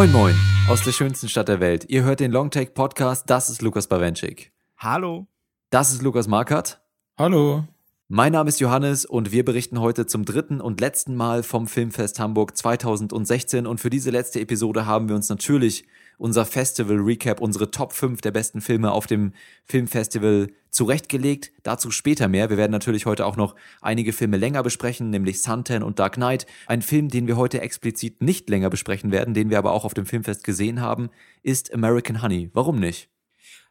[0.00, 0.34] Moin Moin
[0.66, 1.84] aus der schönsten Stadt der Welt.
[1.90, 3.28] Ihr hört den Longtake Podcast.
[3.28, 4.50] Das ist Lukas Bawenschik.
[4.78, 5.26] Hallo.
[5.68, 6.80] Das ist Lukas Markert.
[7.18, 7.64] Hallo.
[8.08, 12.18] Mein Name ist Johannes und wir berichten heute zum dritten und letzten Mal vom Filmfest
[12.18, 15.86] Hamburg 2016 und für diese letzte Episode haben wir uns natürlich
[16.20, 19.32] unser Festival Recap, unsere Top 5 der besten Filme auf dem
[19.64, 21.50] Filmfestival zurechtgelegt.
[21.62, 22.50] Dazu später mehr.
[22.50, 26.46] Wir werden natürlich heute auch noch einige Filme länger besprechen, nämlich Suntan und Dark Knight.
[26.66, 29.94] Ein Film, den wir heute explizit nicht länger besprechen werden, den wir aber auch auf
[29.94, 31.08] dem Filmfest gesehen haben,
[31.42, 32.50] ist American Honey.
[32.52, 33.08] Warum nicht?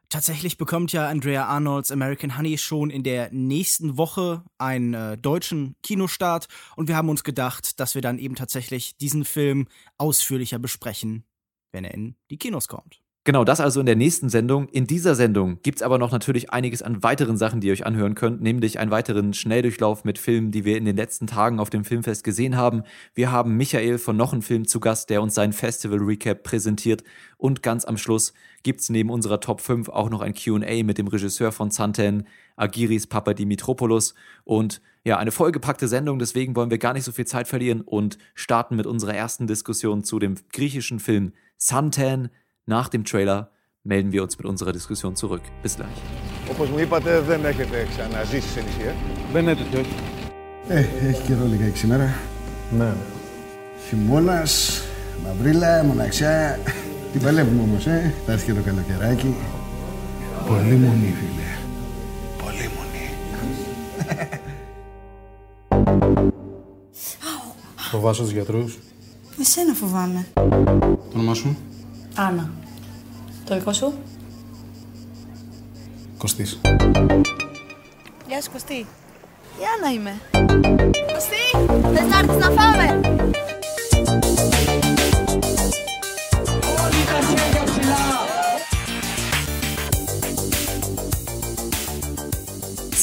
[0.10, 5.76] Tatsächlich bekommt ja Andrea Arnolds American Honey schon in der nächsten Woche einen äh, deutschen
[5.84, 9.68] Kinostart und wir haben uns gedacht, dass wir dann eben tatsächlich diesen Film
[10.00, 11.26] ausführlicher besprechen,
[11.72, 13.02] wenn er in die Kinos kommt.
[13.26, 14.70] Genau, das also in der nächsten Sendung.
[14.70, 17.86] In dieser Sendung gibt es aber noch natürlich einiges an weiteren Sachen, die ihr euch
[17.86, 21.70] anhören könnt, nämlich einen weiteren Schnelldurchlauf mit Filmen, die wir in den letzten Tagen auf
[21.70, 22.82] dem Filmfest gesehen haben.
[23.14, 27.04] Wir haben Michael von noch einem Film zu Gast, der uns seinen Festival-Recap präsentiert.
[27.38, 30.98] Und ganz am Schluss gibt es neben unserer Top 5 auch noch ein QA mit
[30.98, 32.26] dem Regisseur von Santen,
[32.56, 34.00] Agiris Papadimitropoulou.
[34.44, 38.18] Und ja, eine vollgepackte Sendung, deswegen wollen wir gar nicht so viel Zeit verlieren und
[38.34, 42.30] starten mit unserer ersten Diskussion zu dem griechischen Film Santen
[42.66, 43.52] nach dem Trailer
[43.84, 45.42] melden wir uns mit unserer Diskussion zurück.
[45.62, 46.02] Bis gleich.
[46.52, 48.94] Όπως μου είπατε, δεν έχετε ξαναζήσει σε νησί, ε;
[49.34, 49.96] Δεν έτυχε, όχι.
[50.68, 52.14] Ε, έχει καιρό λιγάκι σήμερα.
[52.72, 52.94] Ναι.
[53.88, 54.82] Χειμώνας,
[55.24, 56.60] μαυρίλα, μοναξιά.
[57.12, 58.14] Την παλεύουμε όμως, ε.
[58.26, 59.36] Θα έρθει και το καλοκαιράκι.
[60.48, 61.58] Πολύ μονή, φίλε.
[62.44, 63.10] Πολύ μονή.
[67.92, 68.78] Φοβάσαι τους γιατρούς;
[69.40, 70.28] Εσένα φοβάμαι.
[70.34, 70.42] Το
[71.14, 71.58] όνομά σου;
[72.16, 72.52] Άννα.
[73.46, 73.94] Το δικό σου;
[76.18, 76.60] Κωστής.
[78.28, 78.74] Γεια σου Κωστή.
[78.74, 80.22] Η Άννα είμαι.
[81.14, 83.00] Κωστή, θες να έρθεις να φάμε;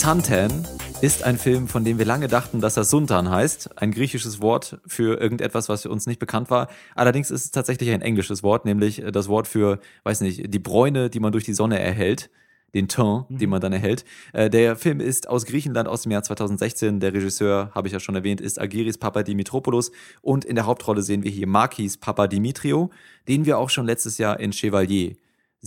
[0.03, 0.76] Santen
[1.07, 3.81] ist ein Film, von dem wir lange dachten, dass er Suntan heißt.
[3.81, 6.67] Ein griechisches Wort für irgendetwas, was für uns nicht bekannt war.
[6.97, 11.09] Allerdings ist es tatsächlich ein englisches Wort, nämlich das Wort für, weiß nicht, die Bräune,
[11.09, 12.29] die man durch die Sonne erhält.
[12.75, 14.05] Den Teint, den man dann erhält.
[14.33, 16.99] Äh, der Film ist aus Griechenland aus dem Jahr 2016.
[16.99, 19.83] Der Regisseur, habe ich ja schon erwähnt, ist Agiris Papadimitropoulou.
[20.23, 22.91] Und in der Hauptrolle sehen wir hier Markis Papadimitriou,
[23.29, 25.15] den wir auch schon letztes Jahr in Chevalier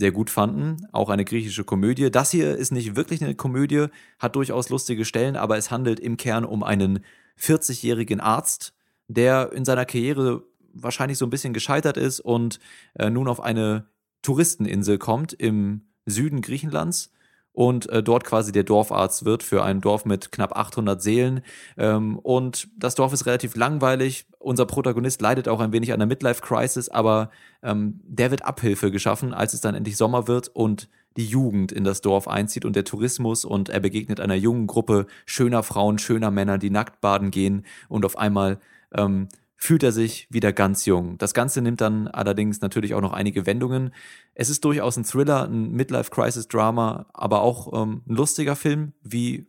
[0.00, 0.88] sehr gut fanden.
[0.92, 2.10] Auch eine griechische Komödie.
[2.10, 3.86] Das hier ist nicht wirklich eine Komödie,
[4.18, 7.04] hat durchaus lustige Stellen, aber es handelt im Kern um einen
[7.38, 8.72] 40-jährigen Arzt,
[9.08, 12.60] der in seiner Karriere wahrscheinlich so ein bisschen gescheitert ist und
[12.94, 13.88] äh, nun auf eine
[14.22, 17.12] Touristeninsel kommt im Süden Griechenlands
[17.52, 21.42] und äh, dort quasi der Dorfarzt wird für ein Dorf mit knapp 800 Seelen.
[21.76, 24.26] Ähm, und das Dorf ist relativ langweilig.
[24.38, 27.30] Unser Protagonist leidet auch ein wenig an der Midlife-Crisis, aber
[27.62, 31.84] ähm, der wird Abhilfe geschaffen, als es dann endlich Sommer wird und die Jugend in
[31.84, 36.30] das Dorf einzieht und der Tourismus und er begegnet einer jungen Gruppe schöner Frauen, schöner
[36.30, 38.60] Männer, die nackt baden gehen und auf einmal
[38.94, 39.28] ähm,
[39.62, 41.18] fühlt er sich wieder ganz jung.
[41.18, 43.94] Das Ganze nimmt dann allerdings natürlich auch noch einige Wendungen.
[44.34, 48.94] Es ist durchaus ein Thriller, ein Midlife-Crisis-Drama, aber auch ähm, ein lustiger Film.
[49.02, 49.48] Wie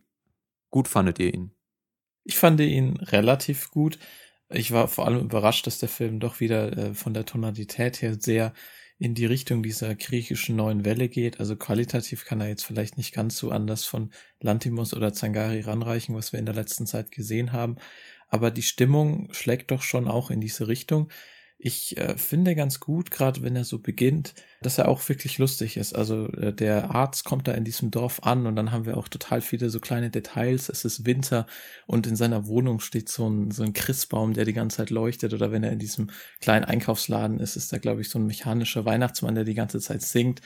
[0.70, 1.52] gut fandet ihr ihn?
[2.24, 3.98] Ich fand ihn relativ gut.
[4.50, 8.14] Ich war vor allem überrascht, dass der Film doch wieder äh, von der Tonalität her
[8.20, 8.52] sehr
[8.98, 11.40] in die Richtung dieser griechischen neuen Welle geht.
[11.40, 16.14] Also qualitativ kann er jetzt vielleicht nicht ganz so anders von Lantimos oder Zangari ranreichen,
[16.14, 17.78] was wir in der letzten Zeit gesehen haben
[18.32, 21.10] aber die Stimmung schlägt doch schon auch in diese Richtung.
[21.58, 25.76] Ich äh, finde ganz gut, gerade wenn er so beginnt, dass er auch wirklich lustig
[25.76, 25.94] ist.
[25.94, 29.08] Also äh, der Arzt kommt da in diesem Dorf an und dann haben wir auch
[29.08, 30.70] total viele so kleine Details.
[30.70, 31.46] Es ist Winter
[31.86, 35.34] und in seiner Wohnung steht so ein, so ein Christbaum, der die ganze Zeit leuchtet.
[35.34, 36.10] Oder wenn er in diesem
[36.40, 40.02] kleinen Einkaufsladen ist, ist da, glaube ich, so ein mechanischer Weihnachtsmann, der die ganze Zeit
[40.02, 40.40] singt.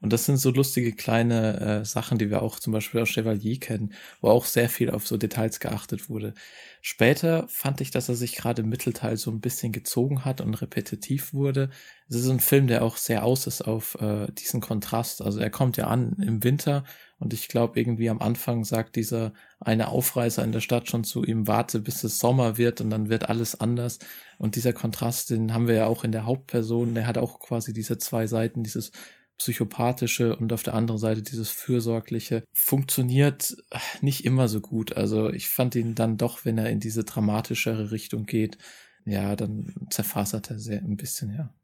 [0.00, 3.60] Und das sind so lustige kleine äh, Sachen, die wir auch zum Beispiel aus Chevalier
[3.60, 6.32] kennen, wo auch sehr viel auf so Details geachtet wurde.
[6.80, 10.54] Später fand ich, dass er sich gerade im Mittelteil so ein bisschen gezogen hat und
[10.54, 11.68] repetitiv wurde.
[12.08, 15.20] Es ist ein Film, der auch sehr aus ist auf äh, diesen Kontrast.
[15.20, 16.84] Also er kommt ja an im Winter
[17.18, 21.22] und ich glaube irgendwie am Anfang sagt dieser eine Aufreißer in der Stadt schon zu
[21.22, 23.98] ihm, warte bis es Sommer wird und dann wird alles anders.
[24.38, 27.74] Und dieser Kontrast, den haben wir ja auch in der Hauptperson, der hat auch quasi
[27.74, 28.92] diese zwei Seiten, dieses
[29.40, 33.56] psychopathische und auf der anderen Seite dieses fürsorgliche funktioniert
[34.02, 34.96] nicht immer so gut.
[34.98, 38.58] Also ich fand ihn dann doch, wenn er in diese dramatischere Richtung geht,
[39.06, 41.54] ja, dann zerfasert er sehr ein bisschen, ja.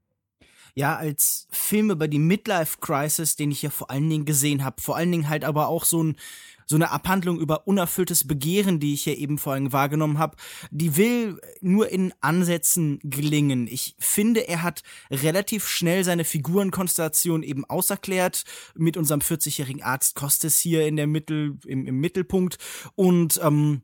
[0.75, 4.81] ja, als Film über die Midlife Crisis, den ich ja vor allen Dingen gesehen habe.
[4.81, 6.17] Vor allen Dingen halt aber auch so ein
[6.66, 10.36] so eine Abhandlung über unerfülltes Begehren, die ich hier eben vorhin wahrgenommen habe,
[10.70, 13.68] die will nur in Ansätzen gelingen.
[13.68, 20.58] Ich finde, er hat relativ schnell seine Figurenkonstellation eben auserklärt, mit unserem 40-jährigen Arzt Costes
[20.58, 22.58] hier in der Mittel, im, im Mittelpunkt.
[22.96, 23.82] Und ähm,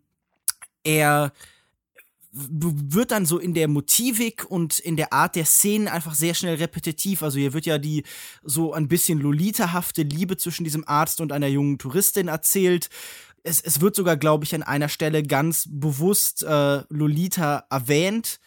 [0.83, 1.33] er
[2.33, 6.55] wird dann so in der Motivik und in der Art der Szenen einfach sehr schnell
[6.55, 7.23] repetitiv.
[7.23, 8.05] Also hier wird ja die
[8.43, 12.89] so ein bisschen Lolita-hafte Liebe zwischen diesem Arzt und einer jungen Touristin erzählt.
[13.43, 18.41] Es, es wird sogar, glaube ich, an einer Stelle ganz bewusst äh, Lolita erwähnt.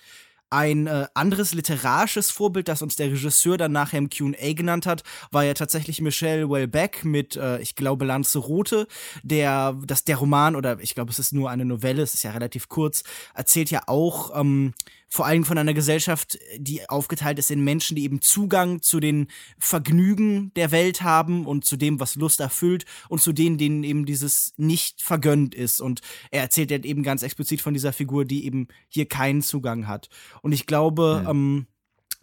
[0.49, 5.03] Ein äh, anderes literarisches Vorbild, das uns der Regisseur dann nachher im QA genannt hat,
[5.31, 8.87] war ja tatsächlich Michelle Welbeck mit, äh, ich glaube, Lanzarote,
[9.23, 12.31] der, dass der Roman, oder ich glaube, es ist nur eine Novelle, es ist ja
[12.31, 13.03] relativ kurz,
[13.33, 14.73] erzählt ja auch ähm,
[15.07, 19.27] vor allem von einer Gesellschaft, die aufgeteilt ist in Menschen, die eben Zugang zu den
[19.57, 24.05] Vergnügen der Welt haben und zu dem, was Lust erfüllt und zu denen, denen eben
[24.05, 25.79] dieses nicht vergönnt ist.
[25.79, 29.87] Und er erzählt halt eben ganz explizit von dieser Figur, die eben hier keinen Zugang
[29.87, 30.09] hat.
[30.41, 31.31] Und ich glaube, ja.
[31.31, 31.67] ähm,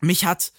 [0.00, 0.52] mich hat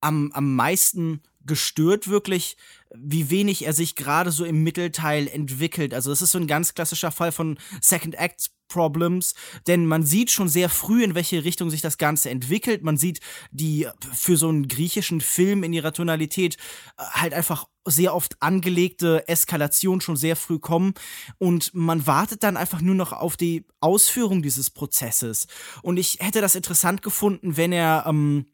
[0.00, 2.56] am, am meisten gestört wirklich,
[2.94, 5.94] wie wenig er sich gerade so im Mittelteil entwickelt.
[5.94, 9.34] Also das ist so ein ganz klassischer Fall von Second Act Problems,
[9.66, 12.82] denn man sieht schon sehr früh, in welche Richtung sich das Ganze entwickelt.
[12.82, 13.20] Man sieht
[13.52, 16.56] die für so einen griechischen Film in ihrer Tonalität
[16.98, 20.94] äh, halt einfach sehr oft angelegte Eskalation schon sehr früh kommen
[21.38, 25.46] und man wartet dann einfach nur noch auf die Ausführung dieses Prozesses.
[25.82, 28.46] Und ich hätte das interessant gefunden, wenn er ähm,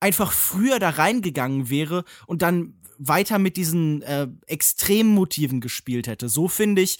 [0.00, 6.28] einfach früher da reingegangen wäre und dann weiter mit diesen äh, Extremmotiven gespielt hätte.
[6.28, 6.98] So finde ich,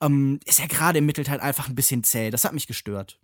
[0.00, 2.30] ähm, ist er gerade im Mittelteil einfach ein bisschen zäh.
[2.30, 3.18] Das hat mich gestört.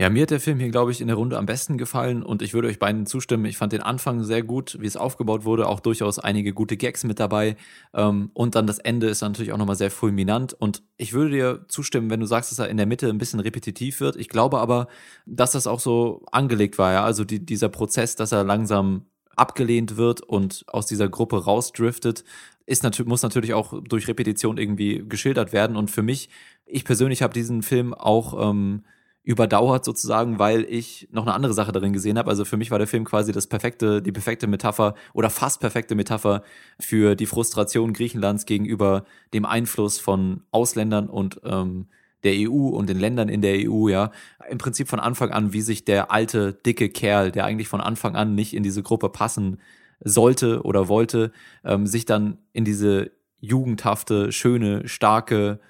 [0.00, 2.40] Ja, mir hat der Film hier, glaube ich, in der Runde am besten gefallen und
[2.40, 3.46] ich würde euch beiden zustimmen.
[3.46, 7.02] Ich fand den Anfang sehr gut, wie es aufgebaut wurde, auch durchaus einige gute Gags
[7.02, 7.56] mit dabei.
[7.92, 10.52] Ähm, und dann das Ende ist natürlich auch nochmal sehr fulminant.
[10.52, 13.40] Und ich würde dir zustimmen, wenn du sagst, dass er in der Mitte ein bisschen
[13.40, 14.14] repetitiv wird.
[14.14, 14.86] Ich glaube aber,
[15.26, 17.02] dass das auch so angelegt war, ja.
[17.04, 22.22] Also die, dieser Prozess, dass er langsam abgelehnt wird und aus dieser Gruppe rausdriftet,
[22.66, 25.76] ist natürlich, muss natürlich auch durch Repetition irgendwie geschildert werden.
[25.76, 26.28] Und für mich,
[26.66, 28.84] ich persönlich habe diesen Film auch ähm,
[29.28, 32.30] überdauert sozusagen, weil ich noch eine andere Sache darin gesehen habe.
[32.30, 35.94] Also für mich war der Film quasi das perfekte, die perfekte Metapher oder fast perfekte
[35.94, 36.42] Metapher
[36.80, 39.04] für die Frustration Griechenlands gegenüber
[39.34, 41.88] dem Einfluss von Ausländern und ähm,
[42.24, 44.12] der EU und den Ländern in der EU, ja,
[44.48, 48.16] im Prinzip von Anfang an, wie sich der alte, dicke Kerl, der eigentlich von Anfang
[48.16, 49.60] an nicht in diese Gruppe passen
[50.00, 51.32] sollte oder wollte,
[51.66, 53.10] ähm, sich dann in diese
[53.40, 55.60] jugendhafte, schöne, starke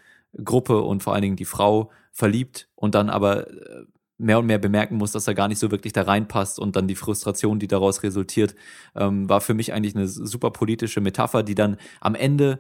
[0.44, 3.85] Gruppe und vor allen Dingen die Frau verliebt und dann aber äh,
[4.19, 6.88] mehr und mehr bemerken muss, dass er gar nicht so wirklich da reinpasst und dann
[6.88, 8.56] die Frustration, die daraus resultiert,
[8.97, 12.59] ähm, war für mich eigentlich eine super politische Metapher, die dann am Ende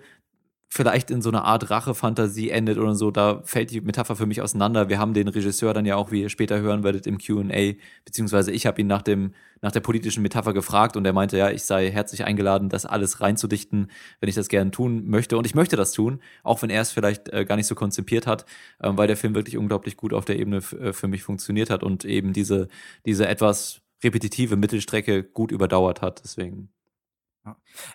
[0.68, 4.42] vielleicht in so einer Art Rache-Fantasie endet oder so, da fällt die Metapher für mich
[4.42, 4.88] auseinander.
[4.88, 7.74] Wir haben den Regisseur dann ja auch, wie ihr später hören werdet, im Q&A,
[8.04, 11.50] beziehungsweise ich habe ihn nach dem nach der politischen Metapher gefragt und er meinte, ja,
[11.50, 15.36] ich sei herzlich eingeladen, das alles reinzudichten, wenn ich das gerne tun möchte.
[15.36, 18.26] Und ich möchte das tun, auch wenn er es vielleicht äh, gar nicht so konzipiert
[18.26, 18.44] hat,
[18.78, 21.82] äh, weil der Film wirklich unglaublich gut auf der Ebene äh, für mich funktioniert hat
[21.82, 22.68] und eben diese,
[23.04, 26.22] diese etwas repetitive Mittelstrecke gut überdauert hat.
[26.22, 26.70] Deswegen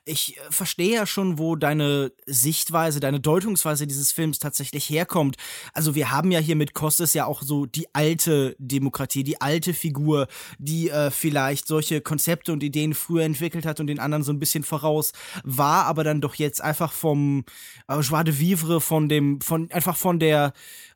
[0.06, 5.38] ich äh, verstehe ja schon, wo deine Sichtweise, deine Deutungsweise dieses Films tatsächlich herkommt.
[5.74, 9.74] Also wir haben ja hier mit Kostes ja auch so die alte Demokratie, die alte
[9.74, 14.32] Figur, die äh, vielleicht solche Konzepte und Ideen früher entwickelt hat und den anderen so
[14.32, 17.46] ein bisschen voraus war, aber dann doch jetzt einfach vom
[17.88, 20.54] äh, Joie de Vivre, von dem, von einfach von der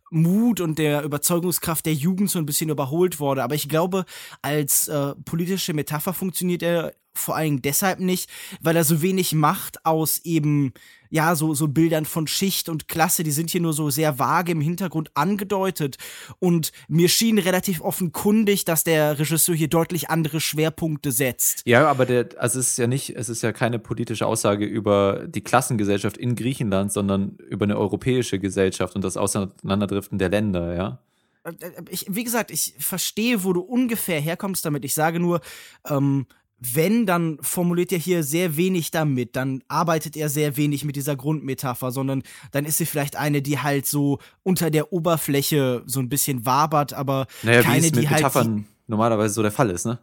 [0.09, 3.43] Mut und der Überzeugungskraft der Jugend so ein bisschen überholt wurde.
[3.43, 4.05] Aber ich glaube,
[4.41, 8.29] als äh, politische Metapher funktioniert er vor allem deshalb nicht,
[8.61, 10.73] weil er so wenig macht aus eben,
[11.09, 14.51] ja, so, so Bildern von Schicht und Klasse, die sind hier nur so sehr vage
[14.51, 15.97] im Hintergrund angedeutet.
[16.39, 21.61] Und mir schien relativ offenkundig, dass der Regisseur hier deutlich andere Schwerpunkte setzt.
[21.65, 25.25] Ja, aber der, also es ist ja nicht, es ist ja keine politische Aussage über
[25.27, 30.99] die Klassengesellschaft in Griechenland, sondern über eine europäische Gesellschaft und das Auseinanderdriften der Länder, ja
[31.43, 34.83] äh, äh, ich, wie gesagt, ich verstehe, wo du ungefähr herkommst damit.
[34.85, 35.41] Ich sage nur,
[35.87, 36.25] ähm,
[36.59, 41.15] wenn, dann formuliert er hier sehr wenig damit, dann arbeitet er sehr wenig mit dieser
[41.15, 46.09] Grundmetapher, sondern dann ist sie vielleicht eine, die halt so unter der Oberfläche so ein
[46.09, 48.19] bisschen wabert, aber naja, keine, wie es mit die halt.
[48.19, 49.99] Metaphern normalerweise so der Fall ist, ne?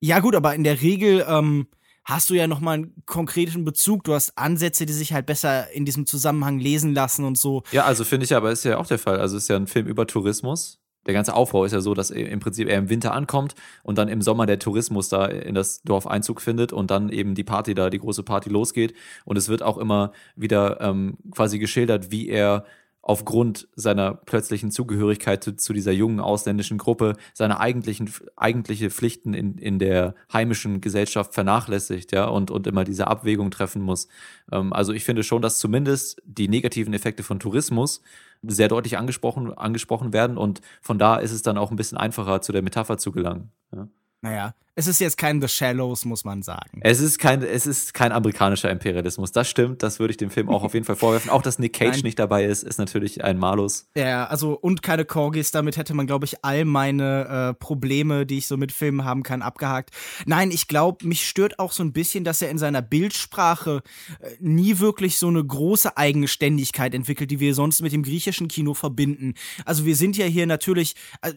[0.00, 1.68] Ja, gut, aber in der Regel ähm,
[2.04, 4.04] hast du ja nochmal einen konkreten Bezug.
[4.04, 7.62] Du hast Ansätze, die sich halt besser in diesem Zusammenhang lesen lassen und so.
[7.70, 9.20] Ja, also finde ich aber ist ja auch der Fall.
[9.20, 12.40] Also ist ja ein Film über Tourismus der ganze Aufbau ist ja so, dass im
[12.40, 16.06] Prinzip er im Winter ankommt und dann im Sommer der Tourismus da in das Dorf
[16.06, 18.94] Einzug findet und dann eben die Party da, die große Party losgeht.
[19.24, 22.64] Und es wird auch immer wieder ähm, quasi geschildert, wie er
[23.04, 29.58] aufgrund seiner plötzlichen Zugehörigkeit zu, zu, dieser jungen ausländischen Gruppe seine eigentlichen eigentliche Pflichten in,
[29.58, 34.06] in der heimischen Gesellschaft vernachlässigt, ja, und, und immer diese Abwägung treffen muss.
[34.52, 38.02] Ähm, also ich finde schon, dass zumindest die negativen Effekte von Tourismus
[38.42, 42.40] sehr deutlich angesprochen, angesprochen werden und von da ist es dann auch ein bisschen einfacher,
[42.40, 43.52] zu der Metapher zu gelangen.
[43.74, 43.88] Ja.
[44.22, 46.80] Naja, es ist jetzt kein The Shallows, muss man sagen.
[46.82, 49.30] Es ist kein, es ist kein amerikanischer Imperialismus.
[49.30, 51.30] Das stimmt, das würde ich dem Film auch auf jeden Fall vorwerfen.
[51.30, 52.02] Auch, dass Nick Cage Nein.
[52.04, 53.88] nicht dabei ist, ist natürlich ein Malus.
[53.94, 58.38] Ja, also und keine Corgis, damit hätte man, glaube ich, all meine äh, Probleme, die
[58.38, 59.90] ich so mit Filmen haben kann, abgehakt.
[60.24, 63.82] Nein, ich glaube, mich stört auch so ein bisschen, dass er in seiner Bildsprache
[64.20, 68.72] äh, nie wirklich so eine große Eigenständigkeit entwickelt, die wir sonst mit dem griechischen Kino
[68.72, 69.34] verbinden.
[69.66, 71.34] Also wir sind ja hier natürlich, äh,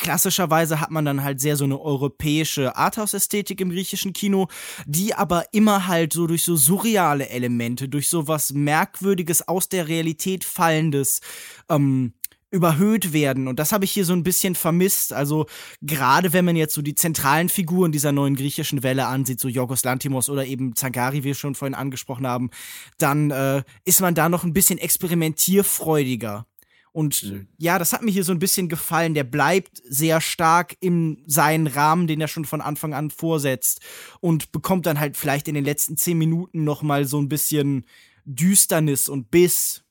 [0.00, 4.48] klassischerweise hat man dann halt sehr so eine europäische Arthouse-Ästhetik im griechischen Kino,
[4.86, 9.86] die aber immer halt so durch so surreale Elemente, durch so was Merkwürdiges aus der
[9.86, 11.20] Realität fallendes,
[11.68, 12.14] ähm,
[12.50, 13.46] überhöht werden.
[13.46, 15.12] Und das habe ich hier so ein bisschen vermisst.
[15.12, 15.46] Also
[15.82, 19.84] gerade wenn man jetzt so die zentralen Figuren dieser neuen griechischen Welle ansieht, so Yorgos
[19.84, 22.50] Lantimos oder eben Zangari, wie wir schon vorhin angesprochen haben,
[22.98, 26.46] dann äh, ist man da noch ein bisschen experimentierfreudiger.
[26.92, 27.48] Und mhm.
[27.58, 29.14] ja, das hat mir hier so ein bisschen gefallen.
[29.14, 33.80] Der bleibt sehr stark in seinen Rahmen, den er schon von Anfang an vorsetzt
[34.20, 37.84] und bekommt dann halt vielleicht in den letzten zehn Minuten noch mal so ein bisschen
[38.24, 39.84] Düsternis und Biss.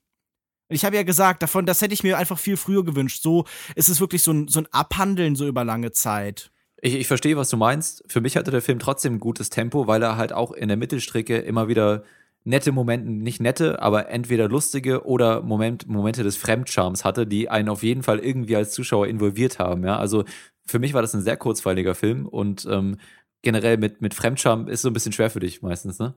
[0.68, 3.22] Und ich habe ja gesagt, davon, das hätte ich mir einfach viel früher gewünscht.
[3.22, 6.50] So ist es wirklich so ein, so ein Abhandeln so über lange Zeit.
[6.82, 8.04] Ich, ich verstehe, was du meinst.
[8.06, 10.76] Für mich hatte der Film trotzdem ein gutes Tempo, weil er halt auch in der
[10.76, 12.04] Mittelstrecke immer wieder
[12.44, 17.68] nette Momente, nicht nette, aber entweder lustige oder Moment, Momente des Fremdscharms hatte, die einen
[17.68, 19.84] auf jeden Fall irgendwie als Zuschauer involviert haben.
[19.84, 20.24] Ja, also
[20.66, 22.96] für mich war das ein sehr kurzweiliger Film und ähm,
[23.42, 26.14] generell mit, mit Fremdscham ist so ein bisschen schwer für dich meistens, ne?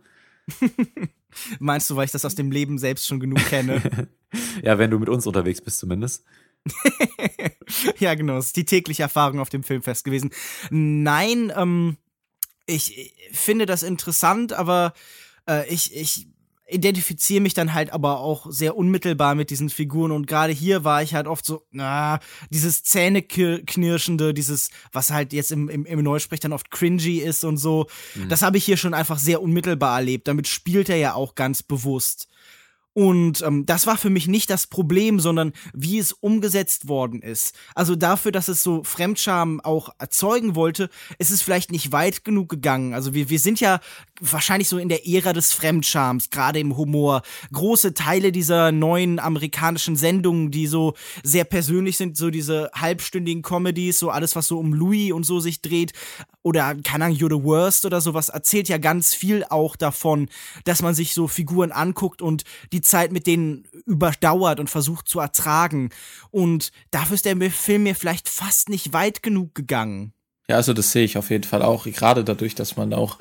[1.60, 4.10] Meinst du, weil ich das aus dem Leben selbst schon genug kenne?
[4.62, 6.24] ja, wenn du mit uns unterwegs bist zumindest.
[8.00, 10.32] ja, genau, das ist die tägliche Erfahrung auf dem Filmfest gewesen.
[10.70, 11.98] Nein, ähm,
[12.66, 14.94] ich finde das interessant, aber
[15.48, 16.28] äh, ich, ich
[16.68, 21.04] identifiziere mich dann halt aber auch sehr unmittelbar mit diesen Figuren und gerade hier war
[21.04, 22.20] ich halt oft so, na,
[22.50, 27.58] dieses Zähneknirschende, dieses, was halt jetzt im, im, im Neusprech dann oft cringy ist und
[27.58, 28.30] so, mhm.
[28.30, 30.28] das habe ich hier schon einfach sehr unmittelbar erlebt.
[30.28, 32.28] Damit spielt er ja auch ganz bewusst.
[32.94, 37.56] Und ähm, das war für mich nicht das Problem, sondern wie es umgesetzt worden ist.
[37.74, 42.50] Also dafür, dass es so Fremdscham auch erzeugen wollte, ist es vielleicht nicht weit genug
[42.50, 42.94] gegangen.
[42.94, 43.80] Also wir, wir sind ja
[44.22, 47.24] wahrscheinlich so in der Ära des Fremdschams, gerade im Humor.
[47.52, 53.98] Große Teile dieser neuen amerikanischen Sendungen, die so sehr persönlich sind, so diese halbstündigen Comedies,
[53.98, 55.94] so alles, was so um Louis und so sich dreht,
[56.44, 60.30] oder keine Ahnung, You're the Worst oder sowas, erzählt ja ganz viel auch davon,
[60.66, 65.20] dass man sich so Figuren anguckt und die Zeit mit denen überdauert und versucht zu
[65.20, 65.90] ertragen.
[66.32, 70.14] Und dafür ist der Film mir vielleicht fast nicht weit genug gegangen.
[70.48, 73.18] Ja, also das sehe ich auf jeden Fall auch, gerade dadurch, dass man auch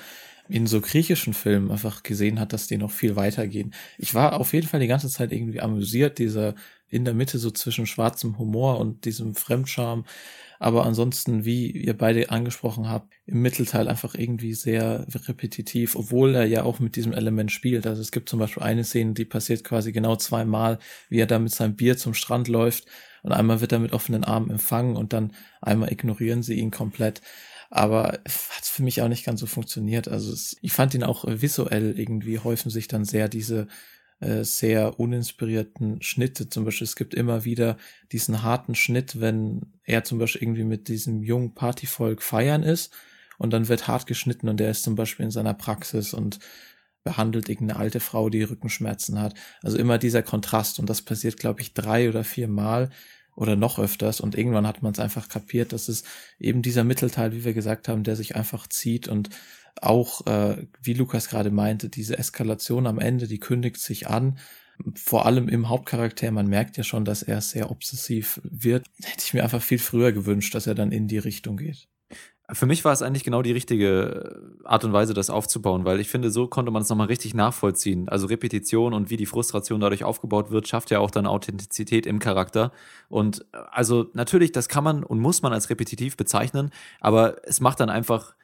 [0.48, 3.72] in so griechischen Filmen einfach gesehen hat, dass die noch viel weitergehen.
[3.96, 6.54] Ich war auf jeden Fall die ganze Zeit irgendwie amüsiert, dieser
[6.92, 10.04] in der Mitte so zwischen schwarzem Humor und diesem Fremdscham.
[10.58, 16.44] Aber ansonsten, wie ihr beide angesprochen habt, im Mittelteil einfach irgendwie sehr repetitiv, obwohl er
[16.44, 17.86] ja auch mit diesem Element spielt.
[17.86, 21.38] Also es gibt zum Beispiel eine Szene, die passiert quasi genau zweimal, wie er da
[21.38, 22.84] mit seinem Bier zum Strand läuft
[23.22, 27.22] und einmal wird er mit offenen Armen empfangen und dann einmal ignorieren sie ihn komplett
[27.74, 30.06] aber hat für mich auch nicht ganz so funktioniert.
[30.06, 33.66] Also es, ich fand ihn auch visuell irgendwie häufen sich dann sehr diese
[34.22, 36.48] äh, sehr uninspirierten Schnitte.
[36.48, 37.76] Zum Beispiel, es gibt immer wieder
[38.12, 42.94] diesen harten Schnitt, wenn er zum Beispiel irgendwie mit diesem jungen Partyvolk feiern ist
[43.38, 46.38] und dann wird hart geschnitten und er ist zum Beispiel in seiner Praxis und
[47.02, 49.34] behandelt irgendeine alte Frau, die Rückenschmerzen hat.
[49.60, 52.90] Also immer dieser Kontrast und das passiert, glaube ich, drei oder vier Mal
[53.34, 56.04] oder noch öfters und irgendwann hat man es einfach kapiert, dass es
[56.38, 59.30] eben dieser Mittelteil, wie wir gesagt haben, der sich einfach zieht und
[59.80, 64.38] auch, äh, wie Lukas gerade meinte, diese Eskalation am Ende, die kündigt sich an.
[64.94, 68.86] Vor allem im Hauptcharakter, man merkt ja schon, dass er sehr obsessiv wird.
[69.02, 71.88] Hätte ich mir einfach viel früher gewünscht, dass er dann in die Richtung geht.
[72.50, 76.08] Für mich war es eigentlich genau die richtige Art und Weise, das aufzubauen, weil ich
[76.08, 78.08] finde, so konnte man es nochmal richtig nachvollziehen.
[78.08, 82.18] Also Repetition und wie die Frustration dadurch aufgebaut wird, schafft ja auch dann Authentizität im
[82.18, 82.72] Charakter.
[83.08, 87.80] Und also natürlich, das kann man und muss man als repetitiv bezeichnen, aber es macht
[87.80, 88.34] dann einfach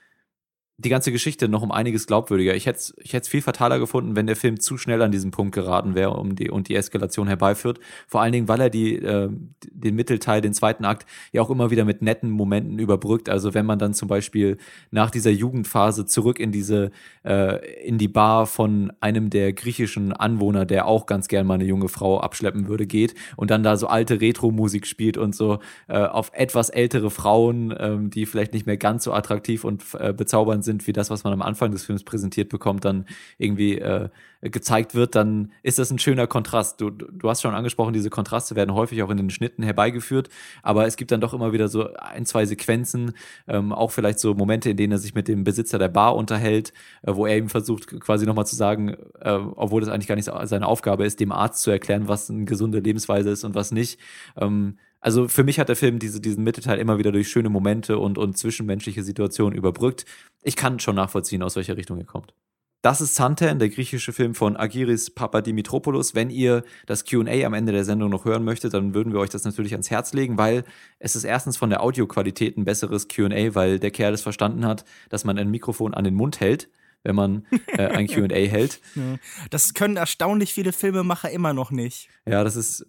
[0.81, 2.55] die ganze Geschichte noch um einiges glaubwürdiger.
[2.55, 5.33] Ich hätte es ich hätt's viel fataler gefunden, wenn der Film zu schnell an diesen
[5.33, 7.81] Punkt geraten wäre um die, und die Eskalation herbeiführt.
[8.07, 9.29] Vor allen Dingen, weil er die, äh,
[9.73, 13.29] den Mittelteil, den zweiten Akt, ja auch immer wieder mit netten Momenten überbrückt.
[13.29, 14.57] Also wenn man dann zum Beispiel
[14.93, 16.93] nach dieser Jugendphase zurück in diese,
[17.25, 21.65] äh, in die Bar von einem der griechischen Anwohner, der auch ganz gern mal eine
[21.65, 25.59] junge Frau abschleppen würde, geht und dann da so alte Retro-Musik spielt und so
[25.89, 30.13] äh, auf etwas ältere Frauen, ähm, die vielleicht nicht mehr ganz so attraktiv und äh,
[30.13, 33.07] bezaubernd sind wie das, was man am Anfang des Films präsentiert bekommt, dann
[33.39, 34.09] irgendwie äh,
[34.41, 36.81] gezeigt wird, dann ist das ein schöner Kontrast.
[36.81, 40.29] Du, du hast schon angesprochen, diese Kontraste werden häufig auch in den Schnitten herbeigeführt,
[40.63, 43.13] aber es gibt dann doch immer wieder so ein, zwei Sequenzen,
[43.49, 46.73] ähm, auch vielleicht so Momente, in denen er sich mit dem Besitzer der Bar unterhält,
[47.03, 50.31] äh, wo er ihm versucht, quasi nochmal zu sagen, äh, obwohl das eigentlich gar nicht
[50.45, 53.99] seine Aufgabe ist, dem Arzt zu erklären, was eine gesunde Lebensweise ist und was nicht.
[54.37, 57.99] Ähm, also für mich hat der Film diese, diesen Mittelteil immer wieder durch schöne Momente
[57.99, 60.05] und, und zwischenmenschliche Situationen überbrückt.
[60.43, 62.35] Ich kann schon nachvollziehen, aus welcher Richtung er kommt.
[62.81, 66.15] Das ist Santen, der griechische Film von Agiris Papadimitropoulos.
[66.15, 69.31] Wenn ihr das QA am Ende der Sendung noch hören möchtet, dann würden wir euch
[69.31, 70.63] das natürlich ans Herz legen, weil
[71.01, 74.85] es ist erstens von der Audioqualität ein besseres QA, weil der Kerl es verstanden hat,
[75.09, 76.69] dass man ein Mikrofon an den Mund hält
[77.05, 78.81] wenn man äh, ein QA hält.
[79.51, 82.09] Das können erstaunlich viele Filmemacher immer noch nicht.
[82.27, 82.87] Ja, das ist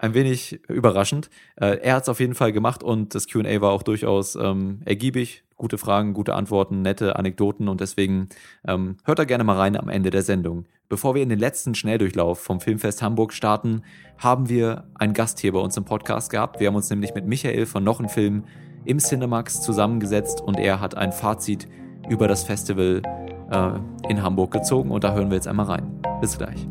[0.00, 1.28] ein wenig überraschend.
[1.56, 4.80] Äh, er hat es auf jeden Fall gemacht und das QA war auch durchaus ähm,
[4.84, 5.44] ergiebig.
[5.56, 8.28] Gute Fragen, gute Antworten, nette Anekdoten und deswegen
[8.66, 10.66] ähm, hört da gerne mal rein am Ende der Sendung.
[10.88, 13.82] Bevor wir in den letzten Schnelldurchlauf vom Filmfest Hamburg starten,
[14.18, 16.60] haben wir einen Gast hier bei uns im Podcast gehabt.
[16.60, 18.44] Wir haben uns nämlich mit Michael von Noch ein Film
[18.84, 21.68] im Cinemax zusammengesetzt und er hat ein Fazit
[22.08, 23.02] über das Festival
[23.50, 26.00] äh, in Hamburg gezogen und da hören wir jetzt einmal rein.
[26.20, 26.68] Bis gleich.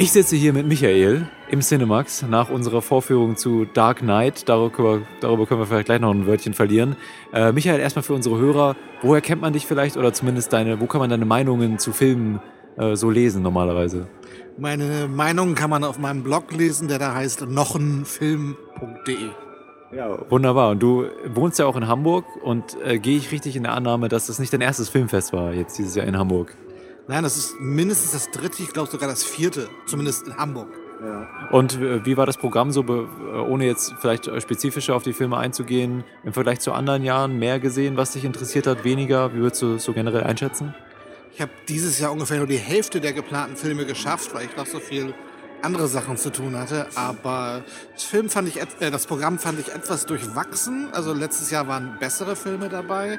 [0.00, 4.48] Ich sitze hier mit Michael im Cinemax nach unserer Vorführung zu Dark Knight.
[4.48, 6.94] Darüber, darüber können wir vielleicht gleich noch ein Wörtchen verlieren.
[7.32, 10.86] Äh, Michael, erstmal für unsere Hörer, woher kennt man dich vielleicht oder zumindest deine, wo
[10.86, 12.40] kann man deine Meinungen zu Filmen
[12.76, 14.06] äh, so lesen normalerweise?
[14.56, 19.16] Meine Meinungen kann man auf meinem Blog lesen, der da heißt nochenfilm.de.
[19.96, 20.70] Ja, wunderbar.
[20.70, 24.08] Und du wohnst ja auch in Hamburg und äh, gehe ich richtig in der Annahme,
[24.08, 26.54] dass das nicht dein erstes Filmfest war jetzt dieses Jahr in Hamburg?
[27.08, 30.68] Nein, das ist mindestens das dritte, ich glaube sogar das vierte, zumindest in Hamburg.
[31.02, 31.48] Ja.
[31.52, 35.38] Und äh, wie war das Programm so, äh, ohne jetzt vielleicht spezifischer auf die Filme
[35.38, 39.32] einzugehen, im Vergleich zu anderen Jahren mehr gesehen, was dich interessiert hat, weniger?
[39.32, 40.74] Wie würdest du so generell einschätzen?
[41.32, 44.66] Ich habe dieses Jahr ungefähr nur die Hälfte der geplanten Filme geschafft, weil ich noch
[44.66, 45.14] so viel
[45.62, 46.88] andere Sachen zu tun hatte.
[46.94, 50.88] Aber das Film fand ich, äh, das Programm fand ich etwas durchwachsen.
[50.92, 53.18] Also letztes Jahr waren bessere Filme dabei,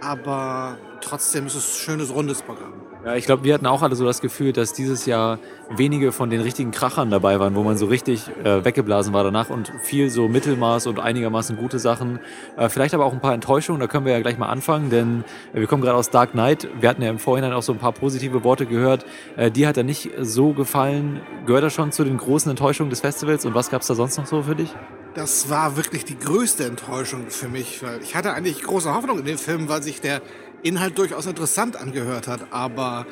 [0.00, 2.91] aber trotzdem ist es ein schönes rundes Programm.
[3.04, 6.30] Ja, ich glaube, wir hatten auch alle so das Gefühl, dass dieses Jahr wenige von
[6.30, 10.08] den richtigen Krachern dabei waren, wo man so richtig äh, weggeblasen war danach und viel
[10.08, 12.20] so Mittelmaß und einigermaßen gute Sachen.
[12.56, 15.24] Äh, vielleicht aber auch ein paar Enttäuschungen, da können wir ja gleich mal anfangen, denn
[15.52, 16.68] äh, wir kommen gerade aus Dark Knight.
[16.78, 19.04] Wir hatten ja im Vorhinein auch so ein paar positive Worte gehört.
[19.36, 21.20] Äh, die hat er nicht so gefallen.
[21.44, 24.16] Gehört er schon zu den großen Enttäuschungen des Festivals und was gab es da sonst
[24.16, 24.72] noch so für dich?
[25.14, 29.24] Das war wirklich die größte Enttäuschung für mich, weil ich hatte eigentlich große Hoffnung in
[29.26, 30.22] den Film, weil sich der
[30.62, 33.06] Inhalt durchaus interessant angehört hat, aber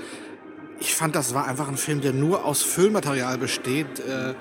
[0.79, 4.01] ich fand, das war einfach ein Film, der nur aus Füllmaterial besteht.
[4.01, 4.35] Äh,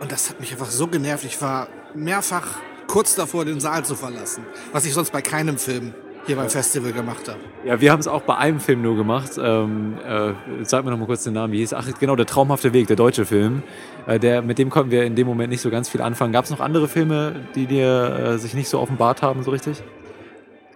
[0.00, 1.24] und das hat mich einfach so genervt.
[1.24, 5.94] Ich war mehrfach kurz davor, den Saal zu verlassen, was ich sonst bei keinem Film
[6.26, 7.38] hier beim Festival gemacht habe.
[7.64, 9.32] Ja, wir haben es auch bei einem Film nur gemacht.
[9.38, 11.52] Ähm, äh, sag mir noch mal kurz den Namen.
[11.52, 11.74] Wie hieß?
[11.74, 13.62] Ach, genau, der traumhafte Weg, der deutsche Film.
[14.06, 16.32] Äh, der, mit dem konnten wir in dem Moment nicht so ganz viel anfangen.
[16.32, 19.82] Gab es noch andere Filme, die dir äh, sich nicht so offenbart haben, so richtig?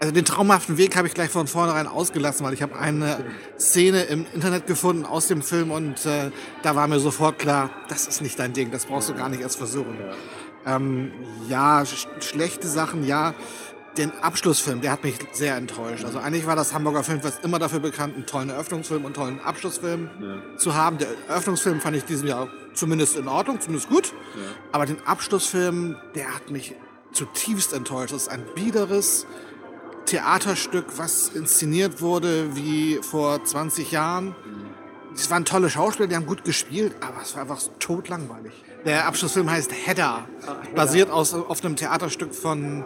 [0.00, 3.24] Also den traumhaften Weg habe ich gleich von vornherein ausgelassen, weil ich habe eine
[3.58, 6.30] Szene im Internet gefunden aus dem Film und äh,
[6.62, 9.40] da war mir sofort klar, das ist nicht dein Ding, das brauchst du gar nicht
[9.40, 9.98] erst versuchen.
[9.98, 11.12] Ja, ähm,
[11.48, 13.34] ja sch schlechte Sachen, ja.
[13.96, 16.04] Den Abschlussfilm, der hat mich sehr enttäuscht.
[16.04, 19.40] Also eigentlich war das Hamburger Filmfest immer dafür bekannt, einen tollen Eröffnungsfilm und einen tollen
[19.40, 20.56] Abschlussfilm ja.
[20.56, 20.98] zu haben.
[20.98, 24.12] Der Eröffnungsfilm fand ich diesem Jahr zumindest in Ordnung, zumindest gut.
[24.36, 24.42] Ja.
[24.70, 26.76] Aber den Abschlussfilm, der hat mich
[27.12, 28.12] zutiefst enttäuscht.
[28.12, 29.26] Das ist ein biederes,
[30.08, 34.34] Theaterstück, was inszeniert wurde wie vor 20 Jahren.
[35.14, 38.52] Es waren tolle Schauspieler, die haben gut gespielt, aber es war einfach totlangweilig.
[38.86, 40.24] Der Abschlussfilm heißt Hedda,
[40.74, 42.84] basiert aus, auf einem Theaterstück von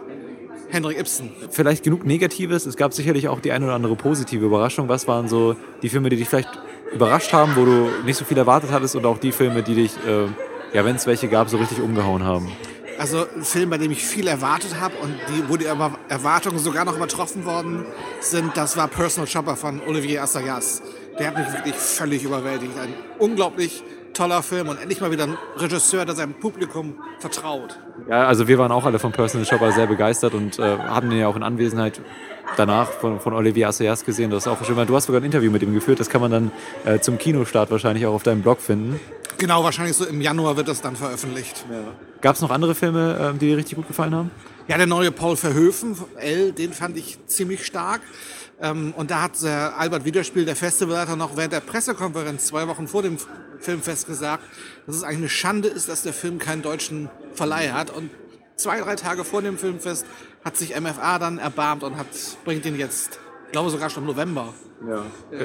[0.69, 1.31] Henrik Ibsen.
[1.51, 2.67] Vielleicht genug Negatives.
[2.67, 4.89] Es gab sicherlich auch die eine oder andere positive Überraschung.
[4.89, 6.51] Was waren so die Filme, die dich vielleicht
[6.93, 9.93] überrascht haben, wo du nicht so viel erwartet hattest und auch die Filme, die dich,
[10.07, 10.25] äh,
[10.73, 12.51] ja, wenn es welche gab, so richtig umgehauen haben?
[13.03, 16.85] Also ein Film, bei dem ich viel erwartet habe und die, wo die Erwartungen sogar
[16.85, 17.85] noch übertroffen worden
[18.21, 20.83] sind, das war Personal Shopper von Olivier Assayas.
[21.19, 22.79] Der hat mich wirklich völlig überwältigt.
[22.79, 27.77] Ein unglaublich toller Film und endlich mal wieder ein Regisseur, der seinem Publikum vertraut.
[28.09, 31.19] Ja, also wir waren auch alle von Personal Shopper sehr begeistert und äh, haben den
[31.19, 32.01] ja auch in Anwesenheit
[32.57, 34.31] danach von, von Olivier Assayas gesehen.
[34.31, 35.99] Das ist auch schön, weil du hast sogar ein Interview mit ihm geführt.
[35.99, 36.53] Das kann man dann
[36.85, 39.01] äh, zum Kinostart wahrscheinlich auch auf deinem Blog finden.
[39.39, 41.65] Genau, wahrscheinlich so im Januar wird das dann veröffentlicht.
[41.71, 41.93] Ja.
[42.21, 44.31] Gab es noch andere Filme, äh, die dir richtig gut gefallen haben?
[44.69, 48.01] Ja, der neue Paul Verhoeven, L, den fand ich ziemlich stark.
[48.61, 53.03] Ähm, und da hat Albert Wiederspiel, der Festivalleiter, noch während der Pressekonferenz zwei Wochen vor
[53.03, 53.19] dem
[53.59, 54.45] Filmfest gesagt,
[54.87, 57.91] dass es eigentlich eine Schande ist, dass der Film keinen deutschen Verleih hat.
[57.91, 58.11] Und
[58.57, 60.07] zwei, drei Tage vor dem Filmfest
[60.45, 62.07] hat sich MFA dann erbarmt und hat,
[62.45, 63.19] bringt ihn jetzt,
[63.53, 64.55] ich glaube sogar schon im November.
[64.89, 65.05] Ja.
[65.31, 65.45] Äh,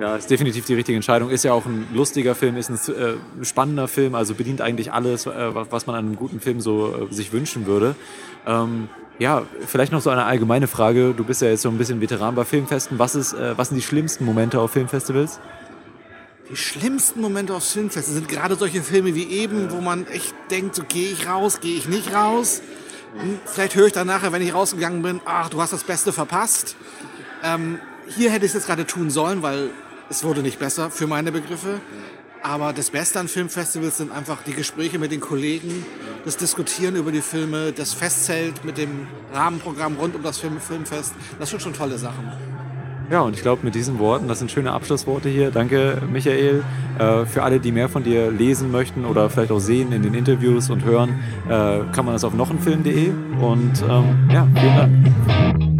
[0.00, 1.30] ja, ist definitiv die richtige Entscheidung.
[1.30, 5.26] Ist ja auch ein lustiger Film, ist ein äh, spannender Film, also bedient eigentlich alles,
[5.26, 7.94] äh, was man an einem guten Film so äh, sich wünschen würde.
[8.44, 8.88] Ähm,
[9.20, 11.14] ja, vielleicht noch so eine allgemeine Frage.
[11.16, 12.98] Du bist ja jetzt so ein bisschen Veteran bei Filmfesten.
[12.98, 15.38] Was, ist, äh, was sind die schlimmsten Momente auf Filmfestivals?
[16.50, 20.74] Die schlimmsten Momente auf Filmfesten sind gerade solche Filme wie eben, wo man echt denkt,
[20.74, 22.62] so gehe ich raus, gehe ich nicht raus.
[23.16, 26.12] Hm, vielleicht höre ich dann nachher, wenn ich rausgegangen bin, ach, du hast das Beste
[26.12, 26.76] verpasst.
[27.42, 29.70] Ähm, hier hätte ich es jetzt gerade tun sollen, weil
[30.08, 31.80] es wurde nicht besser für meine Begriffe.
[32.42, 35.86] Aber das Beste an Filmfestivals sind einfach die Gespräche mit den Kollegen,
[36.24, 41.14] das Diskutieren über die Filme, das Festzelt mit dem Rahmenprogramm rund um das Film Filmfest.
[41.38, 42.32] Das sind schon tolle Sachen.
[43.10, 45.50] Ja, und ich glaube, mit diesen Worten, das sind schöne Abschlussworte hier.
[45.50, 46.64] Danke, Michael.
[46.98, 50.14] Äh, für alle, die mehr von dir lesen möchten oder vielleicht auch sehen in den
[50.14, 53.10] Interviews und hören, äh, kann man das auf nochenfilm.de.
[53.40, 55.71] Und ähm, ja, vielen Dank.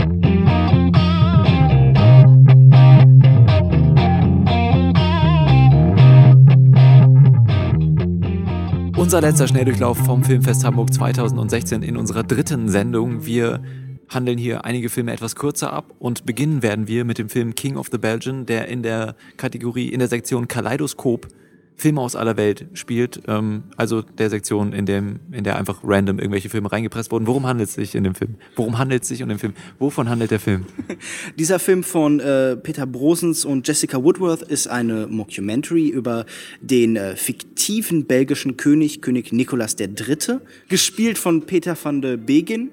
[9.02, 13.26] Unser letzter Schnelldurchlauf vom Filmfest Hamburg 2016 in unserer dritten Sendung.
[13.26, 13.60] Wir
[14.08, 17.76] handeln hier einige Filme etwas kürzer ab und beginnen werden wir mit dem Film King
[17.76, 21.26] of the Belgian, der in der Kategorie, in der Sektion Kaleidoskop
[21.76, 26.18] Filme aus aller Welt spielt, ähm, also der Sektion, in, dem, in der einfach random
[26.18, 27.26] irgendwelche Filme reingepresst wurden.
[27.26, 28.36] Worum handelt es sich in dem Film?
[28.56, 29.54] Worum handelt es sich um den Film?
[29.78, 30.66] Wovon handelt der Film?
[31.38, 36.26] Dieser Film von äh, Peter Brosens und Jessica Woodworth ist eine Mockumentary über
[36.60, 42.70] den äh, fiktiven belgischen König, König Nikolaus III., gespielt von Peter van de Begin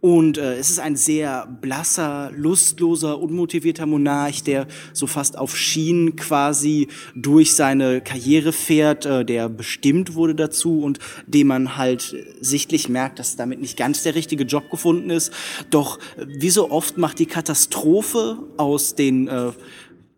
[0.00, 6.16] und äh, es ist ein sehr blasser, lustloser, unmotivierter Monarch, der so fast auf Schienen
[6.16, 12.88] quasi durch seine Karriere fährt, äh, der bestimmt wurde dazu und dem man halt sichtlich
[12.88, 15.32] merkt, dass damit nicht ganz der richtige Job gefunden ist.
[15.70, 19.52] Doch äh, wie so oft macht die Katastrophe aus den äh,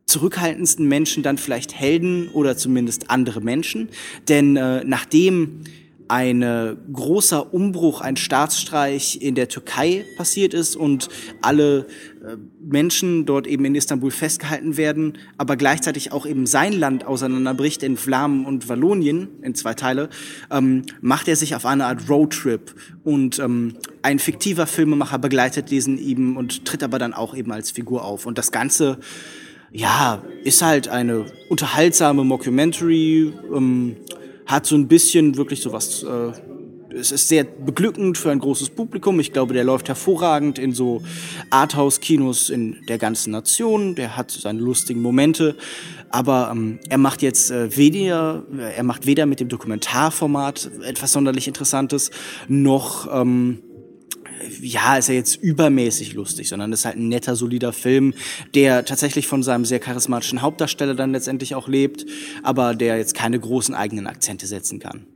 [0.07, 3.91] zurückhaltendsten Menschen dann vielleicht Helden oder zumindest andere Menschen.
[4.29, 5.61] Denn äh, nachdem
[6.09, 11.09] ein großer Umbruch, ein Staatsstreich in der Türkei passiert ist und
[11.43, 11.87] alle
[12.25, 17.83] äh, Menschen dort eben in Istanbul festgehalten werden, aber gleichzeitig auch eben sein Land auseinanderbricht
[17.83, 20.09] in Flamen und Wallonien in zwei Teile,
[20.51, 25.99] ähm, macht er sich auf eine Art Roadtrip und ähm, ein fiktiver Filmemacher begleitet diesen
[25.99, 28.27] eben und tritt aber dann auch eben als Figur auf.
[28.27, 28.99] Und das Ganze
[29.71, 33.97] ja, ist halt eine unterhaltsame Mockumentary, ähm,
[34.49, 36.03] hat so ein bisschen wirklich so was.
[36.03, 36.33] Äh,
[36.91, 39.21] es ist sehr beglückend für ein großes Publikum.
[39.21, 41.03] Ich glaube, der läuft hervorragend in so
[41.51, 43.95] Arthouse-Kinos in der ganzen Nation.
[43.95, 45.55] Der hat seine lustigen Momente.
[46.09, 48.43] Aber ähm, er macht jetzt äh, weder,
[48.75, 52.11] er macht weder mit dem Dokumentarformat etwas sonderlich Interessantes,
[52.49, 53.59] noch ähm,
[54.61, 58.15] ja, ist er jetzt übermäßig lustig, sondern ist halt ein netter, solider Film,
[58.55, 62.07] der tatsächlich von seinem sehr charismatischen Hauptdarsteller dann letztendlich auch lebt,
[62.43, 65.07] aber der jetzt keine großen eigenen Akzente setzen kann.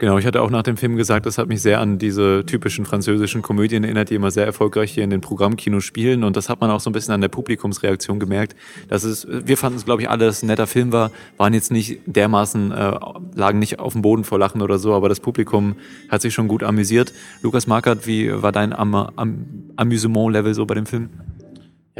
[0.00, 2.86] Genau, ich hatte auch nach dem Film gesagt, das hat mich sehr an diese typischen
[2.86, 6.24] französischen Komödien erinnert, die immer sehr erfolgreich hier in den Programmkinos spielen.
[6.24, 8.56] Und das hat man auch so ein bisschen an der Publikumsreaktion gemerkt.
[8.88, 11.52] Dass es, wir fanden es, glaube ich, alle, dass es ein netter Film war, waren
[11.52, 12.98] jetzt nicht dermaßen, äh,
[13.34, 15.76] lagen nicht auf dem Boden vor Lachen oder so, aber das Publikum
[16.08, 17.12] hat sich schon gut amüsiert.
[17.42, 19.44] Lukas Markert, wie war dein Am Am
[19.76, 21.10] Amüsement-Level so bei dem Film?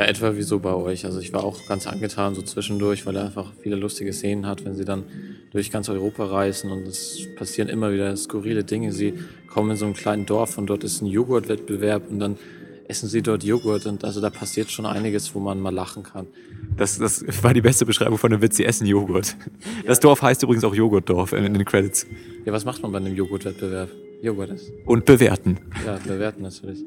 [0.00, 1.04] Ja, etwa wie so bei euch.
[1.04, 4.64] Also ich war auch ganz angetan so zwischendurch, weil er einfach viele lustige Szenen hat,
[4.64, 5.04] wenn sie dann
[5.50, 8.92] durch ganz Europa reisen und es passieren immer wieder skurrile Dinge.
[8.92, 9.12] Sie
[9.46, 12.38] kommen in so ein kleines Dorf und dort ist ein Joghurtwettbewerb und dann
[12.88, 16.28] essen sie dort Joghurt und also da passiert schon einiges, wo man mal lachen kann.
[16.78, 19.36] Das, das war die beste Beschreibung von dem Witz, sie essen Joghurt.
[19.86, 22.06] Das Dorf heißt übrigens auch Joghurtdorf in, in den Credits.
[22.46, 23.90] Ja, was macht man bei einem Joghurtwettbewerb?
[24.22, 24.72] Joghurt ist.
[24.86, 25.58] Und bewerten.
[25.84, 26.82] Ja, bewerten natürlich.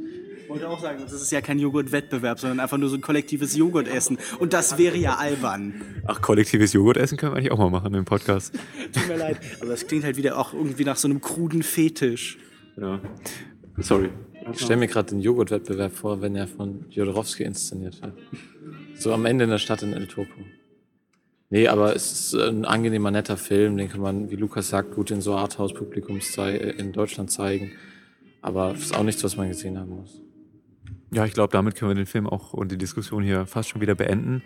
[0.53, 3.55] Ich wollte auch sagen, das ist ja kein Joghurtwettbewerb, sondern einfach nur so ein kollektives
[3.55, 4.19] Joghurtessen.
[4.37, 5.81] Und das wäre ja albern.
[6.05, 8.53] Ach, kollektives Joghurtessen können wir eigentlich auch mal machen im Podcast.
[8.93, 12.37] Tut mir leid, aber das klingt halt wieder auch irgendwie nach so einem kruden Fetisch.
[12.75, 12.99] Genau.
[13.77, 14.09] Sorry.
[14.51, 18.13] Ich stelle mir gerade den Joghurtwettbewerb vor, wenn er von Jodorowsky inszeniert wird.
[18.93, 20.39] So am Ende in der Stadt in El Topo.
[21.49, 25.09] Nee, aber es ist ein angenehmer, netter Film, den kann man, wie Lukas sagt, gut
[25.09, 26.37] in so Arthouse-Publikums
[26.77, 27.71] in Deutschland zeigen.
[28.43, 30.21] Aber es ist auch nichts, was man gesehen haben muss.
[31.13, 33.81] Ja, ich glaube, damit können wir den Film auch und die Diskussion hier fast schon
[33.81, 34.41] wieder beenden.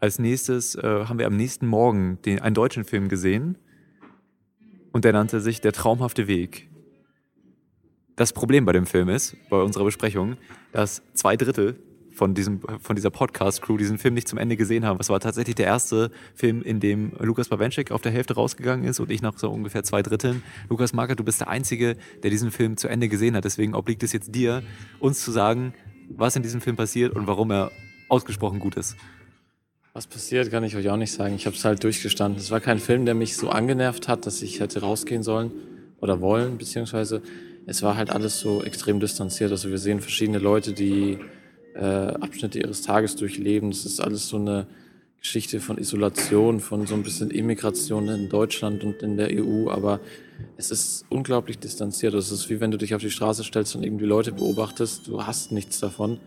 [0.00, 3.58] Als nächstes äh, haben wir am nächsten Morgen den, einen deutschen Film gesehen
[4.92, 6.70] und der nannte sich Der traumhafte Weg.
[8.16, 10.38] Das Problem bei dem Film ist, bei unserer Besprechung,
[10.72, 11.78] dass zwei Drittel
[12.14, 14.98] von, diesem, von dieser Podcast-Crew diesen Film nicht zum Ende gesehen haben.
[14.98, 19.00] Es war tatsächlich der erste Film, in dem Lukas Bawenschik auf der Hälfte rausgegangen ist
[19.00, 20.42] und ich nach so ungefähr zwei Dritteln.
[20.70, 23.44] Lukas Marker, du bist der Einzige, der diesen Film zu Ende gesehen hat.
[23.44, 24.62] Deswegen obliegt es jetzt dir,
[24.98, 25.74] uns zu sagen,
[26.08, 27.70] was in diesem Film passiert und warum er
[28.08, 28.96] ausgesprochen gut ist.
[29.92, 31.34] Was passiert, kann ich euch auch nicht sagen.
[31.34, 32.38] Ich habe es halt durchgestanden.
[32.38, 35.50] Es war kein Film, der mich so angenervt hat, dass ich hätte rausgehen sollen
[36.00, 37.22] oder wollen, beziehungsweise
[37.66, 39.50] es war halt alles so extrem distanziert.
[39.50, 41.18] Also wir sehen verschiedene Leute, die
[41.74, 43.70] äh, Abschnitte ihres Tages durchleben.
[43.70, 44.66] Das ist alles so eine
[45.26, 49.98] Geschichte von Isolation, von so ein bisschen Immigration in Deutschland und in der EU, aber
[50.56, 52.14] es ist unglaublich distanziert.
[52.14, 55.26] Es ist wie wenn du dich auf die Straße stellst und irgendwie Leute beobachtest, du
[55.26, 56.20] hast nichts davon.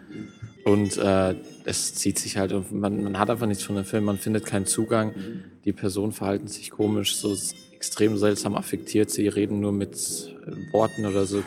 [0.66, 4.18] Und äh, es zieht sich halt, man, man hat einfach nichts von dem Film, man
[4.18, 5.14] findet keinen Zugang.
[5.64, 7.34] Die Personen verhalten sich komisch, so
[7.74, 9.12] extrem seltsam affektiert.
[9.12, 9.96] Sie reden nur mit
[10.74, 11.42] Worten oder so.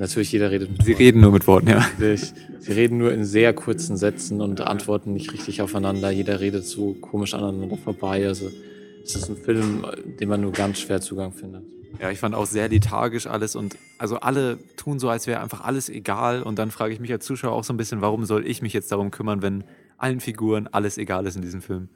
[0.00, 1.02] Natürlich, jeder redet mit Sie Worten.
[1.02, 1.86] reden nur mit Worten, ja.
[1.98, 6.10] Sie reden nur in sehr kurzen Sätzen und antworten nicht richtig aufeinander.
[6.10, 8.26] Jeder redet so komisch aneinander vorbei.
[8.26, 8.48] Also
[9.04, 9.84] es ist ein Film,
[10.18, 11.64] dem man nur ganz schwer Zugang findet.
[12.00, 15.60] Ja, ich fand auch sehr lethargisch alles und also alle tun so, als wäre einfach
[15.60, 16.42] alles egal.
[16.42, 18.72] Und dann frage ich mich als Zuschauer auch so ein bisschen, warum soll ich mich
[18.72, 19.64] jetzt darum kümmern, wenn
[20.00, 21.88] allen Figuren alles egal ist in diesem Film?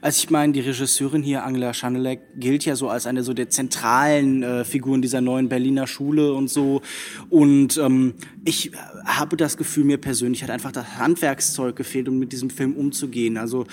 [0.00, 3.48] Also ich meine, die Regisseurin hier, Angela Schanelek, gilt ja so als eine so der
[3.48, 6.80] zentralen äh, Figuren dieser neuen Berliner Schule und so.
[7.28, 8.14] Und ähm,
[8.44, 8.70] ich
[9.04, 13.36] habe das Gefühl, mir persönlich hat einfach das Handwerkszeug gefehlt, um mit diesem Film umzugehen.
[13.36, 13.66] Also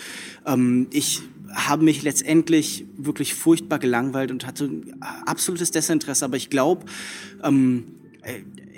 [0.45, 1.21] ähm, ich
[1.53, 4.69] habe mich letztendlich wirklich furchtbar gelangweilt und hatte
[5.25, 6.25] absolutes Desinteresse.
[6.25, 6.85] Aber ich glaube,
[7.43, 7.95] ähm,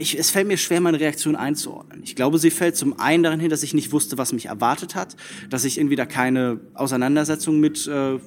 [0.02, 2.02] ich, es fällt mir schwer, meine Reaktion einzuordnen.
[2.04, 4.96] Ich glaube, sie fällt zum einen darin hin, dass ich nicht wusste, was mich erwartet
[4.96, 5.16] hat,
[5.50, 8.20] dass ich irgendwie da keine Auseinandersetzung mit äh,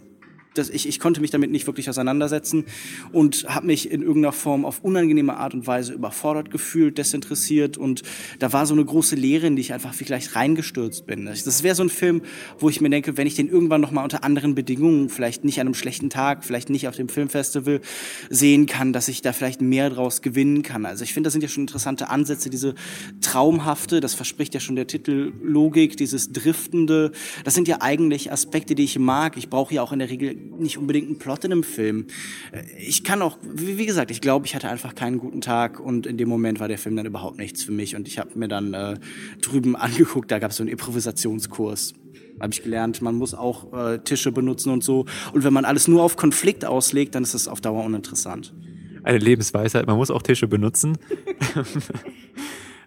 [0.55, 2.65] das, ich, ich konnte mich damit nicht wirklich auseinandersetzen
[3.13, 8.03] und habe mich in irgendeiner Form auf unangenehme Art und Weise überfordert gefühlt, desinteressiert und
[8.39, 11.27] da war so eine große Leere, in die ich einfach vielleicht reingestürzt bin.
[11.27, 12.23] Das wäre so ein Film,
[12.59, 15.61] wo ich mir denke, wenn ich den irgendwann noch mal unter anderen Bedingungen, vielleicht nicht
[15.61, 17.81] an einem schlechten Tag, vielleicht nicht auf dem Filmfestival
[18.31, 20.87] sehen kann, dass ich da vielleicht mehr draus gewinnen kann.
[20.87, 22.75] Also ich finde, das sind ja schon interessante Ansätze, diese
[23.21, 27.13] traumhafte, das verspricht ja schon der Titel Logik, dieses driftende,
[27.45, 29.37] das sind ja eigentlich Aspekte, die ich mag.
[29.37, 32.07] Ich brauche ja auch in der Regel nicht unbedingt einen Plot in einem Film.
[32.79, 36.17] Ich kann auch, wie gesagt, ich glaube, ich hatte einfach keinen guten Tag und in
[36.17, 38.75] dem Moment war der Film dann überhaupt nichts für mich und ich habe mir dann
[38.75, 38.97] äh,
[39.41, 41.95] drüben angeguckt, da gab es so einen Improvisationskurs
[42.41, 45.07] habe ich gelernt, man muss auch äh, Tische benutzen und so.
[45.33, 48.53] Und wenn man alles nur auf Konflikt auslegt, dann ist es auf Dauer uninteressant.
[49.05, 50.99] Eine Lebensweisheit, man muss auch Tische benutzen.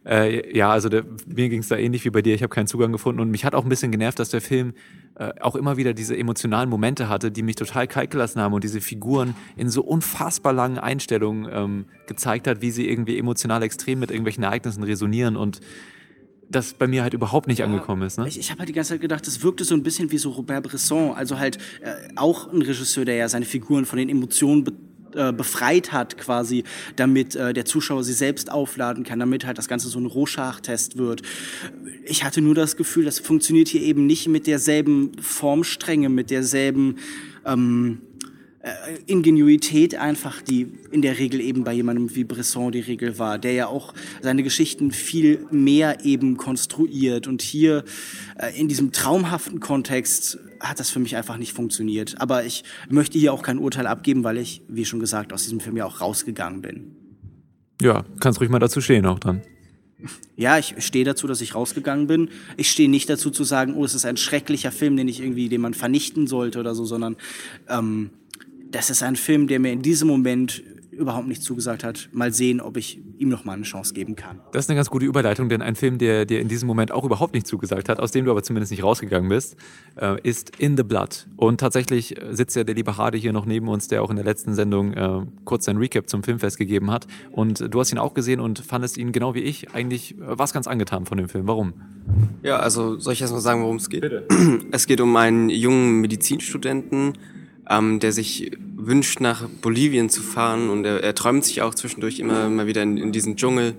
[0.08, 2.34] Äh, ja, also der, mir ging es da ähnlich wie bei dir.
[2.34, 4.74] Ich habe keinen Zugang gefunden und mich hat auch ein bisschen genervt, dass der Film
[5.20, 8.64] äh, auch immer wieder diese emotionalen Momente hatte, die mich total kalt gelassen haben und
[8.64, 14.00] diese Figuren in so unfassbar langen Einstellungen ähm, gezeigt hat, wie sie irgendwie emotional extrem
[14.00, 15.60] mit irgendwelchen Ereignissen resonieren und
[16.50, 18.18] das bei mir halt überhaupt nicht angekommen ist.
[18.18, 18.28] Ne?
[18.28, 20.30] Ich, ich habe halt die ganze Zeit gedacht, das wirkte so ein bisschen wie so
[20.30, 24.66] Robert Bresson, also halt äh, auch ein Regisseur, der ja seine Figuren von den Emotionen
[25.14, 26.64] äh, befreit hat, quasi,
[26.96, 30.98] damit äh, der Zuschauer sie selbst aufladen kann, damit halt das Ganze so ein Rorschach-Test
[30.98, 31.22] wird.
[32.06, 36.98] Ich hatte nur das Gefühl, das funktioniert hier eben nicht mit derselben Formstrenge, mit derselben
[37.46, 38.02] ähm,
[38.68, 38.70] äh,
[39.06, 43.54] Ingenuität einfach, die in der Regel eben bei jemandem wie Bresson die Regel war, der
[43.54, 47.28] ja auch seine Geschichten viel mehr eben konstruiert.
[47.28, 47.86] Und hier
[48.38, 52.20] äh, in diesem traumhaften Kontext hat das für mich einfach nicht funktioniert.
[52.20, 55.60] Aber ich möchte hier auch kein Urteil abgeben, weil ich, wie schon gesagt, aus diesem
[55.60, 56.96] Film ja auch rausgegangen bin.
[57.82, 59.42] Ja, kannst ruhig mal dazu stehen auch dann.
[60.36, 62.30] Ja, ich stehe dazu, dass ich rausgegangen bin.
[62.56, 65.50] Ich stehe nicht dazu zu sagen, oh, es ist ein schrecklicher Film, den ich irgendwie,
[65.50, 67.16] den man vernichten sollte oder so, sondern
[67.68, 68.12] ähm,
[68.70, 70.62] das ist ein Film, der mir in diesem Moment
[70.98, 72.10] überhaupt nicht zugesagt hat.
[72.12, 74.40] Mal sehen, ob ich ihm noch mal eine Chance geben kann.
[74.52, 77.04] Das ist eine ganz gute Überleitung, denn ein Film, der dir in diesem Moment auch
[77.04, 79.56] überhaupt nicht zugesagt hat, aus dem du aber zumindest nicht rausgegangen bist,
[79.96, 81.28] äh, ist In the Blood.
[81.36, 84.26] Und tatsächlich sitzt ja der liebe Hardy hier noch neben uns, der auch in der
[84.26, 87.08] letzten Sendung äh, kurz ein Recap zum Filmfest gegeben hat.
[87.32, 90.54] Und du hast ihn auch gesehen und fandest ihn genau wie ich eigentlich äh, was
[90.54, 91.48] ganz angetan von dem Film.
[91.48, 91.74] Warum?
[92.44, 94.02] Ja, also soll ich erst mal sagen, worum es geht?
[94.02, 94.28] Bitte.
[94.72, 97.14] Es geht um einen jungen Medizinstudenten,
[97.70, 102.20] ähm, der sich wünscht, nach Bolivien zu fahren und er, er träumt sich auch zwischendurch
[102.20, 103.76] immer mal wieder in, in diesen Dschungel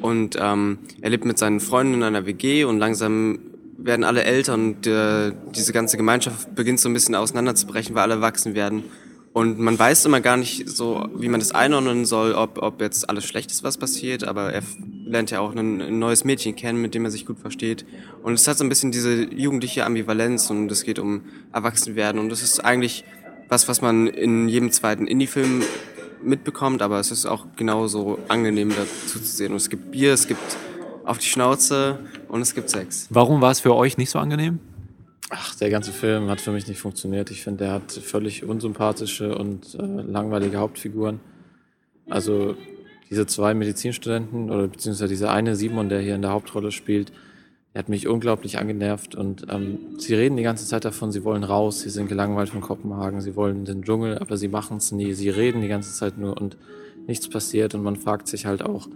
[0.00, 3.38] und ähm, er lebt mit seinen Freunden in einer WG und langsam
[3.78, 8.14] werden alle älter und äh, diese ganze Gemeinschaft beginnt so ein bisschen auseinanderzubrechen, weil alle
[8.14, 8.84] erwachsen werden.
[9.32, 13.10] Und man weiß immer gar nicht so, wie man das einordnen soll, ob, ob jetzt
[13.10, 14.62] alles schlecht ist, was passiert, aber er
[15.04, 17.84] lernt ja auch ein, ein neues Mädchen kennen, mit dem er sich gut versteht.
[18.22, 21.20] Und es hat so ein bisschen diese jugendliche Ambivalenz und es geht um
[21.52, 23.04] Erwachsenwerden und das ist eigentlich
[23.48, 25.62] was, was man in jedem zweiten Indie-Film
[26.22, 29.52] mitbekommt, aber es ist auch genauso angenehm dazu zu sehen.
[29.52, 30.56] Und es gibt Bier, es gibt
[31.04, 33.06] auf die Schnauze und es gibt Sex.
[33.10, 34.58] Warum war es für euch nicht so angenehm?
[35.30, 37.30] Ach, der ganze Film hat für mich nicht funktioniert.
[37.30, 41.20] Ich finde, der hat völlig unsympathische und äh, langweilige Hauptfiguren.
[42.08, 42.56] Also
[43.10, 47.12] diese zwei Medizinstudenten oder beziehungsweise dieser eine Simon, der hier in der Hauptrolle spielt,
[47.76, 51.44] der hat mich unglaublich angenervt und ähm, sie reden die ganze Zeit davon, sie wollen
[51.44, 54.92] raus, sie sind gelangweilt von Kopenhagen, sie wollen in den Dschungel, aber sie machen es
[54.92, 55.12] nie.
[55.12, 56.56] Sie reden die ganze Zeit nur und
[57.06, 58.88] nichts passiert und man fragt sich halt auch,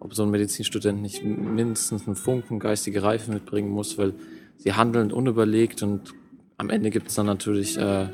[0.00, 4.12] ob so ein Medizinstudent nicht mindestens einen Funken geistige Reife mitbringen muss, weil
[4.58, 6.12] sie handeln unüberlegt und
[6.58, 8.08] am Ende gibt es dann natürlich äh,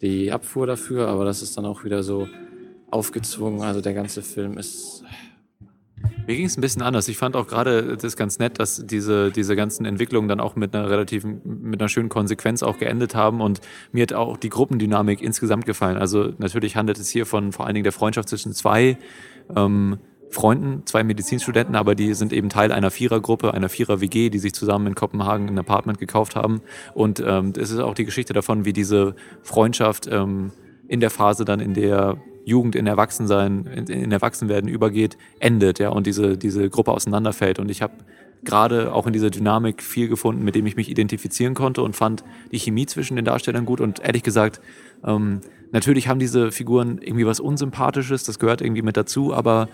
[0.00, 2.28] die Abfuhr dafür, aber das ist dann auch wieder so
[2.88, 3.62] aufgezwungen.
[3.62, 5.02] Also der ganze Film ist.
[6.26, 7.08] Mir ging es ein bisschen anders.
[7.08, 10.74] Ich fand auch gerade das ganz nett, dass diese, diese ganzen Entwicklungen dann auch mit
[10.74, 13.40] einer relativen, mit einer schönen Konsequenz auch geendet haben.
[13.40, 13.60] Und
[13.92, 15.98] mir hat auch die Gruppendynamik insgesamt gefallen.
[15.98, 18.96] Also natürlich handelt es hier von vor allen Dingen der Freundschaft zwischen zwei
[19.54, 19.98] ähm,
[20.30, 24.88] Freunden, zwei Medizinstudenten, aber die sind eben Teil einer Vierergruppe, einer Vierer-WG, die sich zusammen
[24.88, 26.60] in Kopenhagen ein Apartment gekauft haben.
[26.92, 30.50] Und ähm, es ist auch die Geschichte davon, wie diese Freundschaft ähm,
[30.88, 35.88] in der Phase dann, in der Jugend in Erwachsensein, in, in Erwachsenwerden übergeht, endet, ja,
[35.90, 37.58] und diese, diese Gruppe auseinanderfällt.
[37.58, 37.94] Und ich habe
[38.44, 42.24] gerade auch in dieser Dynamik viel gefunden, mit dem ich mich identifizieren konnte und fand
[42.52, 43.80] die Chemie zwischen den Darstellern gut.
[43.80, 44.60] Und ehrlich gesagt,
[45.04, 45.40] ähm,
[45.72, 49.68] natürlich haben diese Figuren irgendwie was Unsympathisches, das gehört irgendwie mit dazu, aber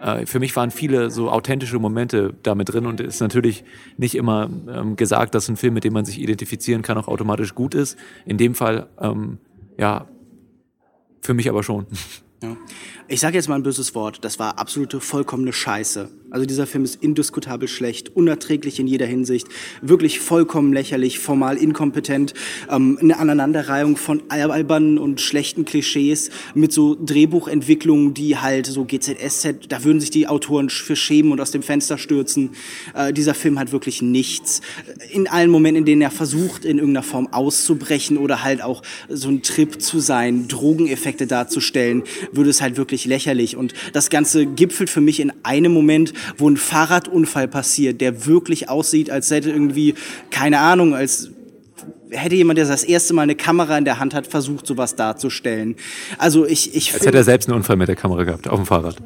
[0.00, 3.64] äh, für mich waren viele so authentische Momente damit drin und es ist natürlich
[3.96, 7.54] nicht immer ähm, gesagt, dass ein Film, mit dem man sich identifizieren kann, auch automatisch
[7.54, 7.98] gut ist.
[8.26, 9.38] In dem Fall, ähm,
[9.78, 10.06] ja,
[11.20, 11.86] für mich aber schon.
[12.42, 12.56] Ja.
[13.08, 16.08] Ich sage jetzt mal ein böses Wort, das war absolute vollkommene Scheiße.
[16.30, 19.48] Also dieser Film ist indiskutabel schlecht, unerträglich in jeder Hinsicht,
[19.82, 22.34] wirklich vollkommen lächerlich, formal inkompetent,
[22.70, 29.66] ähm, eine Aneinanderreihung von albernen und schlechten Klischees mit so Drehbuchentwicklungen, die halt so GZSZ,
[29.68, 32.50] da würden sich die Autoren für schämen und aus dem Fenster stürzen.
[32.94, 34.60] Äh, dieser Film hat wirklich nichts.
[35.10, 39.28] In allen Momenten, in denen er versucht, in irgendeiner Form auszubrechen oder halt auch so
[39.28, 43.56] ein Trip zu sein, Drogeneffekte darzustellen, würde es halt wirklich lächerlich.
[43.56, 48.68] Und das Ganze gipfelt für mich in einem Moment, wo ein Fahrradunfall passiert, der wirklich
[48.68, 49.94] aussieht, als hätte irgendwie,
[50.30, 51.30] keine Ahnung, als
[52.10, 55.76] hätte jemand, der das erste Mal eine Kamera in der Hand hat, versucht, sowas darzustellen.
[56.18, 58.66] Also ich, ich Als hätte er selbst einen Unfall mit der Kamera gehabt, auf dem
[58.66, 58.96] Fahrrad.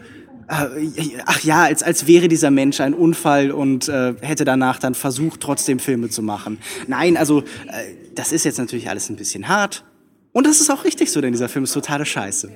[0.48, 0.88] Äh,
[1.24, 5.40] ach ja, als, als wäre dieser Mensch ein Unfall und äh, hätte danach dann versucht,
[5.40, 6.59] trotzdem Filme zu machen.
[6.87, 7.44] Nein, also äh,
[8.14, 9.85] das ist jetzt natürlich alles ein bisschen hart.
[10.35, 12.51] Und das ist auch richtig so, denn dieser Film ist totale Scheiße.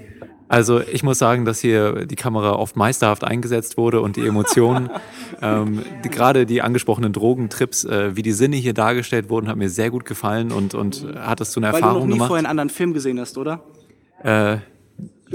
[0.49, 4.91] Also ich muss sagen, dass hier die Kamera oft meisterhaft eingesetzt wurde und die Emotionen,
[5.43, 9.71] ähm, die, gerade die angesprochenen Drogentrips, äh, wie die Sinne hier dargestellt wurden, hat mir
[9.71, 12.29] sehr gut gefallen und, und hat es zu einer Weil Erfahrung du noch nie gemacht.
[12.29, 13.63] vorher einen anderen Film gesehen hast, oder?
[14.25, 14.57] Äh,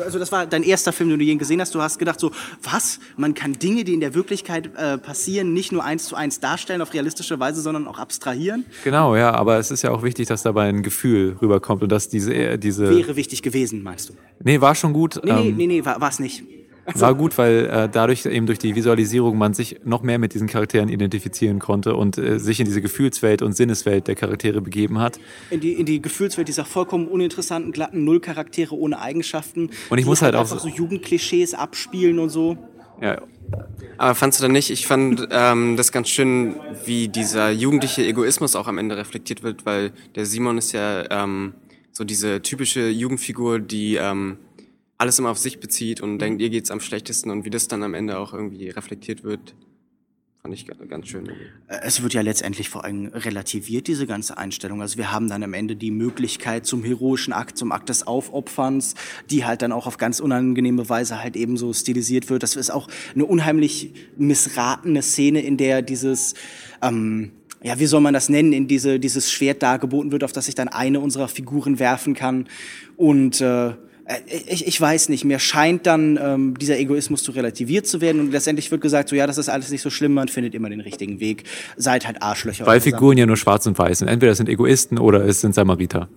[0.01, 1.73] Also das war dein erster Film, den du je gesehen hast.
[1.75, 2.99] Du hast gedacht so, was?
[3.17, 6.81] Man kann Dinge, die in der Wirklichkeit äh, passieren, nicht nur eins zu eins darstellen
[6.81, 8.65] auf realistische Weise, sondern auch abstrahieren.
[8.83, 12.09] genau, ja, aber es ist ja auch wichtig, dass dabei ein Gefühl rüberkommt und dass
[12.09, 12.89] diese, äh, diese.
[12.89, 14.13] Wäre wichtig gewesen, meinst du?
[14.43, 15.19] Nee, war schon gut.
[15.23, 16.43] Nee, nee, ähm, nee, nee, war es nicht.
[16.95, 20.47] War gut, weil äh, dadurch eben durch die Visualisierung man sich noch mehr mit diesen
[20.47, 25.19] Charakteren identifizieren konnte und äh, sich in diese Gefühlswelt und Sinneswelt der Charaktere begeben hat.
[25.49, 29.69] In die, in die Gefühlswelt dieser vollkommen uninteressanten, glatten Nullcharaktere ohne Eigenschaften.
[29.89, 32.57] Und ich die muss halt auch einfach so- so Jugendklischees abspielen und so.
[33.01, 33.21] Ja,
[33.97, 34.69] Aber fandst du da nicht?
[34.69, 39.65] Ich fand ähm, das ganz schön, wie dieser jugendliche Egoismus auch am Ende reflektiert wird,
[39.65, 41.53] weil der Simon ist ja ähm,
[41.91, 44.37] so diese typische Jugendfigur, die ähm,
[45.03, 47.83] alles immer auf sich bezieht und denkt, ihr geht's am schlechtesten und wie das dann
[47.83, 49.53] am Ende auch irgendwie reflektiert wird,
[50.41, 51.27] fand ich ga- ganz schön.
[51.27, 51.33] Äh,
[51.83, 54.81] Es wird ja letztendlich vor allem relativiert, diese ganze Einstellung.
[54.81, 58.95] Also wir haben dann am Ende die Möglichkeit zum heroischen Akt, zum Akt des Aufopferns,
[59.29, 62.41] die halt dann auch auf ganz unangenehme Weise halt eben so stilisiert wird.
[62.41, 66.33] Das ist auch eine unheimlich missratene Szene, in der dieses,
[66.81, 67.31] ähm,
[67.61, 70.55] ja, wie soll man das nennen, in diese, dieses Schwert dargeboten wird, auf das sich
[70.55, 72.47] dann eine unserer Figuren werfen kann.
[72.97, 73.73] Und äh,
[74.47, 78.31] ich, ich weiß nicht, mir scheint dann ähm, dieser Egoismus zu relativiert zu werden und
[78.31, 80.81] letztendlich wird gesagt, so ja, das ist alles nicht so schlimm, man findet immer den
[80.81, 81.43] richtigen Weg,
[81.77, 82.65] seid halt Arschlöcher.
[82.65, 82.81] weil.
[82.81, 84.09] Figuren ja nur schwarz und weiß sind.
[84.09, 86.09] Entweder es sind Egoisten oder es sind Samariter.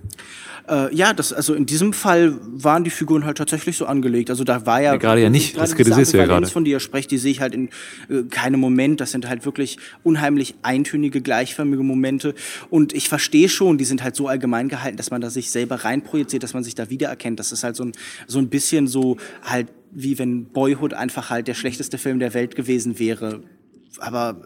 [0.69, 4.31] Äh, ja, das, also in diesem Fall waren die Figuren halt tatsächlich so angelegt.
[4.31, 4.93] Also da war ja.
[4.93, 5.57] Ja, gerade ja nicht.
[5.57, 6.47] Das kritisierst du ja gerade.
[6.47, 7.69] von die ihr sprecht, die sehe ich halt in
[8.09, 9.01] äh, keinem Moment.
[9.01, 12.35] Das sind halt wirklich unheimlich eintönige, gleichförmige Momente.
[12.71, 15.77] Und ich verstehe schon, die sind halt so allgemein gehalten, dass man da sich selber
[15.77, 17.39] reinprojiziert, dass man sich da wiedererkennt.
[17.39, 17.93] Das ist halt so ein,
[18.27, 22.55] so ein bisschen so halt wie wenn Boyhood einfach halt der schlechteste Film der Welt
[22.55, 23.41] gewesen wäre.
[23.99, 24.37] Aber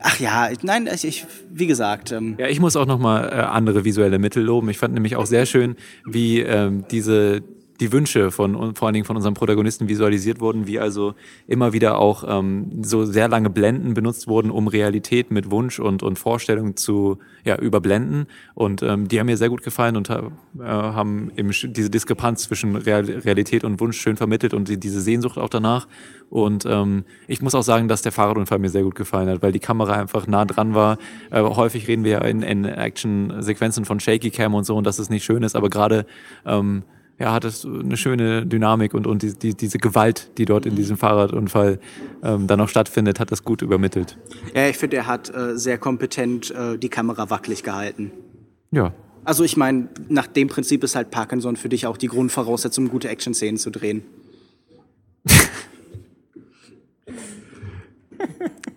[0.00, 3.84] ach ja, nein, ich, ich wie gesagt, ähm, Ja, ich muss auch nochmal äh, andere
[3.84, 4.68] visuelle Mittel loben.
[4.70, 7.42] Ich fand nämlich auch sehr schön, wie ähm, diese
[7.82, 11.14] die Wünsche von vor allen Dingen von unserem Protagonisten visualisiert wurden, wie also
[11.48, 16.04] immer wieder auch ähm, so sehr lange Blenden benutzt wurden, um Realität mit Wunsch und,
[16.04, 18.26] und Vorstellung zu ja, überblenden.
[18.54, 20.20] Und ähm, die haben mir sehr gut gefallen und äh,
[20.60, 25.36] haben eben diese Diskrepanz zwischen Real Realität und Wunsch schön vermittelt und die, diese Sehnsucht
[25.36, 25.88] auch danach.
[26.30, 29.50] Und ähm, ich muss auch sagen, dass der Fahrradunfall mir sehr gut gefallen hat, weil
[29.50, 30.98] die Kamera einfach nah dran war.
[31.32, 35.00] Äh, häufig reden wir ja in, in Action-Sequenzen von Shaky Cam und so und dass
[35.00, 36.06] es nicht schön ist, aber gerade
[36.46, 36.84] ähm,
[37.18, 40.74] ja, hat es eine schöne Dynamik und, und die, die, diese Gewalt, die dort in
[40.74, 41.78] diesem Fahrradunfall
[42.22, 44.18] ähm, dann noch stattfindet, hat das gut übermittelt.
[44.54, 48.10] ja, ich finde, er hat äh, sehr kompetent äh, die Kamera wackelig gehalten.
[48.70, 48.92] Ja.
[49.24, 53.08] Also ich meine, nach dem Prinzip ist halt Parkinson für dich auch die Grundvoraussetzung, gute
[53.08, 54.02] Action-Szenen zu drehen.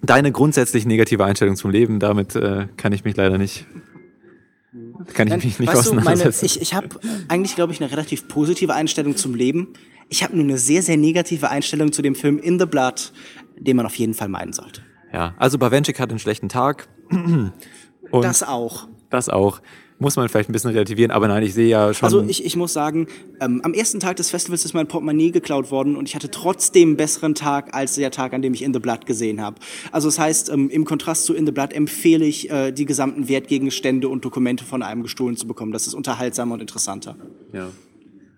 [0.03, 3.65] Deine grundsätzlich negative Einstellung zum Leben, damit äh, kann ich mich leider nicht,
[5.13, 6.45] kann ich mich nicht weißt du, meine, auseinandersetzen.
[6.45, 6.89] ich ich habe
[7.27, 9.73] eigentlich, glaube ich, eine relativ positive Einstellung zum Leben.
[10.09, 13.11] Ich habe nur eine sehr, sehr negative Einstellung zu dem Film In the Blood,
[13.57, 14.81] den man auf jeden Fall meiden sollte.
[15.13, 16.87] ja, also Bawenschik hat einen schlechten Tag.
[17.09, 17.53] Und
[18.23, 18.87] das auch.
[19.09, 19.61] das auch.
[19.97, 22.05] Muss man vielleicht ein bisschen relativieren, aber nein, ich sehe ja schon.
[22.05, 23.07] Also ich, ich muss sagen,
[23.39, 26.89] ähm, am ersten Tag des Festivals ist mein Portemonnaie geklaut worden und ich hatte trotzdem
[26.89, 29.55] einen besseren Tag als der Tag, an dem ich In the Blood gesehen habe.
[29.93, 33.29] Also das heißt, ähm, im Kontrast zu In the Blood empfehle ich, äh, die gesamten
[33.29, 35.71] Wertgegenstände und Dokumente von einem gestohlen zu bekommen.
[35.71, 37.15] Das ist unterhaltsamer und interessanter.
[37.53, 37.69] Ja.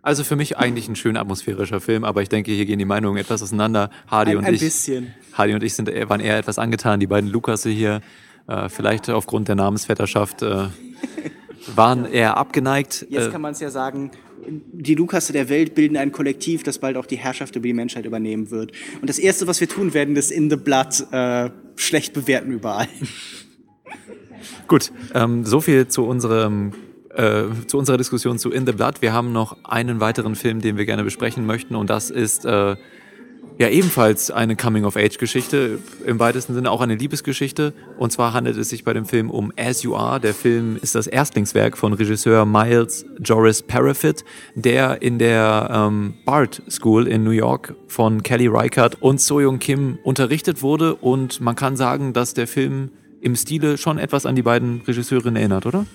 [0.07, 3.17] Also für mich eigentlich ein schön atmosphärischer Film, aber ich denke, hier gehen die Meinungen
[3.17, 3.89] etwas auseinander.
[4.07, 5.13] Hardy Ein- und ein ich, bisschen.
[5.33, 6.99] Hardy und ich sind, äh, waren eher etwas angetan.
[6.99, 8.01] Die beiden Lukasse hier,
[8.47, 10.67] äh, vielleicht aufgrund der Namensvetterschaft, äh,
[11.75, 13.05] waren eher abgeneigt.
[13.09, 14.11] Jetzt Äh, kann man es ja sagen,
[14.47, 18.05] die Lukasse der Welt bilden ein Kollektiv, das bald auch die Herrschaft über die Menschheit
[18.05, 18.71] übernehmen wird.
[19.01, 22.87] Und das Erste, was wir tun werden, ist In the Blood äh, schlecht bewerten überall.
[24.67, 26.73] Gut, ähm, so viel zu unserem
[27.13, 29.01] äh, zu unserer Diskussion zu In the Blood.
[29.01, 32.75] Wir haben noch einen weiteren Film, den wir gerne besprechen möchten, und das ist äh,
[33.57, 37.73] ja ebenfalls eine Coming-of-Age-Geschichte, im weitesten Sinne auch eine Liebesgeschichte.
[37.97, 40.19] Und zwar handelt es sich bei dem Film um As You Are.
[40.19, 44.23] Der Film ist das Erstlingswerk von Regisseur Miles Joris Parafit,
[44.55, 49.97] der in der ähm, Bard School in New York von Kelly Reichardt und Soyoung Kim
[50.03, 50.95] unterrichtet wurde.
[50.95, 52.91] Und man kann sagen, dass der Film
[53.21, 55.85] im Stile schon etwas an die beiden Regisseurinnen erinnert, oder?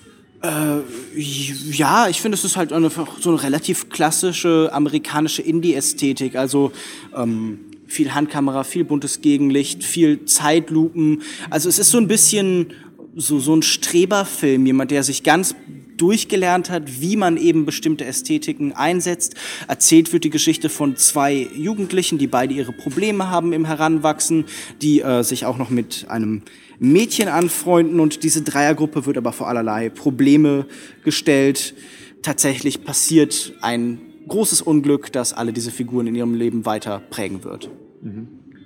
[0.45, 6.35] Ja, ich finde, es ist halt einfach so eine relativ klassische amerikanische Indie-Ästhetik.
[6.35, 6.73] Also
[7.15, 11.21] ähm, viel Handkamera, viel buntes Gegenlicht, viel Zeitlupen.
[11.49, 12.73] Also es ist so ein bisschen
[13.15, 15.55] so, so ein Streberfilm, jemand, der sich ganz
[15.97, 19.35] durchgelernt hat, wie man eben bestimmte Ästhetiken einsetzt.
[19.67, 24.45] Erzählt wird die Geschichte von zwei Jugendlichen, die beide ihre Probleme haben im Heranwachsen,
[24.81, 26.41] die äh, sich auch noch mit einem
[26.79, 30.65] Mädchen anfreunden und diese Dreiergruppe wird aber vor allerlei Probleme
[31.03, 31.75] gestellt.
[32.21, 37.69] Tatsächlich passiert ein großes Unglück, das alle diese Figuren in ihrem Leben weiter prägen wird.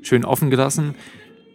[0.01, 0.95] schön offen gelassen.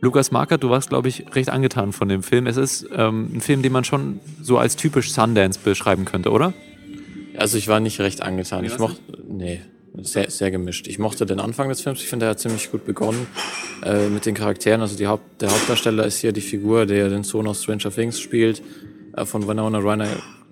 [0.03, 2.48] Lukas Markert, du warst, glaube ich, recht angetan von dem Film.
[2.48, 6.53] Es ist ähm, ein Film, den man schon so als typisch Sundance beschreiben könnte, oder?
[7.36, 8.64] Also ich war nicht recht angetan.
[8.64, 9.61] Ich mochte, nee,
[9.94, 10.88] sehr, sehr gemischt.
[10.88, 12.00] Ich mochte den Anfang des Films.
[12.00, 13.28] Ich finde, er hat ziemlich gut begonnen
[13.84, 14.80] äh, mit den Charakteren.
[14.80, 18.18] Also die Haupt, der Hauptdarsteller ist hier die Figur, der den Sohn aus Stranger Things
[18.18, 18.61] spielt,
[19.16, 20.09] äh, von Winona Ryder.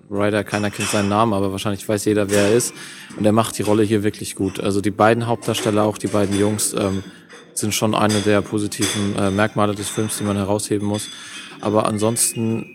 [0.09, 2.73] Ryder, keiner kennt seinen Namen, aber wahrscheinlich weiß jeder, wer er ist.
[3.17, 4.61] Und er macht die Rolle hier wirklich gut.
[4.61, 7.03] Also die beiden Hauptdarsteller, auch die beiden Jungs, ähm,
[7.53, 11.07] sind schon eine der positiven äh, Merkmale des Films, die man herausheben muss.
[11.59, 12.65] Aber ansonsten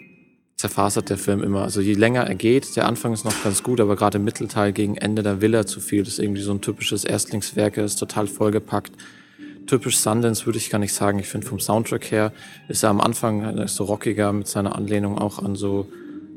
[0.57, 1.63] zerfasert der Film immer.
[1.63, 4.73] Also je länger er geht, der Anfang ist noch ganz gut, aber gerade im Mittelteil
[4.73, 6.03] gegen Ende, da will er zu viel.
[6.03, 8.93] Das ist irgendwie so ein typisches Erstlingswerk, er ist total vollgepackt.
[9.67, 11.19] Typisch Sundance würde ich gar nicht sagen.
[11.19, 12.33] Ich finde vom Soundtrack her
[12.69, 15.89] ist er am Anfang so rockiger mit seiner Anlehnung auch an so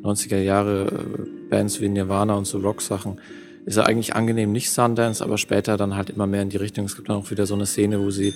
[0.03, 3.19] 90er Jahre äh, Bands wie Nirvana und so Rock-Sachen.
[3.65, 6.85] Ist er eigentlich angenehm nicht Sundance, aber später dann halt immer mehr in die Richtung.
[6.85, 8.33] Es gibt dann auch wieder so eine Szene, wo sie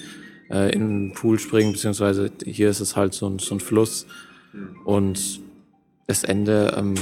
[0.49, 4.05] äh, in den Pool springen, beziehungsweise hier ist es halt so ein, so ein Fluss.
[4.85, 5.41] Und
[6.07, 6.95] das Ende, ähm,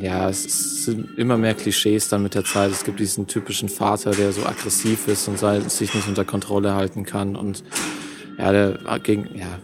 [0.00, 2.70] ja, es sind immer mehr Klischees dann mit der Zeit.
[2.70, 5.38] Es gibt diesen typischen Vater, der so aggressiv ist und
[5.70, 7.64] sich nicht unter Kontrolle halten kann und
[8.38, 9.58] ja, der gegen, ja,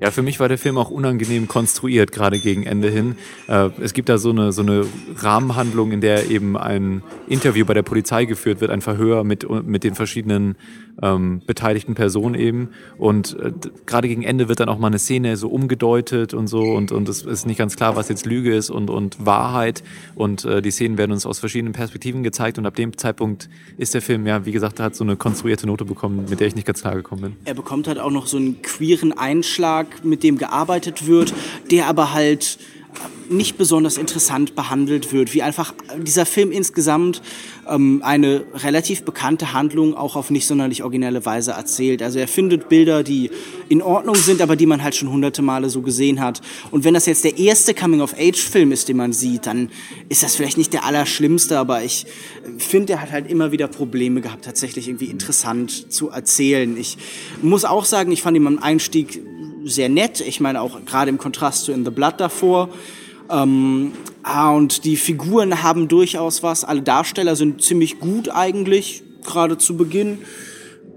[0.00, 3.16] Ja, für mich war der Film auch unangenehm konstruiert, gerade gegen Ende hin.
[3.48, 4.86] Äh, es gibt da so eine, so eine
[5.16, 9.84] Rahmenhandlung, in der eben ein Interview bei der Polizei geführt wird, ein Verhör mit, mit
[9.84, 10.56] den verschiedenen
[11.02, 12.70] ähm, beteiligten Personen eben.
[12.98, 13.52] Und äh,
[13.86, 17.08] gerade gegen Ende wird dann auch mal eine Szene so umgedeutet und so und, und
[17.08, 19.82] es ist nicht ganz klar, was jetzt Lüge ist und, und Wahrheit.
[20.14, 23.94] Und äh, die Szenen werden uns aus verschiedenen Perspektiven gezeigt und ab dem Zeitpunkt ist
[23.94, 26.66] der Film, ja, wie gesagt, hat so eine konstruierte Note bekommen, mit der ich nicht
[26.66, 27.36] ganz klar gekommen bin.
[27.44, 31.32] Er bekommt halt auch noch so einen queeren Einschlag mit dem gearbeitet wird,
[31.70, 32.58] der aber halt
[33.30, 37.22] nicht besonders interessant behandelt wird, wie einfach dieser Film insgesamt
[37.68, 42.02] ähm, eine relativ bekannte Handlung auch auf nicht sonderlich originelle Weise erzählt.
[42.02, 43.30] Also er findet Bilder, die
[43.68, 46.40] in Ordnung sind, aber die man halt schon hunderte Male so gesehen hat.
[46.72, 49.70] Und wenn das jetzt der erste Coming-of-Age-Film ist, den man sieht, dann
[50.08, 52.06] ist das vielleicht nicht der allerschlimmste, aber ich
[52.58, 56.76] finde, er hat halt immer wieder Probleme gehabt, tatsächlich irgendwie interessant zu erzählen.
[56.76, 56.98] Ich
[57.42, 59.22] muss auch sagen, ich fand ihn am Einstieg
[59.64, 60.20] sehr nett.
[60.20, 62.70] Ich meine auch gerade im Kontrast zu In the Blood davor.
[63.30, 66.64] Ähm, ah, und die Figuren haben durchaus was.
[66.64, 70.18] Alle Darsteller sind ziemlich gut eigentlich, gerade zu Beginn.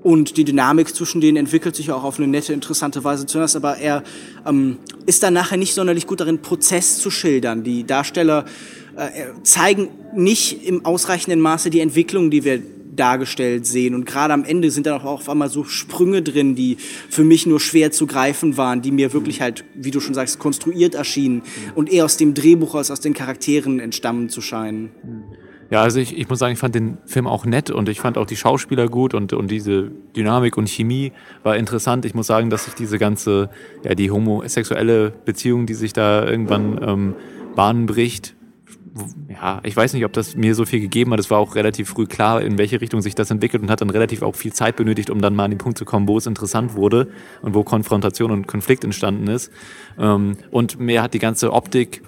[0.01, 3.55] Und die Dynamik zwischen denen entwickelt sich auch auf eine nette, interessante Weise zuerst.
[3.55, 4.03] Aber er
[4.45, 7.63] ähm, ist dann nachher nicht sonderlich gut darin, Prozess zu schildern.
[7.63, 8.45] Die Darsteller
[8.97, 12.61] äh, zeigen nicht im ausreichenden Maße die Entwicklung, die wir
[12.95, 13.95] dargestellt sehen.
[13.95, 16.77] Und gerade am Ende sind dann auch auf einmal so Sprünge drin, die
[17.09, 20.39] für mich nur schwer zu greifen waren, die mir wirklich halt, wie du schon sagst,
[20.39, 21.43] konstruiert erschienen
[21.75, 24.91] und eher aus dem Drehbuch als aus den Charakteren entstammen zu scheinen.
[25.73, 28.19] Ja, also ich, ich muss sagen, ich fand den Film auch nett und ich fand
[28.19, 32.05] auch die Schauspieler gut und, und diese Dynamik und Chemie war interessant.
[32.05, 33.49] Ich muss sagen, dass sich diese ganze,
[33.83, 37.15] ja, die homosexuelle Beziehung, die sich da irgendwann ähm,
[37.55, 38.35] Bahnen bricht,
[39.27, 41.19] ja, ich weiß nicht, ob das mir so viel gegeben hat.
[41.19, 43.89] Es war auch relativ früh klar, in welche Richtung sich das entwickelt und hat dann
[43.89, 46.27] relativ auch viel Zeit benötigt, um dann mal an den Punkt zu kommen, wo es
[46.27, 47.07] interessant wurde
[47.41, 49.51] und wo Konfrontation und Konflikt entstanden ist.
[49.97, 52.03] Ähm, und mir hat die ganze Optik,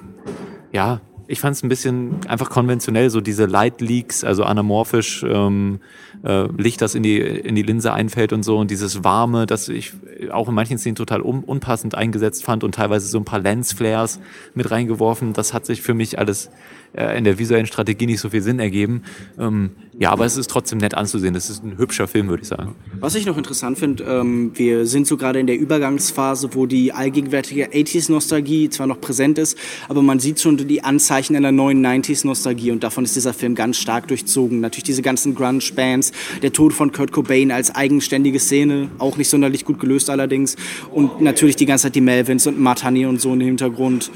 [0.72, 5.80] ja, ich fand es ein bisschen einfach konventionell, so diese Light Leaks, also anamorphisch ähm,
[6.24, 9.70] äh, Licht, das in die, in die Linse einfällt und so und dieses Warme, das
[9.70, 9.94] ich
[10.32, 14.20] auch in manchen Szenen total un unpassend eingesetzt fand und teilweise so ein paar Lensflares
[14.54, 16.50] mit reingeworfen, das hat sich für mich alles
[16.96, 19.04] äh, in der visuellen Strategie nicht so viel Sinn ergeben.
[19.38, 21.36] Ähm, ja, aber es ist trotzdem nett anzusehen.
[21.36, 22.76] Es ist ein hübscher Film, würde ich sagen.
[23.00, 26.92] Was ich noch interessant finde, ähm, wir sind so gerade in der Übergangsphase, wo die
[26.92, 32.72] allgegenwärtige 80s-Nostalgie zwar noch präsent ist, aber man sieht schon die Anzeichen einer neuen 90s-Nostalgie
[32.72, 34.60] und davon ist dieser Film ganz stark durchzogen.
[34.60, 39.64] Natürlich diese ganzen Grunge-Bands, der Tod von Kurt Cobain als eigenständige Szene, auch nicht sonderlich
[39.64, 40.58] gut gelöst allerdings
[40.92, 44.12] und natürlich die ganze Zeit die Melvins und Honey und so im Hintergrund.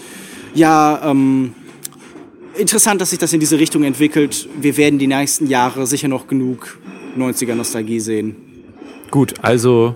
[0.56, 1.54] Ja, ähm,
[2.60, 4.47] interessant, dass sich das in diese Richtung entwickelt.
[4.60, 6.78] Wir werden die nächsten Jahre sicher noch genug
[7.18, 8.36] 90er-Nostalgie sehen.
[9.10, 9.95] Gut, also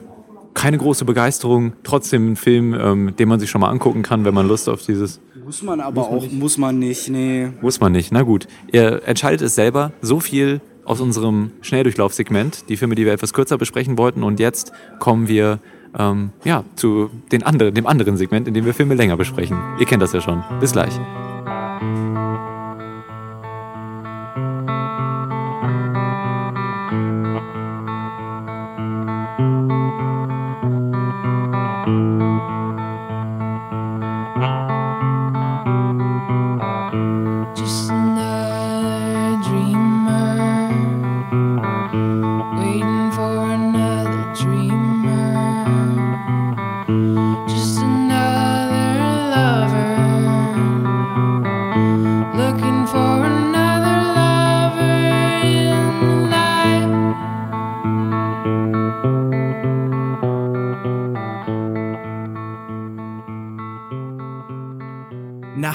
[0.54, 4.34] keine große Begeisterung, trotzdem ein Film, ähm, den man sich schon mal angucken kann, wenn
[4.34, 5.20] man Lust auf dieses.
[5.44, 6.34] Muss man aber muss man auch, nicht.
[6.34, 7.50] muss man nicht, nee.
[7.62, 8.48] Muss man nicht, na gut.
[8.72, 9.92] Ihr entscheidet es selber.
[10.02, 14.24] So viel aus unserem Schnelldurchlaufsegment, die Filme, die wir etwas kürzer besprechen wollten.
[14.24, 15.60] Und jetzt kommen wir
[15.98, 19.58] ähm, ja, zu den anderen, dem anderen Segment, in dem wir Filme länger besprechen.
[19.80, 20.44] Ihr kennt das ja schon.
[20.60, 20.94] Bis gleich.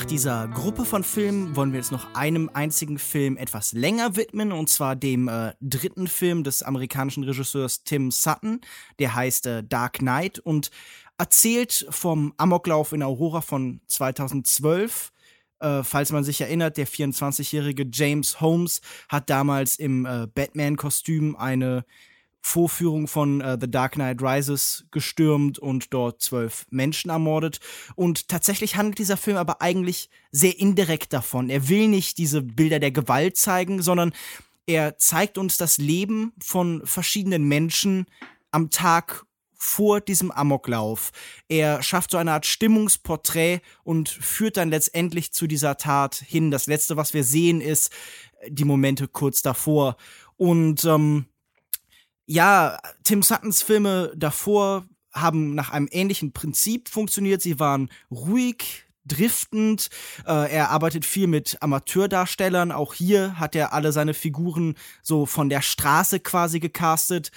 [0.09, 4.69] Dieser Gruppe von Filmen wollen wir jetzt noch einem einzigen Film etwas länger widmen, und
[4.69, 8.61] zwar dem äh, dritten Film des amerikanischen Regisseurs Tim Sutton.
[8.99, 10.71] Der heißt äh, Dark Knight und
[11.17, 15.13] erzählt vom Amoklauf in Aurora von 2012.
[15.61, 21.85] Äh, falls man sich erinnert, der 24-jährige James Holmes hat damals im äh, Batman-Kostüm eine
[22.41, 27.61] Vorführung von äh, The Dark Knight Rises gestürmt und dort zwölf Menschen ermordet.
[27.95, 31.51] Und tatsächlich handelt dieser Film aber eigentlich sehr indirekt davon.
[31.51, 34.13] Er will nicht diese Bilder der Gewalt zeigen, sondern
[34.67, 38.07] er zeigt uns das Leben von verschiedenen Menschen
[38.51, 39.25] am Tag
[39.59, 41.11] vor diesem Amoklauf.
[41.49, 46.51] Er schafft so eine Art Stimmungsporträt und führt dann letztendlich zu dieser Tat hin.
[46.51, 47.91] Das letzte, was wir sehen, ist
[48.47, 49.97] die Momente kurz davor.
[50.37, 51.27] Und ähm,
[52.29, 57.41] ja, Tim Suttons Filme davor haben nach einem ähnlichen Prinzip funktioniert.
[57.41, 59.89] Sie waren ruhig, driftend.
[60.27, 62.71] Äh, er arbeitet viel mit Amateurdarstellern.
[62.71, 67.31] Auch hier hat er alle seine Figuren so von der Straße quasi gecastet.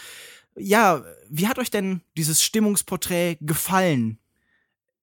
[0.57, 4.19] Ja, wie hat euch denn dieses Stimmungsporträt gefallen?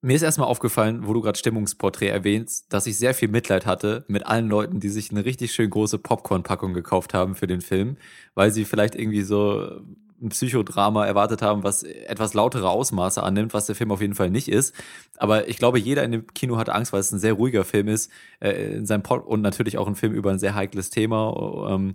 [0.01, 4.05] Mir ist erstmal aufgefallen, wo du gerade Stimmungsporträt erwähnst, dass ich sehr viel Mitleid hatte
[4.07, 7.97] mit allen Leuten, die sich eine richtig schön große Popcorn-Packung gekauft haben für den Film,
[8.35, 9.81] weil sie vielleicht irgendwie so
[10.23, 14.31] ein Psychodrama erwartet haben, was etwas lautere Ausmaße annimmt, was der Film auf jeden Fall
[14.31, 14.75] nicht ist.
[15.17, 17.89] Aber ich glaube, jeder in dem Kino hatte Angst, weil es ein sehr ruhiger Film
[17.89, 21.69] ist äh, in seinem Pop und natürlich auch ein Film über ein sehr heikles Thema.
[21.71, 21.95] Ähm,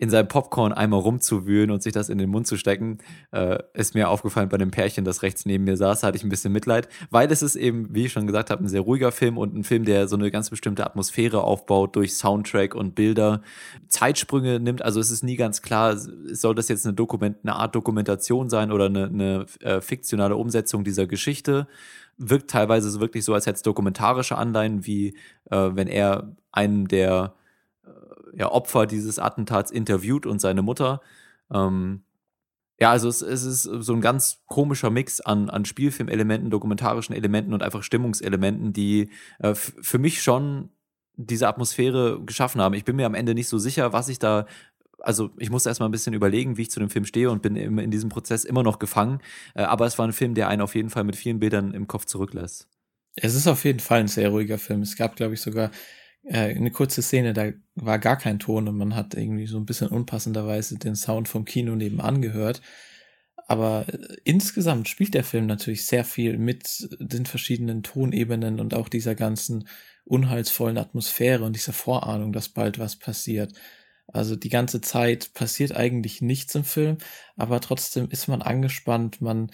[0.00, 2.98] in seinem Popcorn einmal rumzuwühlen und sich das in den Mund zu stecken,
[3.32, 6.30] äh, ist mir aufgefallen bei dem Pärchen, das rechts neben mir saß, hatte ich ein
[6.30, 9.36] bisschen Mitleid, weil es ist eben, wie ich schon gesagt habe, ein sehr ruhiger Film
[9.36, 13.42] und ein Film, der so eine ganz bestimmte Atmosphäre aufbaut durch Soundtrack und Bilder,
[13.88, 17.74] Zeitsprünge nimmt, also es ist nie ganz klar, soll das jetzt eine, Dokument, eine Art
[17.74, 21.66] Dokumentation sein oder eine, eine äh, fiktionale Umsetzung dieser Geschichte.
[22.16, 25.08] Wirkt teilweise wirklich so, als hätte es dokumentarische Anleihen, wie
[25.50, 27.34] äh, wenn er einen der
[28.34, 31.00] ja, Opfer dieses Attentats interviewt und seine Mutter.
[31.52, 32.02] Ähm,
[32.78, 37.52] ja, also es, es, ist so ein ganz komischer Mix an, an Spielfilmelementen, dokumentarischen Elementen
[37.52, 40.70] und einfach Stimmungselementen, die äh, für mich schon
[41.16, 42.74] diese Atmosphäre geschaffen haben.
[42.74, 44.46] Ich bin mir am Ende nicht so sicher, was ich da
[45.02, 47.56] also ich musste erstmal ein bisschen überlegen, wie ich zu dem Film stehe und bin
[47.56, 49.20] in diesem Prozess immer noch gefangen.
[49.54, 51.86] Äh, aber es war ein Film, der einen auf jeden Fall mit vielen Bildern im
[51.86, 52.68] Kopf zurücklässt.
[53.16, 54.82] Es ist auf jeden Fall ein sehr ruhiger Film.
[54.82, 55.70] Es gab, glaube ich, sogar
[56.24, 59.66] äh, eine kurze Szene, da war gar kein Ton und man hat irgendwie so ein
[59.66, 62.60] bisschen unpassenderweise den Sound vom Kino nebenan gehört.
[63.46, 68.88] Aber äh, insgesamt spielt der Film natürlich sehr viel mit den verschiedenen Tonebenen und auch
[68.88, 69.68] dieser ganzen
[70.04, 73.52] unheilsvollen Atmosphäre und dieser Vorahnung, dass bald was passiert.
[74.12, 76.98] Also die ganze Zeit passiert eigentlich nichts im Film,
[77.36, 79.50] aber trotzdem ist man angespannt, man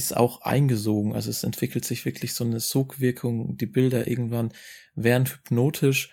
[0.00, 1.14] ist auch eingesogen.
[1.14, 3.56] Also es entwickelt sich wirklich so eine Sogwirkung.
[3.56, 4.52] Die Bilder irgendwann
[4.94, 6.10] werden hypnotisch.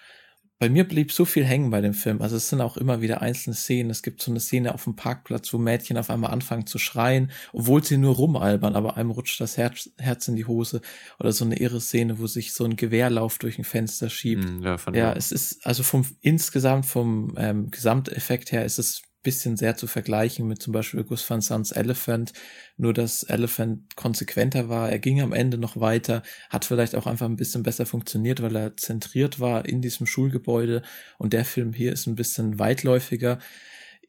[0.59, 2.19] Bei mir blieb so viel hängen bei dem Film.
[2.21, 3.91] Also es sind auch immer wieder einzelne Szenen.
[3.91, 7.31] Es gibt so eine Szene auf dem Parkplatz, wo Mädchen auf einmal anfangen zu schreien,
[7.53, 10.81] obwohl sie nur rumalbern, aber einem rutscht das Herz, Herz in die Hose.
[11.19, 14.49] Oder so eine irre Szene, wo sich so ein Gewehrlauf durch ein Fenster schiebt.
[14.49, 19.57] Mm, ja, ja es ist also vom insgesamt vom ähm, Gesamteffekt her ist es bisschen
[19.57, 22.31] sehr zu vergleichen mit zum Beispiel Gus van Sants Elephant,
[22.77, 24.89] nur dass Elephant konsequenter war.
[24.89, 28.55] Er ging am Ende noch weiter, hat vielleicht auch einfach ein bisschen besser funktioniert, weil
[28.55, 30.81] er zentriert war in diesem Schulgebäude
[31.17, 33.39] und der Film hier ist ein bisschen weitläufiger.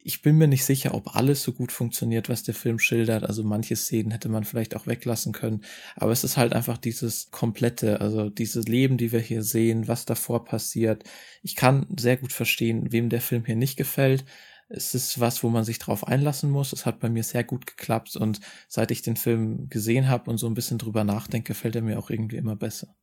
[0.01, 3.25] Ich bin mir nicht sicher, ob alles so gut funktioniert, was der Film schildert.
[3.25, 5.65] Also manche Szenen hätte man vielleicht auch weglassen können.
[5.97, 10.05] Aber es ist halt einfach dieses komplette, also dieses Leben, die wir hier sehen, was
[10.05, 11.03] davor passiert.
[11.43, 14.23] Ich kann sehr gut verstehen, wem der Film hier nicht gefällt
[14.69, 16.73] es ist was, wo man sich drauf einlassen muss.
[16.73, 20.37] Es hat bei mir sehr gut geklappt und seit ich den Film gesehen habe und
[20.37, 22.95] so ein bisschen drüber nachdenke, fällt er mir auch irgendwie immer besser.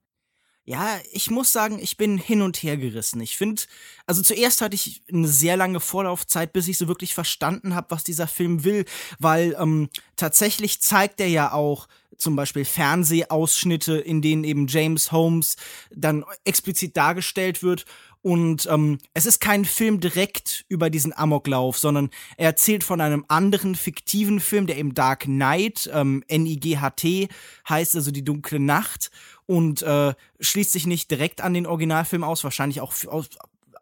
[0.69, 3.21] Ja, ich muss sagen, ich bin hin und her gerissen.
[3.21, 3.63] Ich finde,
[4.05, 8.03] also zuerst hatte ich eine sehr lange Vorlaufzeit, bis ich so wirklich verstanden habe, was
[8.03, 8.85] dieser Film will,
[9.21, 11.87] weil ähm, tatsächlich zeigt er ja auch
[12.19, 15.57] zum Beispiel Fernsehausschnitte, in denen eben James Holmes
[15.95, 17.85] dann explizit dargestellt wird
[18.27, 23.25] und ähm, es ist kein Film direkt über diesen Amoklauf, sondern er erzählt von einem
[23.29, 27.29] anderen fiktiven Film, der eben Dark Knight, ähm, N-I-G-H-T
[27.69, 29.13] heißt, also die dunkle Nacht,
[29.47, 33.29] und äh, schließt sich nicht direkt an den Originalfilm aus, wahrscheinlich auch aus,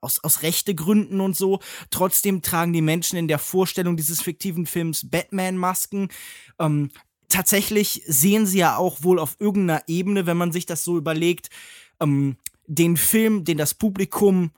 [0.02, 1.60] aus, aus rechte Gründen und so.
[1.88, 6.08] Trotzdem tragen die Menschen in der Vorstellung dieses fiktiven Films Batman-Masken.
[6.58, 6.90] Ähm,
[7.30, 11.48] tatsächlich sehen sie ja auch wohl auf irgendeiner Ebene, wenn man sich das so überlegt,
[11.98, 12.36] ähm,
[12.66, 14.50] den Film, den das Publikum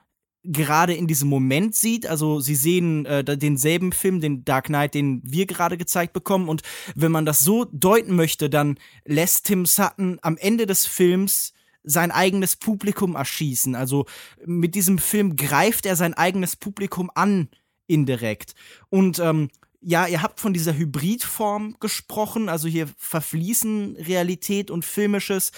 [0.43, 2.07] gerade in diesem Moment sieht.
[2.07, 6.49] Also sie sehen äh, denselben Film, den Dark Knight, den wir gerade gezeigt bekommen.
[6.49, 6.63] Und
[6.95, 11.53] wenn man das so deuten möchte, dann lässt Tim Sutton am Ende des Films
[11.83, 13.75] sein eigenes Publikum erschießen.
[13.75, 14.07] Also
[14.45, 17.49] mit diesem Film greift er sein eigenes Publikum an
[17.87, 18.55] indirekt.
[18.89, 19.51] Und ähm,
[19.81, 25.53] ja, ihr habt von dieser Hybridform gesprochen, also hier verfließen Realität und Filmisches.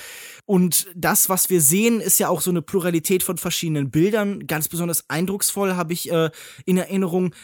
[0.46, 4.46] Und das, was wir sehen, ist ja auch so eine Pluralität von verschiedenen Bildern.
[4.46, 6.30] Ganz besonders eindrucksvoll habe ich äh,
[6.64, 7.34] in Erinnerung.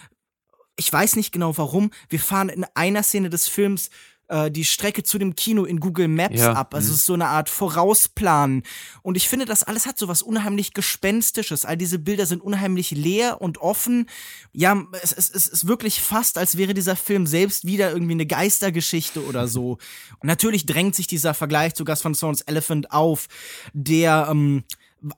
[0.76, 1.90] Ich weiß nicht genau warum.
[2.08, 3.90] Wir fahren in einer Szene des Films
[4.28, 6.52] äh, die Strecke zu dem Kino in Google Maps ja.
[6.52, 6.74] ab.
[6.74, 6.92] Also mhm.
[6.92, 8.62] es ist so eine Art Vorausplan.
[9.02, 11.64] Und ich finde, das alles hat so was unheimlich Gespenstisches.
[11.64, 14.08] All diese Bilder sind unheimlich leer und offen.
[14.52, 18.26] Ja, es, es, es ist wirklich fast, als wäre dieser Film selbst wieder irgendwie eine
[18.26, 19.78] Geistergeschichte oder so.
[20.20, 23.26] Und natürlich drängt sich dieser Vergleich zu Gus von Stones Elephant auf,
[23.72, 24.64] der ähm,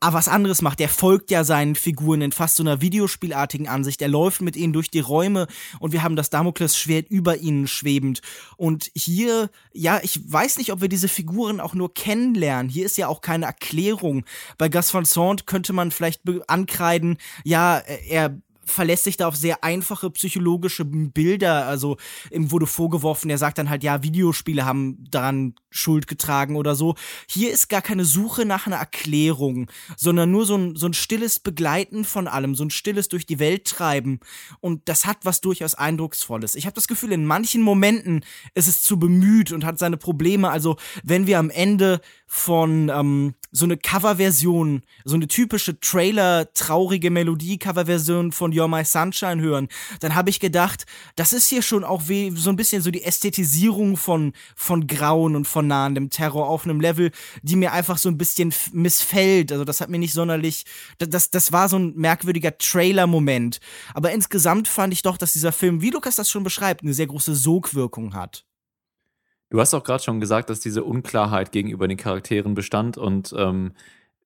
[0.01, 0.81] was anderes macht.
[0.81, 4.03] Der folgt ja seinen Figuren in fast so einer Videospielartigen Ansicht.
[4.03, 5.47] Er läuft mit ihnen durch die Räume
[5.79, 8.21] und wir haben das Damoklesschwert über ihnen schwebend.
[8.57, 12.71] Und hier, ja, ich weiß nicht, ob wir diese Figuren auch nur kennenlernen.
[12.71, 14.25] Hier ist ja auch keine Erklärung.
[14.59, 19.65] Bei Gus van Sant könnte man vielleicht ankreiden, ja, er verlässt sich da auf sehr
[19.65, 21.67] einfache psychologische Bilder.
[21.67, 21.97] Also
[22.31, 26.95] ihm wurde vorgeworfen, er sagt dann halt, ja, Videospiele haben daran Schuld getragen oder so.
[27.29, 31.39] Hier ist gar keine Suche nach einer Erklärung, sondern nur so ein, so ein stilles
[31.39, 34.21] Begleiten von allem, so ein stilles durch die Welt treiben.
[34.61, 36.55] Und das hat was durchaus Eindrucksvolles.
[36.55, 40.51] Ich habe das Gefühl, in manchen Momenten ist es zu bemüht und hat seine Probleme.
[40.51, 47.11] Also wenn wir am Ende von ähm, so eine Coverversion, so eine typische Trailer, traurige
[47.11, 49.69] Melodie-Coverversion von You're My Sunshine hören,
[50.01, 50.85] dann habe ich gedacht,
[51.17, 55.37] das ist hier schon auch wie so ein bisschen so die Ästhetisierung von, von Grauen
[55.37, 57.11] und von nahendem Terror auf einem Level,
[57.43, 59.51] die mir einfach so ein bisschen missfällt.
[59.51, 60.65] Also das hat mir nicht sonderlich,
[60.99, 63.61] das, das war so ein merkwürdiger Trailer-Moment.
[63.95, 67.07] Aber insgesamt fand ich doch, dass dieser Film, wie Lukas das schon beschreibt, eine sehr
[67.07, 68.45] große Sogwirkung hat.
[69.51, 73.73] Du hast auch gerade schon gesagt, dass diese Unklarheit gegenüber den Charakteren bestand und ähm,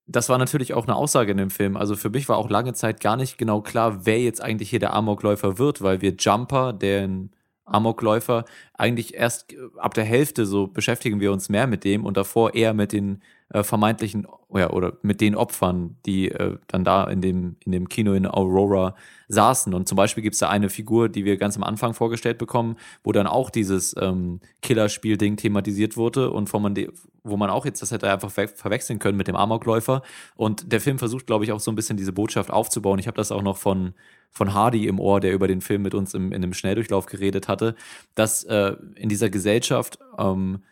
[0.07, 1.77] das war natürlich auch eine Aussage in dem Film.
[1.77, 4.81] Also für mich war auch lange Zeit gar nicht genau klar, wer jetzt eigentlich hier
[4.81, 7.31] der Amokläufer wird, weil wir Jumper, den
[7.64, 8.45] Amokläufer,
[8.75, 12.75] eigentlich erst ab der Hälfte so beschäftigen wir uns mehr mit dem und davor eher
[12.75, 13.23] mit den
[13.53, 17.89] äh, vermeintlichen ja, oder mit den Opfern, die äh, dann da in dem, in dem
[17.89, 18.95] Kino in Aurora
[19.29, 19.75] saßen.
[19.75, 22.77] Und zum Beispiel gibt es da eine Figur, die wir ganz am Anfang vorgestellt bekommen,
[23.05, 26.75] wo dann auch dieses ähm, Killerspiel-Ding thematisiert wurde und wo man,
[27.23, 30.03] wo man auch jetzt das hätte einfach ver verwechseln können mit dem Amokläufer.
[30.37, 32.99] Und der Film versucht, glaube ich, auch so ein bisschen diese Botschaft aufzubauen.
[32.99, 33.95] Ich habe das auch noch von,
[34.31, 37.49] von Hardy im Ohr, der über den Film mit uns im, in einem Schnelldurchlauf geredet
[37.49, 37.75] hatte,
[38.15, 40.63] dass äh, in dieser Gesellschaft ähm,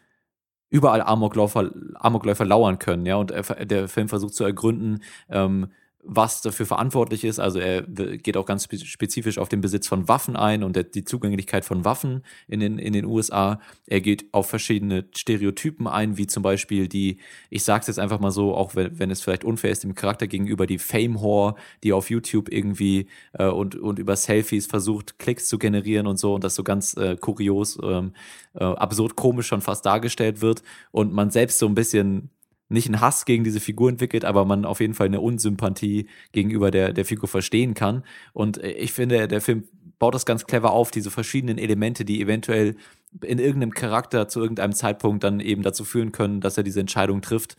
[0.71, 5.69] überall Amokläufer, Amokläufer lauern können, ja, und er, der Film versucht zu ergründen, ähm,
[6.11, 7.39] was dafür verantwortlich ist.
[7.39, 11.67] Also er geht auch ganz spezifisch auf den Besitz von Waffen ein und die Zugänglichkeit
[11.67, 13.61] von Waffen in den, in den USA.
[13.87, 17.19] Er geht auf verschiedene Stereotypen ein, wie zum Beispiel die,
[17.51, 20.27] ich sag's jetzt einfach mal so, auch wenn, wenn es vielleicht unfair ist dem Charakter
[20.27, 25.59] gegenüber, die Fame-Whore, die auf YouTube irgendwie äh, und, und über Selfies versucht, Klicks zu
[25.59, 28.15] generieren und so und das so ganz äh, kurios, ähm,
[28.55, 32.31] äh, absurd komisch schon fast dargestellt wird und man selbst so ein bisschen
[32.69, 36.71] nicht einen Hass gegen diese Figur entwickelt, aber man auf jeden Fall eine Unsympathie gegenüber
[36.71, 38.05] der, der Figur verstehen kann.
[38.33, 39.65] Und äh, ich finde, der Film
[39.99, 42.77] baut das ganz clever auf, diese verschiedenen Elemente, die eventuell
[43.23, 47.23] in irgendeinem Charakter zu irgendeinem Zeitpunkt dann eben dazu führen können, dass er diese Entscheidung
[47.23, 47.57] trifft.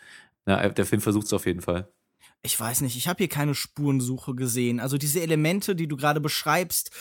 [0.47, 1.91] Ja, der Film versucht es auf jeden Fall.
[2.41, 4.79] Ich weiß nicht, ich habe hier keine Spurensuche gesehen.
[4.79, 6.91] Also diese Elemente, die du gerade beschreibst,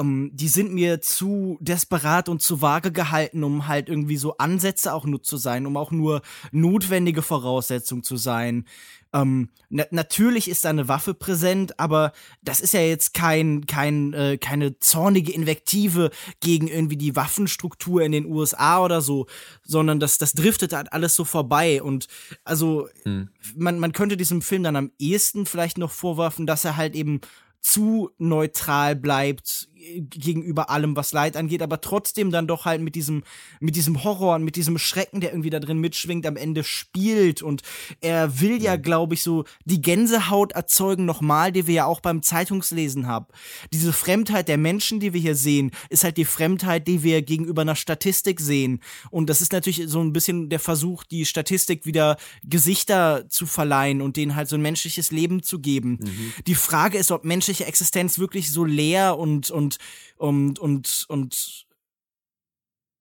[0.00, 4.94] ähm, die sind mir zu desperat und zu vage gehalten, um halt irgendwie so Ansätze
[4.94, 6.22] auch nur zu sein, um auch nur
[6.52, 8.64] notwendige Voraussetzung zu sein.
[9.12, 14.12] Ähm, na natürlich ist da eine Waffe präsent, aber das ist ja jetzt kein, kein,
[14.12, 19.26] äh, keine zornige Invektive gegen irgendwie die Waffenstruktur in den USA oder so,
[19.64, 21.82] sondern das, das driftet halt alles so vorbei.
[21.82, 22.06] Und
[22.44, 23.30] also hm.
[23.56, 27.20] man, man könnte diesem Film dann am ehesten vielleicht noch vorwerfen, dass er halt eben
[27.60, 29.69] zu neutral bleibt
[30.10, 33.22] gegenüber allem, was Leid angeht, aber trotzdem dann doch halt mit diesem,
[33.60, 37.42] mit diesem Horror und mit diesem Schrecken, der irgendwie da drin mitschwingt, am Ende spielt.
[37.42, 37.62] Und
[38.00, 42.22] er will ja, glaube ich, so die Gänsehaut erzeugen nochmal, die wir ja auch beim
[42.22, 43.26] Zeitungslesen haben.
[43.72, 47.62] Diese Fremdheit der Menschen, die wir hier sehen, ist halt die Fremdheit, die wir gegenüber
[47.62, 48.80] einer Statistik sehen.
[49.10, 54.02] Und das ist natürlich so ein bisschen der Versuch, die Statistik wieder Gesichter zu verleihen
[54.02, 55.98] und denen halt so ein menschliches Leben zu geben.
[56.00, 56.32] Mhm.
[56.46, 59.69] Die Frage ist, ob menschliche Existenz wirklich so leer und, und
[60.16, 61.66] und, und, und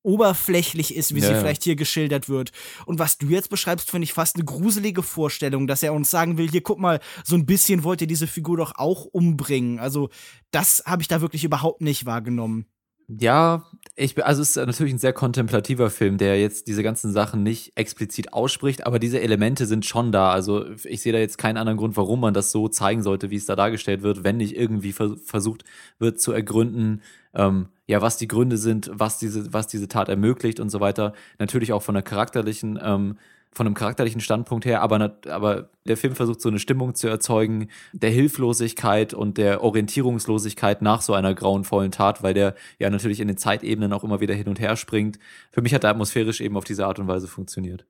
[0.04, 1.40] oberflächlich ist, wie ja, sie ja.
[1.40, 2.52] vielleicht hier geschildert wird.
[2.86, 6.38] Und was du jetzt beschreibst, finde ich fast eine gruselige Vorstellung, dass er uns sagen
[6.38, 9.80] will, hier guck mal, so ein bisschen wollt ihr diese Figur doch auch umbringen.
[9.80, 10.10] Also
[10.52, 12.66] das habe ich da wirklich überhaupt nicht wahrgenommen.
[13.12, 17.42] Ja, ich, also es ist natürlich ein sehr kontemplativer Film, der jetzt diese ganzen Sachen
[17.42, 20.32] nicht explizit ausspricht, aber diese Elemente sind schon da.
[20.32, 23.36] Also ich sehe da jetzt keinen anderen Grund, warum man das so zeigen sollte, wie
[23.36, 25.64] es da dargestellt wird, wenn nicht irgendwie versucht
[25.98, 27.02] wird zu ergründen,
[27.34, 31.14] ähm, ja, was die Gründe sind, was diese, was diese Tat ermöglicht und so weiter.
[31.40, 33.18] Natürlich auch von der charakterlichen ähm,
[33.52, 37.70] von einem charakterlichen Standpunkt her, aber, aber der Film versucht so eine Stimmung zu erzeugen,
[37.94, 43.28] der Hilflosigkeit und der Orientierungslosigkeit nach so einer grauenvollen Tat, weil der ja natürlich in
[43.28, 45.20] den Zeitebenen auch immer wieder hin und her springt.
[45.52, 47.86] Für mich hat er atmosphärisch eben auf diese Art und Weise funktioniert.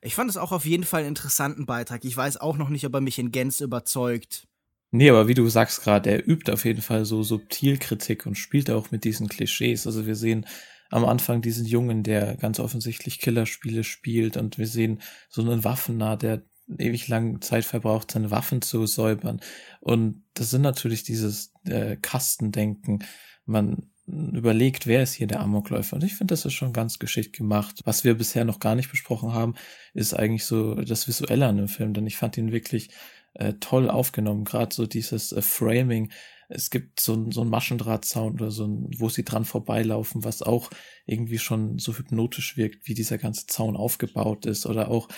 [0.00, 2.04] Ich fand es auch auf jeden Fall einen interessanten Beitrag.
[2.04, 4.48] Ich weiß auch noch nicht, ob er mich in Gänze überzeugt.
[4.90, 8.36] Nee, aber wie du sagst gerade, er übt auf jeden Fall so subtil Kritik und
[8.36, 9.86] spielt auch mit diesen Klischees.
[9.86, 10.46] Also wir sehen
[10.90, 16.16] am Anfang diesen Jungen, der ganz offensichtlich Killerspiele spielt und wir sehen so einen Waffennah,
[16.16, 16.42] der
[16.78, 19.40] ewig lang Zeit verbraucht, seine Waffen zu säubern.
[19.80, 23.04] Und das sind natürlich dieses äh, Kastendenken.
[23.46, 25.96] Man überlegt, wer ist hier der Amokläufer.
[25.96, 27.80] Und ich finde, das ist schon ganz geschickt gemacht.
[27.84, 29.54] Was wir bisher noch gar nicht besprochen haben,
[29.92, 32.90] ist eigentlich so das Visuelle an dem Film, denn ich fand ihn wirklich
[33.34, 34.44] äh, toll aufgenommen.
[34.44, 36.10] Gerade so dieses äh, Framing.
[36.48, 40.42] Es gibt so, ein, so ein Maschendrahtsound oder so ein, wo sie dran vorbeilaufen, was
[40.42, 40.70] auch
[41.06, 44.66] irgendwie schon so hypnotisch wirkt, wie dieser ganze Zaun aufgebaut ist.
[44.66, 45.08] Oder auch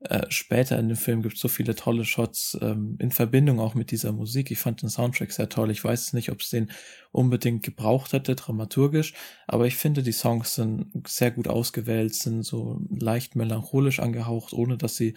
[0.00, 3.74] äh, später in dem Film gibt es so viele tolle Shots ähm, in Verbindung auch
[3.74, 4.50] mit dieser Musik.
[4.50, 5.70] Ich fand den Soundtrack sehr toll.
[5.70, 6.70] Ich weiß nicht, ob es den
[7.10, 9.14] unbedingt gebraucht hätte, dramaturgisch,
[9.46, 14.76] aber ich finde, die Songs sind sehr gut ausgewählt, sind so leicht melancholisch angehaucht, ohne
[14.76, 15.14] dass sie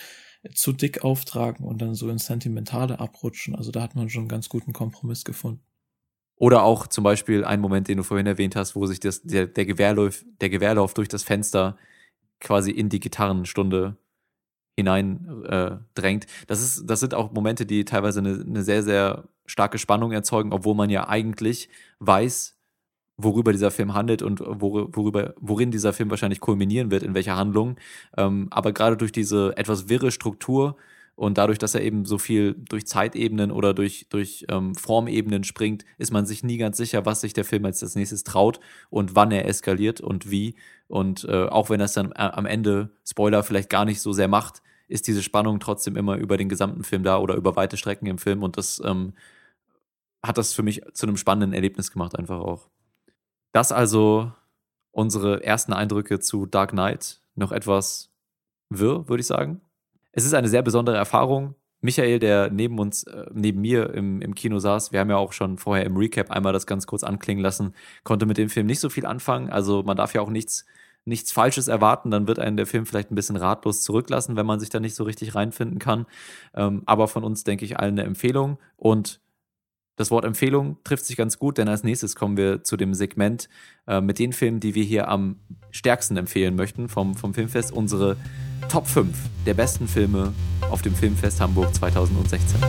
[0.54, 3.56] zu dick auftragen und dann so ins Sentimentale abrutschen.
[3.56, 5.62] Also da hat man schon einen ganz guten Kompromiss gefunden.
[6.36, 9.48] Oder auch zum Beispiel ein Moment, den du vorhin erwähnt hast, wo sich das, der,
[9.48, 11.78] der, Gewehrlauf, der Gewehrlauf durch das Fenster
[12.40, 13.98] quasi in die Gitarrenstunde
[14.76, 16.20] hinein äh.
[16.46, 20.76] Das, das sind auch Momente, die teilweise eine, eine sehr, sehr starke Spannung erzeugen, obwohl
[20.76, 21.70] man ja eigentlich
[22.00, 22.57] weiß,
[23.18, 27.78] worüber dieser Film handelt und worüber, worin dieser Film wahrscheinlich kulminieren wird, in welcher Handlung.
[28.16, 30.78] Ähm, aber gerade durch diese etwas wirre Struktur
[31.16, 35.84] und dadurch, dass er eben so viel durch Zeitebenen oder durch, durch ähm, Formebenen springt,
[35.98, 38.60] ist man sich nie ganz sicher, was sich der Film als nächstes traut
[38.92, 40.56] und wann er eskaliert und wie.
[40.88, 44.62] Und äh, auch wenn es dann am Ende, Spoiler, vielleicht gar nicht so sehr macht,
[44.88, 48.20] ist diese Spannung trotzdem immer über den gesamten Film da oder über weite Strecken im
[48.20, 48.44] Film.
[48.44, 49.14] Und das ähm,
[50.24, 52.70] hat das für mich zu einem spannenden Erlebnis gemacht, einfach auch.
[53.52, 54.32] Das also
[54.92, 57.22] unsere ersten Eindrücke zu Dark Knight.
[57.36, 58.10] Noch etwas
[58.70, 59.62] wirr, würde ich sagen.
[60.12, 61.56] Es ist eine sehr besondere Erfahrung.
[61.82, 65.34] Michael, der neben uns, äh, neben mir im, im Kino saß, wir haben ja auch
[65.34, 68.80] schon vorher im Recap einmal das ganz kurz anklingen lassen, konnte mit dem Film nicht
[68.80, 69.52] so viel anfangen.
[69.52, 70.66] Also man darf ja auch nichts,
[71.06, 74.60] nichts Falsches erwarten, dann wird einen der Film vielleicht ein bisschen ratlos zurücklassen, wenn man
[74.60, 76.08] sich da nicht so richtig reinfinden kann.
[76.56, 79.22] Ähm, aber von uns denke ich allen eine Empfehlung und
[79.98, 83.50] das Wort Empfehlung trifft sich ganz gut, denn als nächstes kommen wir zu dem Segment
[83.88, 85.38] äh, mit den Filmen, die wir hier am
[85.72, 87.74] stärksten empfehlen möchten vom, vom Filmfest.
[87.74, 88.16] Unsere
[88.70, 90.34] Top 5 der besten Filme
[90.70, 92.60] auf dem Filmfest Hamburg 2016.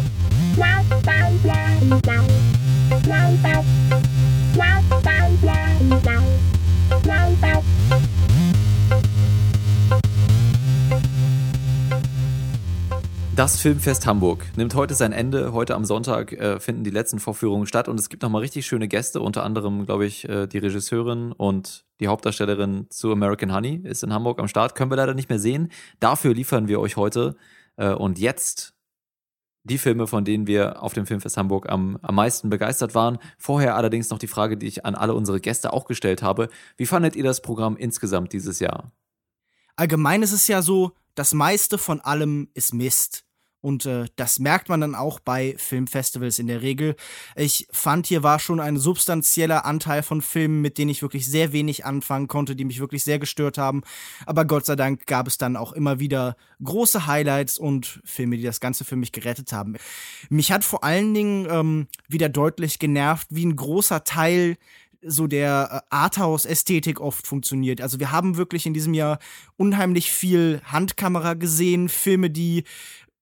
[13.39, 15.53] Das Filmfest Hamburg nimmt heute sein Ende.
[15.53, 18.89] Heute am Sonntag äh, finden die letzten Vorführungen statt und es gibt nochmal richtig schöne
[18.89, 24.03] Gäste, unter anderem, glaube ich, äh, die Regisseurin und die Hauptdarstellerin zu American Honey ist
[24.03, 24.75] in Hamburg am Start.
[24.75, 25.71] Können wir leider nicht mehr sehen.
[26.01, 27.37] Dafür liefern wir euch heute
[27.77, 28.75] äh, und jetzt
[29.63, 33.19] die Filme, von denen wir auf dem Filmfest Hamburg am, am meisten begeistert waren.
[33.39, 36.49] Vorher allerdings noch die Frage, die ich an alle unsere Gäste auch gestellt habe.
[36.77, 38.91] Wie fandet ihr das Programm insgesamt dieses Jahr?
[39.77, 43.28] Allgemein ist es ja so, das meiste von allem ist Mist.
[43.61, 46.95] Und äh, das merkt man dann auch bei Filmfestivals in der Regel.
[47.35, 51.53] Ich fand, hier war schon ein substanzieller Anteil von Filmen, mit denen ich wirklich sehr
[51.53, 53.83] wenig anfangen konnte, die mich wirklich sehr gestört haben.
[54.27, 58.45] Aber Gott sei Dank gab es dann auch immer wieder große Highlights und Filme, die
[58.45, 59.77] das Ganze für mich gerettet haben.
[60.29, 64.57] Mich hat vor allen Dingen ähm, wieder deutlich genervt, wie ein großer Teil
[65.03, 67.81] so der äh, Arthouse-Ästhetik oft funktioniert.
[67.81, 69.19] Also wir haben wirklich in diesem Jahr
[69.57, 72.65] unheimlich viel Handkamera gesehen, Filme, die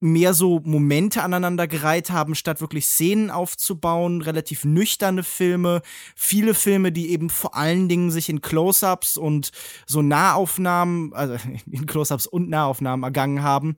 [0.01, 5.81] mehr so Momente aneinandergereiht haben, statt wirklich Szenen aufzubauen, relativ nüchterne Filme,
[6.15, 9.51] viele Filme, die eben vor allen Dingen sich in Close-ups und
[9.87, 11.37] so Nahaufnahmen, also
[11.71, 13.77] in Close-ups und Nahaufnahmen ergangen haben.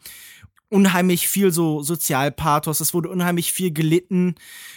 [0.71, 4.35] Unheimlich viel so Sozialpathos, es wurde unheimlich viel gelitten.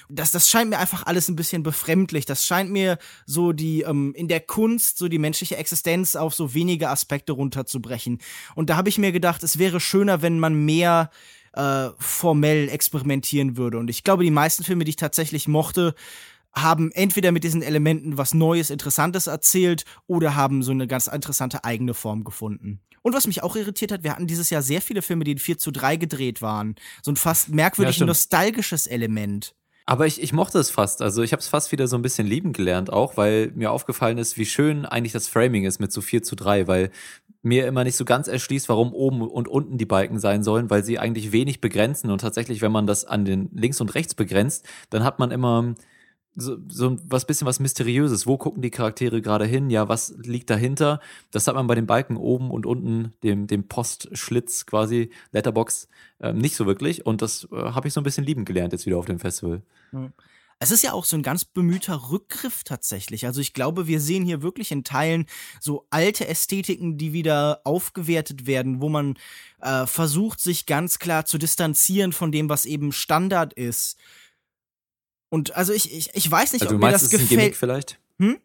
[0.08, 2.26] Das, das scheint mir einfach alles ein bisschen befremdlich.
[2.26, 6.54] Das scheint mir so die, ähm, in der Kunst, so die menschliche Existenz auf so
[6.54, 8.20] wenige Aspekte runterzubrechen.
[8.56, 11.12] Und da habe ich mir gedacht, es wäre schöner, wenn man mehr
[11.54, 13.78] äh, formell experimentieren würde.
[13.78, 15.94] Und ich glaube, die meisten Filme, die ich tatsächlich mochte,
[16.54, 21.64] haben entweder mit diesen Elementen was Neues, Interessantes erzählt oder haben so eine ganz interessante
[21.64, 22.82] eigene Form gefunden.
[23.02, 25.40] Und was mich auch irritiert hat, wir hatten dieses Jahr sehr viele Filme, die in
[25.40, 26.76] 4 zu 3 gedreht waren.
[27.02, 29.56] So ein fast merkwürdig ja, nostalgisches Element.
[29.86, 31.02] Aber ich, ich mochte es fast.
[31.02, 34.18] Also ich habe es fast wieder so ein bisschen lieben gelernt auch, weil mir aufgefallen
[34.18, 36.92] ist, wie schön eigentlich das Framing ist mit so 4 zu 3, weil
[37.42, 40.84] mir immer nicht so ganz erschließt, warum oben und unten die Balken sein sollen, weil
[40.84, 42.12] sie eigentlich wenig begrenzen.
[42.12, 45.74] Und tatsächlich, wenn man das an den links und rechts begrenzt, dann hat man immer
[46.36, 48.26] so, so was bisschen was Mysteriöses.
[48.26, 49.70] Wo gucken die Charaktere gerade hin?
[49.70, 51.00] Ja, was liegt dahinter?
[51.32, 55.88] Das hat man bei den Balken oben und unten, dem, dem Postschlitz quasi, Letterbox,
[56.20, 57.06] äh, nicht so wirklich.
[57.06, 59.62] Und das äh, habe ich so ein bisschen lieben gelernt jetzt wieder auf dem Festival.
[60.64, 63.26] Es ist ja auch so ein ganz bemühter Rückgriff tatsächlich.
[63.26, 65.26] Also ich glaube, wir sehen hier wirklich in Teilen
[65.60, 69.18] so alte Ästhetiken, die wieder aufgewertet werden, wo man
[69.60, 73.98] äh, versucht, sich ganz klar zu distanzieren von dem, was eben Standard ist.
[75.32, 77.22] Und also ich, ich, ich weiß nicht, Also ob du mir meinst, das ist ein
[77.22, 77.40] gefällt.
[77.40, 78.00] Gimmick vielleicht?
[78.20, 78.38] Hm?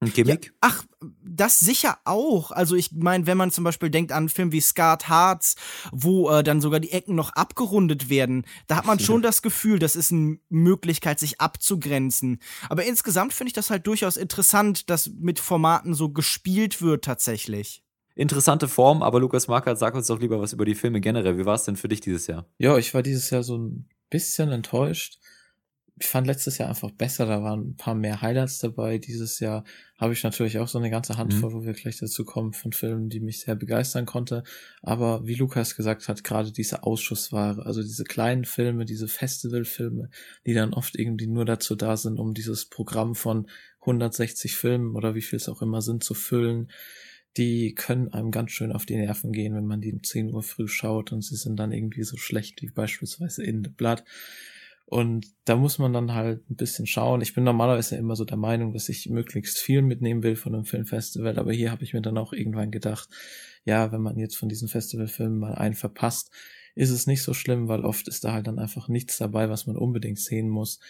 [0.00, 0.46] Ein Gimmick?
[0.46, 0.84] Ja, ach,
[1.24, 2.52] das sicher auch.
[2.52, 5.56] Also ich meine, wenn man zum Beispiel denkt an einen Film wie Scarred Hearts,
[5.90, 9.80] wo äh, dann sogar die Ecken noch abgerundet werden, da hat man schon das Gefühl,
[9.80, 12.38] das ist eine Möglichkeit, sich abzugrenzen.
[12.68, 17.82] Aber insgesamt finde ich das halt durchaus interessant, dass mit Formaten so gespielt wird tatsächlich.
[18.14, 21.36] Interessante Form, aber Lukas Markert, sag uns doch lieber was über die Filme generell.
[21.38, 22.46] Wie war es denn für dich dieses Jahr?
[22.58, 25.18] Ja, ich war dieses Jahr so ein bisschen enttäuscht.
[25.96, 28.98] Ich fand letztes Jahr einfach besser, da waren ein paar mehr Highlights dabei.
[28.98, 29.62] Dieses Jahr
[29.96, 33.10] habe ich natürlich auch so eine ganze Handvoll, wo wir gleich dazu kommen, von Filmen,
[33.10, 34.42] die mich sehr begeistern konnte.
[34.82, 40.10] Aber wie Lukas gesagt hat, gerade diese Ausschussware, also diese kleinen Filme, diese Festivalfilme,
[40.46, 43.46] die dann oft irgendwie nur dazu da sind, um dieses Programm von
[43.80, 46.70] 160 Filmen oder wie viel es auch immer sind, zu füllen,
[47.36, 50.42] die können einem ganz schön auf die Nerven gehen, wenn man die um 10 Uhr
[50.42, 54.04] früh schaut und sie sind dann irgendwie so schlecht wie beispielsweise In the Blood.
[54.86, 57.22] Und da muss man dann halt ein bisschen schauen.
[57.22, 60.66] Ich bin normalerweise immer so der Meinung, dass ich möglichst viel mitnehmen will von einem
[60.66, 63.08] Filmfestival, aber hier habe ich mir dann auch irgendwann gedacht,
[63.64, 66.30] ja, wenn man jetzt von diesen Festivalfilmen mal einen verpasst,
[66.74, 69.66] ist es nicht so schlimm, weil oft ist da halt dann einfach nichts dabei, was
[69.66, 70.80] man unbedingt sehen muss.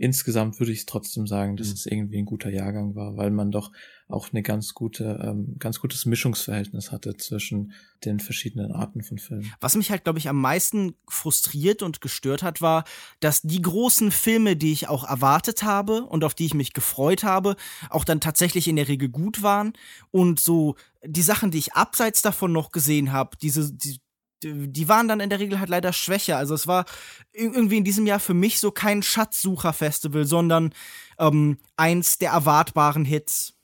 [0.00, 1.72] Insgesamt würde ich trotzdem sagen, dass Mhm.
[1.74, 3.72] es irgendwie ein guter Jahrgang war, weil man doch
[4.06, 7.72] auch eine ganz gute, ähm, ganz gutes Mischungsverhältnis hatte zwischen
[8.04, 9.52] den verschiedenen Arten von Filmen.
[9.60, 12.84] Was mich halt, glaube ich, am meisten frustriert und gestört hat, war,
[13.18, 17.24] dass die großen Filme, die ich auch erwartet habe und auf die ich mich gefreut
[17.24, 17.56] habe,
[17.90, 19.72] auch dann tatsächlich in der Regel gut waren.
[20.12, 24.00] Und so die Sachen, die ich abseits davon noch gesehen habe, diese, die,
[24.42, 26.36] die waren dann in der Regel halt leider schwächer.
[26.36, 26.84] Also es war
[27.32, 30.72] ir- irgendwie in diesem Jahr für mich so kein Schatzsucher-Festival, sondern
[31.18, 33.54] ähm, eins der erwartbaren Hits.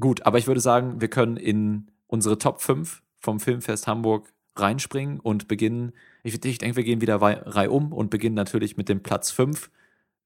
[0.00, 5.20] Gut, aber ich würde sagen, wir können in unsere Top 5 vom Filmfest Hamburg reinspringen
[5.20, 5.92] und beginnen.
[6.22, 9.70] Ich, ich denke, wir gehen wieder reihum und beginnen natürlich mit dem Platz 5.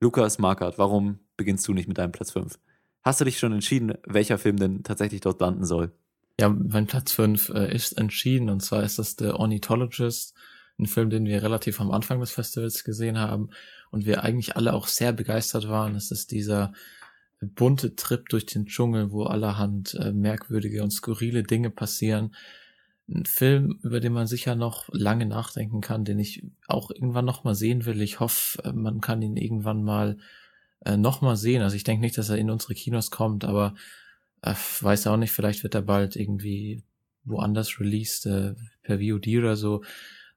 [0.01, 2.59] Lukas Markert, warum beginnst du nicht mit deinem Platz 5?
[3.03, 5.93] Hast du dich schon entschieden, welcher Film denn tatsächlich dort landen soll?
[6.43, 10.35] Ja, mein Platz 5 äh, ist entschieden und zwar ist das The Ornithologist,
[10.77, 13.51] ein Film, den wir relativ am Anfang des Festivals gesehen haben
[13.93, 15.95] und wir eigentlich alle auch sehr begeistert waren.
[15.95, 16.73] Es ist dieser
[17.41, 22.35] bunte Trip durch den Dschungel, wo allerhand äh, merkwürdige und skurrile Dinge passieren.
[23.09, 27.45] Ein Film, über den man sicher noch lange nachdenken kann, den ich auch irgendwann noch
[27.45, 28.03] mal sehen will.
[28.03, 30.19] Ich hoffe, äh, man kann ihn irgendwann mal
[30.85, 31.63] äh, noch mal sehen.
[31.63, 33.75] Also ich denke nicht, dass er in unsere Kinos kommt, aber
[34.43, 36.83] äh, weiß auch nicht, vielleicht wird er bald irgendwie
[37.25, 39.83] woanders released, äh, per VOD oder so,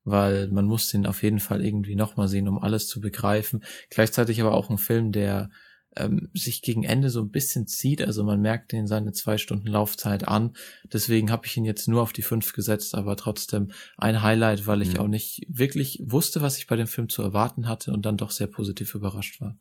[0.04, 3.64] weil man muss den auf jeden Fall irgendwie nochmal sehen, um alles zu begreifen.
[3.90, 5.50] Gleichzeitig aber auch ein Film, der
[5.98, 9.68] ähm, sich gegen Ende so ein bisschen zieht, also man merkt den seine zwei Stunden
[9.68, 10.52] Laufzeit an.
[10.92, 14.82] Deswegen habe ich ihn jetzt nur auf die fünf gesetzt, aber trotzdem ein Highlight, weil
[14.82, 15.00] ich Mhm.
[15.00, 18.32] auch nicht wirklich wusste, was ich bei dem Film zu erwarten hatte und dann doch
[18.32, 19.58] sehr positiv überrascht war.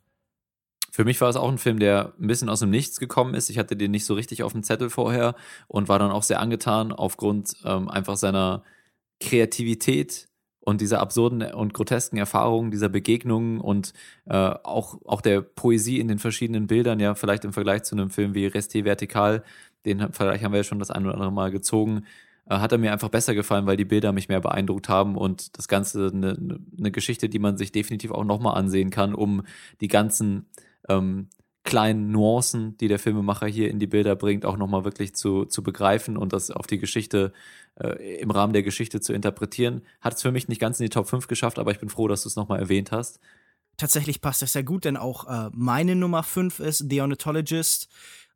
[0.95, 3.49] Für mich war es auch ein Film, der ein bisschen aus dem Nichts gekommen ist.
[3.49, 5.35] Ich hatte den nicht so richtig auf dem Zettel vorher
[5.67, 8.63] und war dann auch sehr angetan aufgrund ähm, einfach seiner
[9.19, 10.29] Kreativität
[10.61, 13.91] und dieser absurden und grotesken Erfahrungen, dieser Begegnungen und
[14.23, 18.09] äh, auch, auch der Poesie in den verschiedenen Bildern, ja, vielleicht im Vergleich zu einem
[18.09, 19.43] Film wie Reste Vertikal,
[19.83, 22.05] den Vergleich haben wir ja schon das ein oder andere Mal gezogen,
[22.49, 25.57] äh, hat er mir einfach besser gefallen, weil die Bilder mich mehr beeindruckt haben und
[25.57, 29.43] das Ganze eine, eine Geschichte, die man sich definitiv auch nochmal ansehen kann, um
[29.81, 30.45] die ganzen
[30.89, 31.29] ähm,
[31.63, 35.63] kleinen Nuancen, die der Filmemacher hier in die Bilder bringt, auch nochmal wirklich zu, zu
[35.63, 37.33] begreifen und das auf die Geschichte,
[37.79, 39.81] äh, im Rahmen der Geschichte zu interpretieren.
[39.99, 42.07] Hat es für mich nicht ganz in die Top 5 geschafft, aber ich bin froh,
[42.07, 43.19] dass du es nochmal erwähnt hast.
[43.77, 47.89] Tatsächlich passt das sehr gut, denn auch äh, meine Nummer 5 ist The Ornithologist.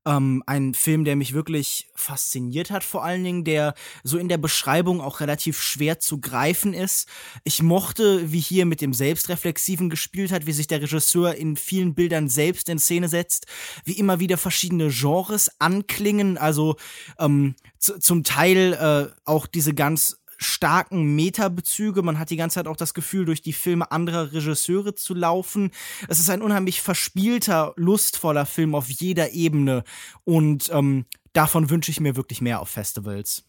[0.06, 3.74] Ähm, ein Film, der mich wirklich fasziniert hat, vor allen Dingen, der
[4.04, 7.10] so in der Beschreibung auch relativ schwer zu greifen ist.
[7.44, 11.96] Ich mochte, wie hier mit dem Selbstreflexiven gespielt hat, wie sich der Regisseur in vielen
[11.96, 13.46] Bildern selbst in Szene setzt,
[13.84, 16.78] wie immer wieder verschiedene Genres anklingen, also
[17.18, 22.02] ähm, zu, zum Teil äh, auch diese ganz starken Metabezüge.
[22.02, 25.72] Man hat die ganze Zeit auch das Gefühl, durch die Filme anderer Regisseure zu laufen.
[26.08, 29.84] Es ist ein unheimlich verspielter, lustvoller Film auf jeder Ebene.
[30.24, 33.44] Und ähm, davon wünsche ich mir wirklich mehr auf Festivals.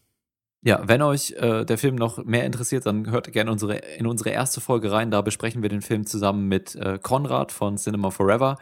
[0.63, 4.29] Ja, wenn euch äh, der Film noch mehr interessiert, dann hört gerne unsere, in unsere
[4.29, 5.09] erste Folge rein.
[5.09, 8.57] Da besprechen wir den Film zusammen mit äh, Konrad von Cinema Forever.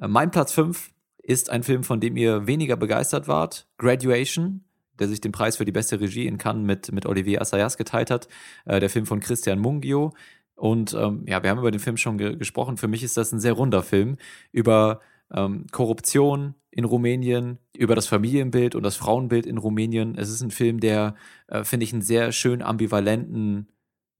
[0.00, 0.90] Äh, mein Platz 5
[1.22, 3.66] ist ein Film, von dem ihr weniger begeistert wart.
[3.76, 4.64] Graduation,
[5.02, 8.10] der sich den Preis für die beste Regie in Cannes mit, mit Olivier Assayas geteilt
[8.10, 8.28] hat.
[8.64, 10.14] Äh, der Film von Christian Mungio.
[10.54, 12.76] Und ähm, ja, wir haben über den Film schon ge gesprochen.
[12.76, 14.16] Für mich ist das ein sehr runder Film
[14.52, 15.00] über
[15.32, 20.16] ähm, Korruption in Rumänien, über das Familienbild und das Frauenbild in Rumänien.
[20.16, 21.16] Es ist ein Film, der,
[21.48, 23.68] äh, finde ich, einen sehr schön ambivalenten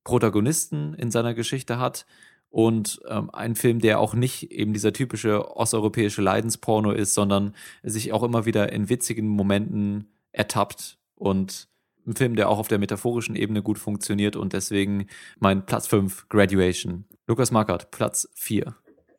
[0.05, 2.07] Protagonisten in seiner Geschichte hat
[2.53, 8.13] und ähm, ein Film, der auch nicht eben dieser typische osteuropäische Leidensporno ist, sondern sich
[8.13, 11.69] auch immer wieder in witzigen Momenten ertappt und
[12.07, 15.07] ein Film, der auch auf der metaphorischen Ebene gut funktioniert und deswegen
[15.39, 17.05] mein Platz 5, Graduation.
[17.27, 18.75] Lukas Markert, Platz 4.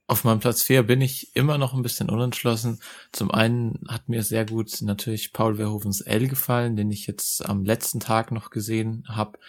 [0.05, 2.79] Auf meinem Platz 4 bin ich immer noch ein bisschen unentschlossen.
[3.13, 7.63] Zum einen hat mir sehr gut natürlich Paul Verhovens L gefallen, den ich jetzt am
[7.63, 9.39] letzten Tag noch gesehen habe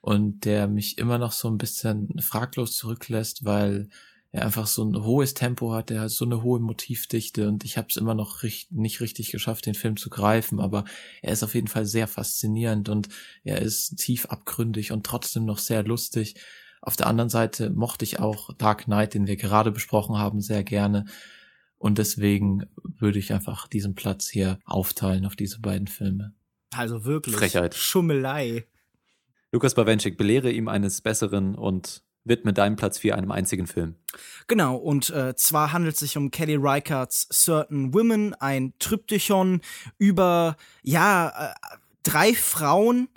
[0.00, 3.90] und der mich immer noch so ein bisschen fraglos zurücklässt, weil
[4.30, 7.78] er einfach so ein hohes Tempo hat, der hat so eine hohe Motivdichte und ich
[7.78, 10.84] habe es immer noch richt nicht richtig geschafft, den Film zu greifen, aber
[11.22, 13.08] er ist auf jeden Fall sehr faszinierend und
[13.42, 16.34] er ist tief abgründig und trotzdem noch sehr lustig.
[16.82, 20.62] Auf der anderen Seite mochte ich auch Dark Knight, den wir gerade besprochen haben, sehr
[20.62, 21.06] gerne.
[21.78, 26.34] Und deswegen würde ich einfach diesen Platz hier aufteilen auf diese beiden Filme.
[26.74, 27.36] Also wirklich.
[27.36, 27.74] Frechheit.
[27.74, 28.66] Schummelei.
[29.52, 33.96] Lukas Bawenschik, belehre ihm eines Besseren und widme deinen Platz 4 einem einzigen Film.
[34.46, 39.60] Genau, und äh, zwar handelt es sich um Kelly Reichardts Certain Women, ein Tryptychon
[39.98, 43.08] über, ja, äh, drei Frauen,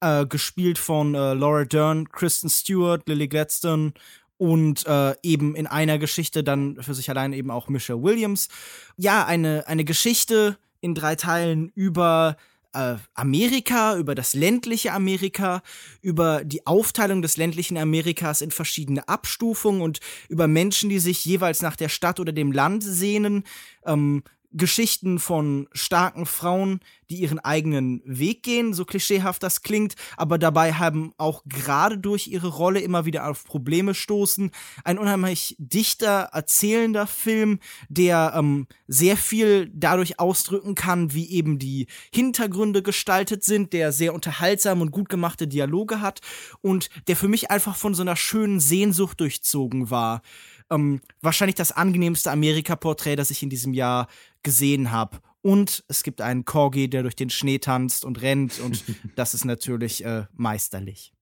[0.00, 3.92] äh, gespielt von äh, Laura Dern, Kristen Stewart, Lily Gladstone
[4.36, 8.48] und äh, eben in einer Geschichte dann für sich allein eben auch Michelle Williams.
[8.96, 12.36] Ja, eine, eine Geschichte in drei Teilen über
[12.76, 15.62] äh, Amerika, über das ländliche Amerika,
[16.02, 21.62] über die Aufteilung des ländlichen Amerikas in verschiedene Abstufungen und über Menschen, die sich jeweils
[21.62, 23.44] nach der Stadt oder dem Land sehnen.
[23.84, 24.22] Ähm,
[24.52, 26.80] Geschichten von starken Frauen,
[27.10, 32.26] die ihren eigenen Weg gehen, so klischeehaft das klingt, aber dabei haben auch gerade durch
[32.26, 34.50] ihre Rolle immer wieder auf Probleme stoßen.
[34.84, 41.86] Ein unheimlich dichter, erzählender Film, der ähm, sehr viel dadurch ausdrücken kann, wie eben die
[42.12, 46.20] Hintergründe gestaltet sind, der sehr unterhaltsam und gut gemachte Dialoge hat
[46.60, 50.22] und der für mich einfach von so einer schönen Sehnsucht durchzogen war
[50.70, 54.08] ähm, wahrscheinlich das angenehmste Amerika-Porträt, das ich in diesem Jahr
[54.46, 55.18] gesehen habe.
[55.42, 58.84] Und es gibt einen Corgi, der durch den Schnee tanzt und rennt und
[59.16, 61.12] das ist natürlich äh, meisterlich.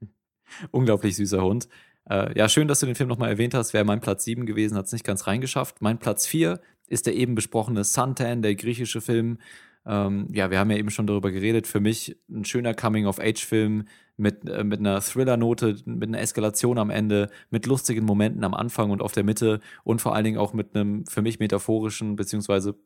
[0.70, 1.68] Unglaublich süßer Hund.
[2.08, 3.72] Äh, ja, schön, dass du den Film nochmal erwähnt hast.
[3.72, 5.80] Wäre mein Platz 7 gewesen, hat es nicht ganz reingeschafft.
[5.80, 9.38] Mein Platz 4 ist der eben besprochene Suntan, der griechische Film.
[9.86, 11.66] Ähm, ja, wir haben ja eben schon darüber geredet.
[11.66, 13.86] Für mich ein schöner Coming-of-Age-Film
[14.16, 18.90] mit, äh, mit einer Thriller-Note, mit einer Eskalation am Ende, mit lustigen Momenten am Anfang
[18.90, 22.76] und auf der Mitte und vor allen Dingen auch mit einem für mich metaphorischen beziehungsweise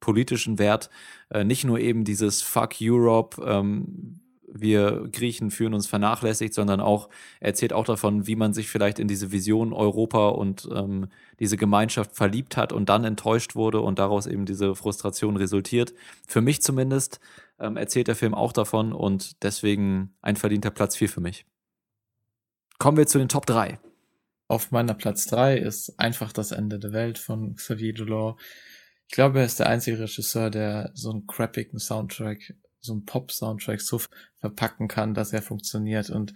[0.00, 0.90] politischen Wert.
[1.30, 4.20] Äh, nicht nur eben dieses Fuck Europe, ähm,
[4.52, 7.08] wir Griechen fühlen uns vernachlässigt, sondern auch
[7.38, 11.08] erzählt auch davon, wie man sich vielleicht in diese Vision Europa und ähm,
[11.38, 15.94] diese Gemeinschaft verliebt hat und dann enttäuscht wurde und daraus eben diese Frustration resultiert.
[16.26, 17.20] Für mich zumindest
[17.60, 21.46] ähm, erzählt der Film auch davon und deswegen ein verdienter Platz 4 für mich.
[22.78, 23.78] Kommen wir zu den Top 3.
[24.48, 28.40] Auf meiner Platz 3 ist einfach das Ende der Welt von Xavier Delors.
[29.06, 33.80] Ich glaube, er ist der einzige Regisseur, der so einen crappigen Soundtrack, so einen Pop-Soundtrack
[33.80, 34.00] so
[34.38, 36.10] verpacken kann, dass er funktioniert.
[36.10, 36.32] Und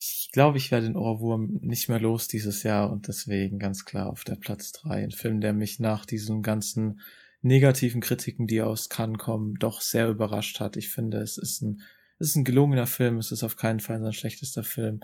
[0.00, 4.10] ich glaube, ich werde den Ohrwurm nicht mehr los dieses Jahr und deswegen ganz klar
[4.10, 5.04] auf der Platz 3.
[5.04, 7.00] Ein Film, der mich nach diesem ganzen
[7.44, 10.76] negativen Kritiken, die aus Cannes kommen, doch sehr überrascht hat.
[10.76, 11.82] Ich finde, es ist ein,
[12.18, 15.00] es ist ein gelungener Film, es ist auf keinen Fall sein schlechtester Film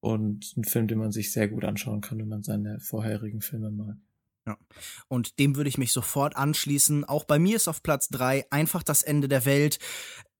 [0.00, 3.70] und ein Film, den man sich sehr gut anschauen kann, wenn man seine vorherigen Filme
[3.70, 3.96] mag.
[4.46, 4.58] Ja.
[5.08, 7.04] Und dem würde ich mich sofort anschließen.
[7.04, 9.78] Auch bei mir ist auf Platz drei einfach das Ende der Welt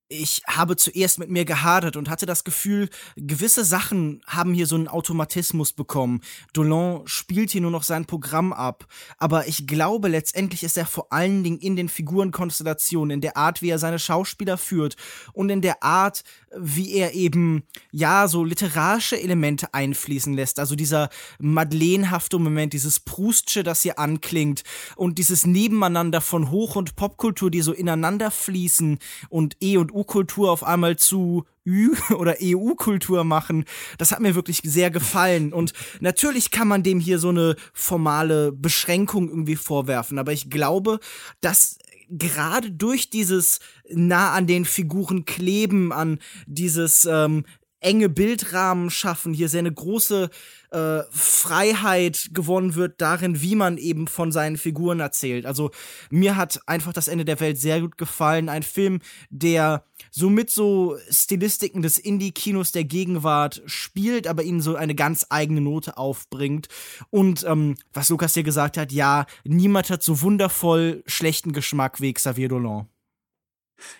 [0.08, 4.74] ich habe zuerst mit mir gehadert und hatte das Gefühl, gewisse Sachen haben hier so
[4.74, 6.22] einen Automatismus bekommen.
[6.54, 8.86] Dolan spielt hier nur noch sein Programm ab.
[9.18, 13.60] Aber ich glaube, letztendlich ist er vor allen Dingen in den Figurenkonstellationen, in der Art,
[13.60, 14.96] wie er seine Schauspieler führt
[15.34, 16.22] und in der Art,
[16.56, 20.58] wie er eben, ja, so literarische Elemente einfließen lässt.
[20.58, 24.62] Also dieser Madelenehafte Moment, dieses Proustsche, das hier anklingt
[24.96, 28.98] und dieses Nebeneinander von Hoch- und Popkultur, die so ineinander fließen
[29.28, 33.64] und E und U-Kultur auf einmal zu Ü oder EU-Kultur machen.
[33.98, 35.52] Das hat mir wirklich sehr gefallen.
[35.52, 41.00] Und natürlich kann man dem hier so eine formale Beschränkung irgendwie vorwerfen, aber ich glaube,
[41.40, 41.78] dass
[42.10, 43.60] gerade durch dieses
[43.90, 47.44] nah an den Figuren kleben, an dieses ähm,
[47.80, 50.30] enge Bildrahmen schaffen, hier sehr eine große
[50.70, 55.46] äh, Freiheit gewonnen wird darin, wie man eben von seinen Figuren erzählt.
[55.46, 55.70] Also
[56.10, 58.48] mir hat einfach das Ende der Welt sehr gut gefallen.
[58.48, 59.00] Ein Film,
[59.30, 65.26] der so mit so Stilistiken des Indie-Kinos der Gegenwart spielt, aber ihnen so eine ganz
[65.30, 66.68] eigene Note aufbringt.
[67.10, 72.12] Und ähm, was Lukas hier gesagt hat, ja, niemand hat so wundervoll schlechten Geschmack wie
[72.12, 72.88] Xavier Dolan.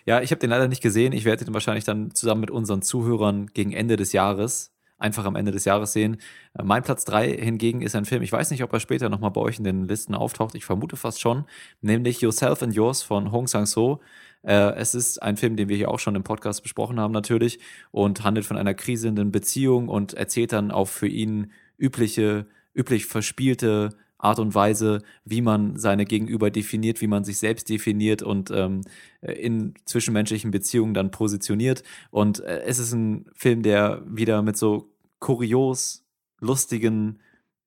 [0.04, 1.12] Ja, ich habe den leider nicht gesehen.
[1.12, 5.36] Ich werde den wahrscheinlich dann zusammen mit unseren Zuhörern gegen Ende des Jahres, einfach am
[5.36, 6.18] Ende des Jahres sehen.
[6.58, 9.30] Äh, mein Platz drei hingegen ist ein Film, ich weiß nicht, ob er später nochmal
[9.30, 11.44] bei euch in den Listen auftaucht, ich vermute fast schon,
[11.80, 14.00] nämlich Yourself and Yours von Hong Sang-so.
[14.42, 17.58] Äh, es ist ein Film, den wir hier auch schon im Podcast besprochen haben natürlich
[17.90, 23.90] und handelt von einer krisenden Beziehung und erzählt dann auf für ihn übliche, üblich verspielte
[24.18, 28.82] Art und Weise, wie man seine Gegenüber definiert, wie man sich selbst definiert und ähm,
[29.20, 31.84] in zwischenmenschlichen Beziehungen dann positioniert.
[32.10, 34.90] Und äh, es ist ein Film, der wieder mit so
[35.20, 36.04] kurios,
[36.40, 37.20] lustigen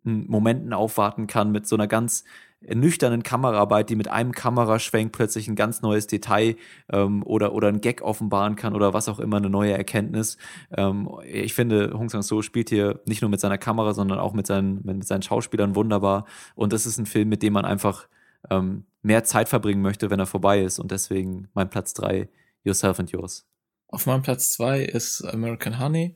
[0.03, 2.25] hm, Momenten aufwarten kann, mit so einer ganz
[2.61, 6.55] nüchternen Kameraarbeit, die mit einem Kameraschwenk plötzlich ein ganz neues Detail
[6.91, 10.37] ähm, oder, oder ein Gag offenbaren kann oder was auch immer, eine neue Erkenntnis.
[10.75, 14.45] Ähm, ich finde, Hong Sang-so spielt hier nicht nur mit seiner Kamera, sondern auch mit
[14.47, 16.25] seinen, mit seinen Schauspielern wunderbar.
[16.55, 18.07] Und das ist ein Film, mit dem man einfach
[18.49, 20.79] ähm, mehr Zeit verbringen möchte, wenn er vorbei ist.
[20.79, 22.29] Und deswegen mein Platz drei
[22.63, 23.47] Yourself and Yours.
[23.87, 26.15] Auf meinem Platz zwei ist American Honey.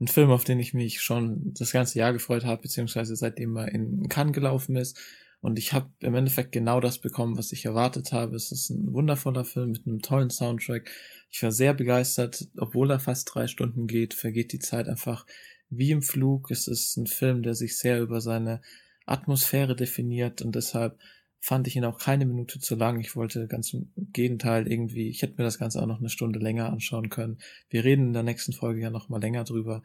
[0.00, 3.68] Ein Film, auf den ich mich schon das ganze Jahr gefreut habe, beziehungsweise seitdem er
[3.68, 4.98] in Cannes gelaufen ist.
[5.40, 8.36] Und ich habe im Endeffekt genau das bekommen, was ich erwartet habe.
[8.36, 10.90] Es ist ein wundervoller Film mit einem tollen Soundtrack.
[11.30, 15.24] Ich war sehr begeistert, obwohl er fast drei Stunden geht, vergeht die Zeit einfach
[15.70, 16.50] wie im Flug.
[16.50, 18.60] Es ist ein Film, der sich sehr über seine
[19.06, 20.98] Atmosphäre definiert und deshalb
[21.40, 23.00] fand ich ihn auch keine Minute zu lang.
[23.00, 26.38] Ich wollte ganz im Gegenteil irgendwie, ich hätte mir das Ganze auch noch eine Stunde
[26.38, 27.38] länger anschauen können.
[27.70, 29.82] Wir reden in der nächsten Folge ja noch mal länger drüber,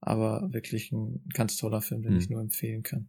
[0.00, 2.18] aber wirklich ein ganz toller Film, den hm.
[2.18, 3.08] ich nur empfehlen kann.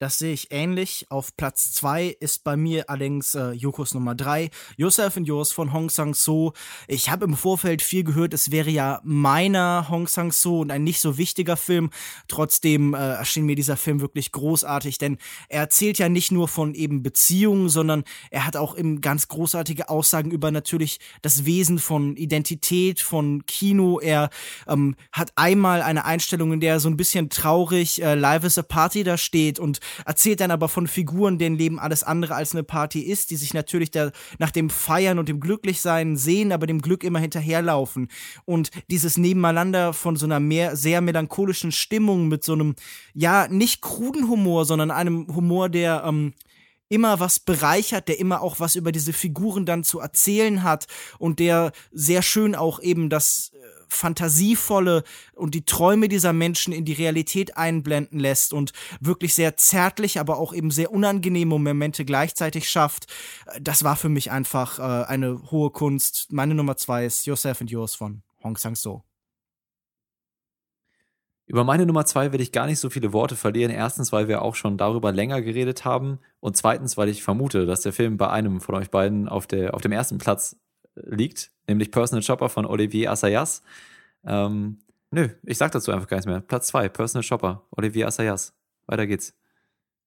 [0.00, 1.06] Das sehe ich ähnlich.
[1.08, 5.72] Auf Platz 2 ist bei mir allerdings äh, Yokos Nummer 3, Yourself and Yours von
[5.72, 6.52] Hong Sang-so.
[6.88, 11.00] Ich habe im Vorfeld viel gehört, es wäre ja meiner Hong Sang-so und ein nicht
[11.00, 11.90] so wichtiger Film.
[12.26, 15.16] Trotzdem äh, erschien mir dieser Film wirklich großartig, denn
[15.48, 18.02] er erzählt ja nicht nur von eben Beziehungen, sondern
[18.32, 24.00] er hat auch eben ganz großartige Aussagen über natürlich das Wesen von Identität, von Kino.
[24.00, 24.30] Er
[24.66, 28.58] ähm, hat einmal eine Einstellung, in der er so ein bisschen traurig äh, Live is
[28.58, 32.52] a Party da steht und erzählt dann aber von Figuren, deren Leben alles andere als
[32.52, 36.66] eine Party ist, die sich natürlich der, nach dem Feiern und dem Glücklichsein sehen, aber
[36.66, 38.08] dem Glück immer hinterherlaufen.
[38.44, 42.74] Und dieses Nebeneinander von so einer mehr, sehr melancholischen Stimmung mit so einem,
[43.14, 46.34] ja, nicht kruden Humor, sondern einem Humor, der, ähm,
[46.88, 50.86] immer was bereichert, der immer auch was über diese Figuren dann zu erzählen hat
[51.18, 53.52] und der sehr schön auch eben das
[53.94, 55.04] fantasievolle
[55.34, 60.38] und die Träume dieser Menschen in die Realität einblenden lässt und wirklich sehr zärtlich, aber
[60.38, 63.06] auch eben sehr unangenehme Momente gleichzeitig schafft.
[63.60, 66.32] Das war für mich einfach äh, eine hohe Kunst.
[66.32, 69.02] Meine Nummer zwei ist Yourself and Yours von Hong Sang-so.
[71.46, 73.70] Über meine Nummer zwei will ich gar nicht so viele Worte verlieren.
[73.70, 76.18] Erstens, weil wir auch schon darüber länger geredet haben.
[76.40, 79.74] Und zweitens, weil ich vermute, dass der Film bei einem von euch beiden auf, der,
[79.74, 80.56] auf dem ersten Platz
[80.96, 83.62] liegt, nämlich Personal Shopper von Olivier Assayas.
[84.24, 84.78] Ähm,
[85.10, 86.40] nö, ich sag dazu einfach gar nichts mehr.
[86.40, 88.54] Platz zwei, Personal Shopper, Olivier Assayas.
[88.86, 89.34] Weiter geht's.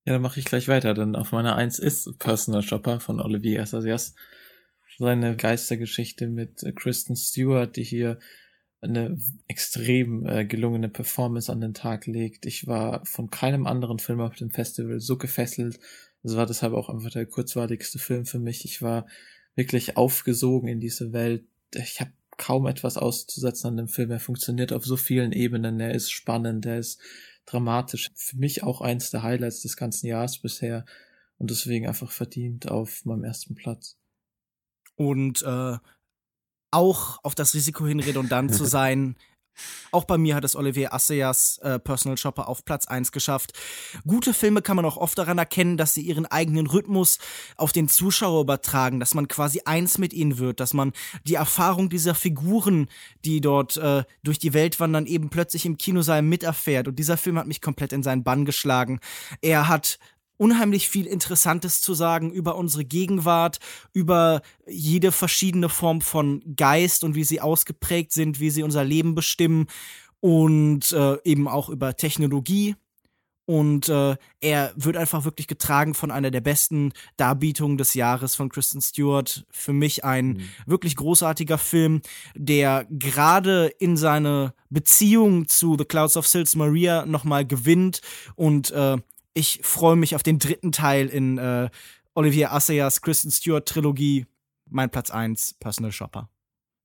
[0.05, 3.61] Ja, dann mache ich gleich weiter, denn auf meiner Eins ist Personal Shopper von Olivier
[3.61, 4.15] Assayas.
[4.97, 8.18] Seine Geistergeschichte mit Kristen Stewart, die hier
[8.81, 12.45] eine extrem äh, gelungene Performance an den Tag legt.
[12.45, 15.80] Ich war von keinem anderen Film auf dem Festival so gefesselt.
[16.23, 18.65] Es war deshalb auch einfach der kurzweiligste Film für mich.
[18.65, 19.07] Ich war
[19.58, 21.44] wirklich aufgesogen in diese Welt.
[21.74, 24.12] Ich habe kaum etwas auszusetzen an dem Film.
[24.12, 25.80] Er funktioniert auf so vielen Ebenen.
[25.80, 27.02] Er ist spannend, er ist
[27.46, 28.10] dramatisch.
[28.16, 30.86] Für mich auch eins der Highlights des ganzen Jahres bisher
[31.40, 33.98] und deswegen einfach verdient auf meinem ersten Platz.
[34.96, 35.78] Und äh,
[36.72, 39.16] auch auf das Risiko hin redundant zu sein,
[39.92, 43.54] auch bei mir hat es Olivier Assayas äh, Personal Shopper auf Platz 1 geschafft.
[44.06, 47.20] Gute Filme kann man auch oft daran erkennen, dass sie ihren eigenen Rhythmus
[47.56, 50.94] auf den Zuschauer übertragen, dass man quasi eins mit ihnen wird, dass man
[51.26, 52.88] die Erfahrung dieser Figuren,
[53.26, 56.88] die dort äh, durch die Welt wandern, eben plötzlich im Kinosaal miterfährt.
[56.88, 59.00] Und dieser Film hat mich komplett in seinen Bann geschlagen.
[59.42, 60.00] Er hat
[60.38, 63.59] unheimlich viel Interessantes zu sagen über unsere Gegenwart,
[63.93, 69.15] über jede verschiedene Form von Geist und wie sie ausgeprägt sind, wie sie unser Leben
[69.15, 69.68] bestimmen
[70.19, 72.76] und äh, eben auch über Technologie.
[73.49, 78.49] Und äh, er wird einfach wirklich getragen von einer der besten Darbietungen des Jahres von
[78.49, 79.45] Kristen Stewart.
[79.49, 80.49] Für mich ein mhm.
[80.65, 82.01] wirklich großartiger Film,
[82.35, 88.01] der gerade in seine Beziehung zu The Clouds of Sils Maria nochmal gewinnt.
[88.35, 88.97] Und äh,
[89.38, 91.69] ich freue mich auf den dritten Teil in äh,
[92.15, 94.26] Olivier Assayas Kristen Stewart Trilogie.
[94.68, 96.30] Mein Platz 1, Personal Shopper.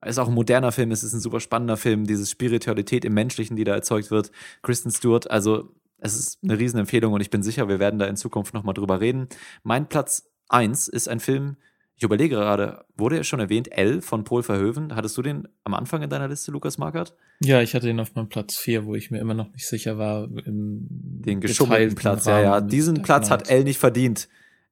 [0.04, 3.56] Ist auch ein moderner Film, es ist ein super spannender Film, diese Spiritualität im Menschlichen,
[3.56, 4.30] die da erzeugt wird.
[4.60, 8.16] Kristen Stewart, also es ist eine Riesenempfehlung und ich bin sicher, wir werden da in
[8.16, 9.28] Zukunft nochmal drüber reden.
[9.62, 11.56] Mein Platz 1 ist ein Film,
[12.02, 14.96] ich überlege gerade, wurde er schon erwähnt, L von Paul Verhoeven.
[14.96, 17.14] Hattest du den am Anfang in deiner Liste, Lukas Markert?
[17.38, 19.98] Ja, ich hatte ihn auf meinem Platz 4, wo ich mir immer noch nicht sicher
[19.98, 20.26] war.
[20.28, 22.60] Den geschummelten Platz, Rahmen ja, ja.
[22.60, 24.28] Diesen Platz hat L nicht verdient.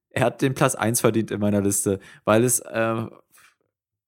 [0.09, 3.05] Er hat den Platz 1 verdient in meiner Liste, weil es äh,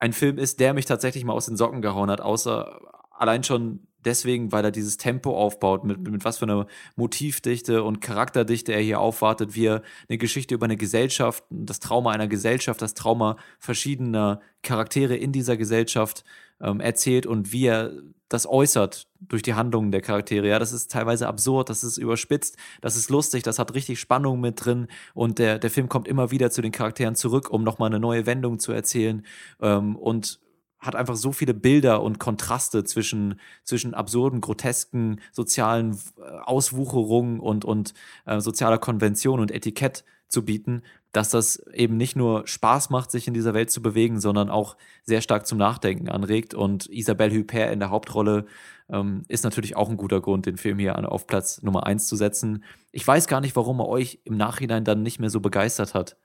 [0.00, 2.80] ein Film ist, der mich tatsächlich mal aus den Socken gehauen hat, außer
[3.12, 6.66] allein schon deswegen, weil er dieses Tempo aufbaut, mit, mit was für einer
[6.96, 12.10] Motivdichte und Charakterdichte er hier aufwartet, wie er eine Geschichte über eine Gesellschaft, das Trauma
[12.10, 16.24] einer Gesellschaft, das Trauma verschiedener Charaktere in dieser Gesellschaft
[16.60, 17.92] ähm, erzählt und wie er
[18.28, 20.48] das äußert durch die Handlungen der Charaktere.
[20.48, 24.40] Ja, das ist teilweise absurd, das ist überspitzt, das ist lustig, das hat richtig Spannung
[24.40, 27.90] mit drin und der, der Film kommt immer wieder zu den Charakteren zurück, um nochmal
[27.90, 29.24] eine neue Wendung zu erzählen
[29.60, 30.40] ähm, und
[30.82, 37.64] hat einfach so viele Bilder und Kontraste zwischen, zwischen absurden, grotesken sozialen äh, Auswucherungen und,
[37.64, 37.94] und
[38.26, 40.82] äh, sozialer Konvention und Etikett zu bieten,
[41.12, 44.76] dass das eben nicht nur Spaß macht, sich in dieser Welt zu bewegen, sondern auch
[45.04, 46.54] sehr stark zum Nachdenken anregt.
[46.54, 48.46] Und Isabelle Huppert in der Hauptrolle
[48.90, 52.16] ähm, ist natürlich auch ein guter Grund, den Film hier auf Platz Nummer eins zu
[52.16, 52.64] setzen.
[52.90, 56.16] Ich weiß gar nicht, warum er euch im Nachhinein dann nicht mehr so begeistert hat.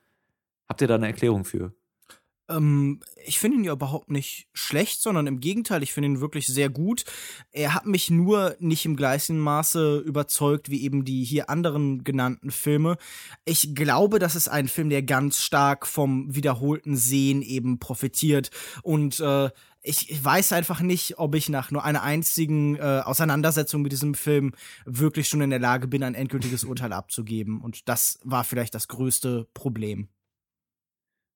[0.68, 1.74] Habt ihr da eine Erklärung für?
[2.50, 6.48] Ähm, ich finde ihn ja überhaupt nicht schlecht, sondern im Gegenteil, ich finde ihn wirklich
[6.48, 7.04] sehr gut.
[7.52, 12.52] Er hat mich nur nicht im gleichen Maße überzeugt wie eben die hier anderen genannten
[12.52, 12.98] Filme.
[13.46, 18.52] Ich glaube, das ist ein Film, der ganz stark vom wiederholten Sehen eben profitiert
[18.84, 19.50] und äh,
[19.88, 24.54] ich weiß einfach nicht, ob ich nach nur einer einzigen äh, Auseinandersetzung mit diesem Film
[24.86, 27.62] wirklich schon in der Lage bin, ein endgültiges Urteil abzugeben.
[27.62, 30.10] Und das war vielleicht das größte Problem.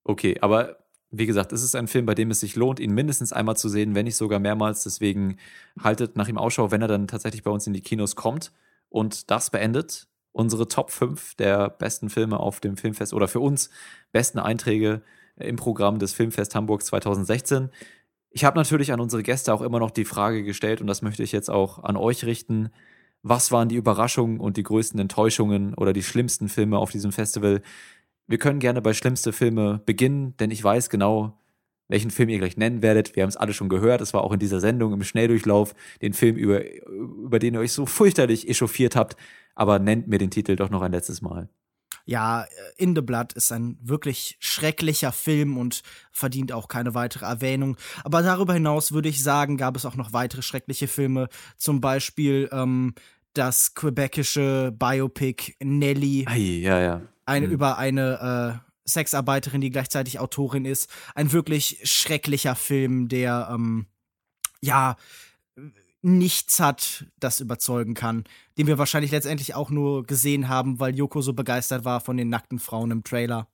[0.03, 0.80] Okay, aber
[1.11, 3.67] wie gesagt, es ist ein Film, bei dem es sich lohnt, ihn mindestens einmal zu
[3.67, 4.83] sehen, wenn nicht sogar mehrmals.
[4.83, 5.37] Deswegen
[5.79, 8.53] haltet nach ihm Ausschau, wenn er dann tatsächlich bei uns in die Kinos kommt.
[8.89, 13.69] Und das beendet unsere Top 5 der besten Filme auf dem Filmfest oder für uns
[14.13, 15.01] besten Einträge
[15.35, 17.69] im Programm des Filmfest Hamburg 2016.
[18.29, 21.23] Ich habe natürlich an unsere Gäste auch immer noch die Frage gestellt und das möchte
[21.23, 22.69] ich jetzt auch an euch richten.
[23.23, 27.61] Was waren die Überraschungen und die größten Enttäuschungen oder die schlimmsten Filme auf diesem Festival?
[28.31, 31.37] Wir können gerne bei schlimmste Filme beginnen, denn ich weiß genau,
[31.89, 33.13] welchen Film ihr gleich nennen werdet.
[33.17, 33.99] Wir haben es alle schon gehört.
[33.99, 37.73] Es war auch in dieser Sendung im Schnelldurchlauf den Film, über, über den ihr euch
[37.73, 39.17] so fürchterlich echauffiert habt.
[39.53, 41.49] Aber nennt mir den Titel doch noch ein letztes Mal.
[42.05, 42.45] Ja,
[42.77, 45.81] In the Blood ist ein wirklich schrecklicher Film und
[46.13, 47.75] verdient auch keine weitere Erwähnung.
[48.05, 51.27] Aber darüber hinaus würde ich sagen, gab es auch noch weitere schreckliche Filme.
[51.57, 52.95] Zum Beispiel ähm,
[53.33, 56.23] das quebekische Biopic Nelly.
[56.29, 57.01] Ei, ja, ja
[57.31, 57.53] eine, mhm.
[57.53, 60.89] über eine äh, Sexarbeiterin, die gleichzeitig Autorin ist.
[61.15, 63.87] Ein wirklich schrecklicher Film, der ähm,
[64.61, 64.95] ja
[66.01, 68.23] nichts hat, das überzeugen kann,
[68.57, 72.29] den wir wahrscheinlich letztendlich auch nur gesehen haben, weil Yoko so begeistert war von den
[72.29, 73.47] nackten Frauen im Trailer.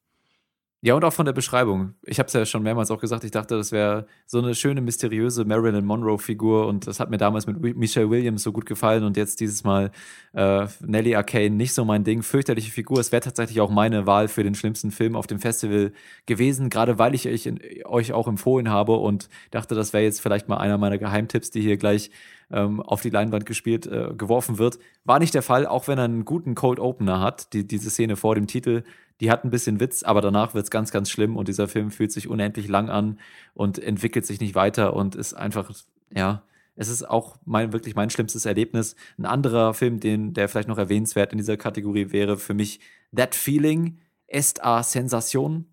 [0.81, 1.95] Ja, und auch von der Beschreibung.
[2.05, 4.79] Ich habe es ja schon mehrmals auch gesagt, ich dachte, das wäre so eine schöne,
[4.79, 9.17] mysteriöse Marilyn Monroe-Figur und das hat mir damals mit Michelle Williams so gut gefallen und
[9.17, 9.89] jetzt dieses Mal
[10.33, 12.21] äh, Nellie Arcane nicht so mein Ding.
[12.21, 12.99] Fürchterliche Figur.
[12.99, 15.93] Es wäre tatsächlich auch meine Wahl für den schlimmsten Film auf dem Festival
[16.27, 17.51] gewesen, gerade weil ich euch,
[17.85, 21.61] euch auch empfohlen habe und dachte, das wäre jetzt vielleicht mal einer meiner Geheimtipps, die
[21.61, 22.11] hier gleich
[22.51, 24.77] ähm, auf die Leinwand gespielt, äh, geworfen wird.
[25.05, 28.15] War nicht der Fall, auch wenn er einen guten Cold Opener hat, die, diese Szene
[28.15, 28.83] vor dem Titel
[29.19, 31.91] die hat ein bisschen Witz, aber danach wird es ganz, ganz schlimm und dieser Film
[31.91, 33.19] fühlt sich unendlich lang an
[33.53, 35.71] und entwickelt sich nicht weiter und ist einfach,
[36.13, 36.43] ja,
[36.75, 38.95] es ist auch mein, wirklich mein schlimmstes Erlebnis.
[39.17, 42.79] Ein anderer Film, den, der vielleicht noch erwähnenswert in dieser Kategorie wäre, für mich
[43.15, 45.65] That Feeling est a Sensation.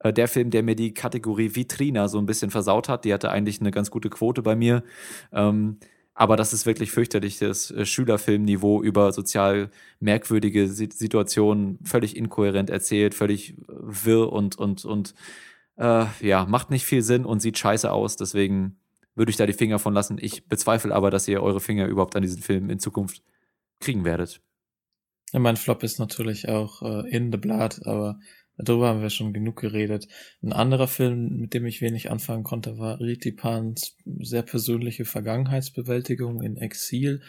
[0.00, 3.30] Äh, der Film, der mir die Kategorie Vitrina so ein bisschen versaut hat, die hatte
[3.30, 4.82] eigentlich eine ganz gute Quote bei mir.
[5.32, 5.78] Ähm,
[6.20, 9.70] aber das ist wirklich fürchterliches äh, Schülerfilmniveau über sozial
[10.00, 15.14] merkwürdige Situationen, völlig inkohärent erzählt, völlig wirr und, und, und
[15.78, 18.16] äh, ja, macht nicht viel Sinn und sieht scheiße aus.
[18.16, 18.76] Deswegen
[19.14, 20.18] würde ich da die Finger von lassen.
[20.20, 23.22] Ich bezweifle aber, dass ihr eure Finger überhaupt an diesen Film in Zukunft
[23.80, 24.42] kriegen werdet.
[25.32, 28.18] Ja, mein Flop ist natürlich auch äh, In the Blood, aber
[28.64, 30.08] Darüber haben wir schon genug geredet.
[30.42, 36.42] Ein anderer Film, mit dem ich wenig anfangen konnte, war Riti Pans sehr persönliche Vergangenheitsbewältigung
[36.42, 37.22] in Exil,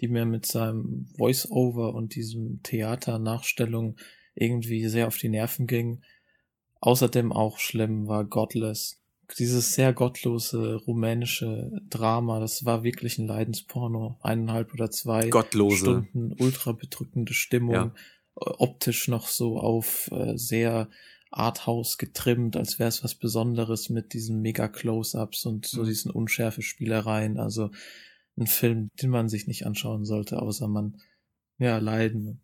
[0.00, 3.96] die mir mit seinem Voice-Over und diesem Theater-Nachstellung
[4.34, 6.02] irgendwie sehr auf die Nerven ging.
[6.80, 9.00] Außerdem auch schlimm war Godless.
[9.38, 14.16] Dieses sehr gottlose rumänische Drama, das war wirklich ein Leidensporno.
[14.22, 15.76] Eineinhalb oder zwei Gottlose.
[15.76, 17.74] Stunden ultra bedrückende Stimmung.
[17.74, 17.94] Ja.
[18.40, 20.88] Optisch noch so auf äh, sehr
[21.30, 25.86] Arthouse getrimmt, als wäre es was Besonderes mit diesen mega Close-ups und so Mhm.
[25.86, 27.38] diesen unschärfe Spielereien.
[27.38, 27.70] Also
[28.38, 31.00] ein Film, den man sich nicht anschauen sollte, außer man
[31.58, 32.40] ja leiden.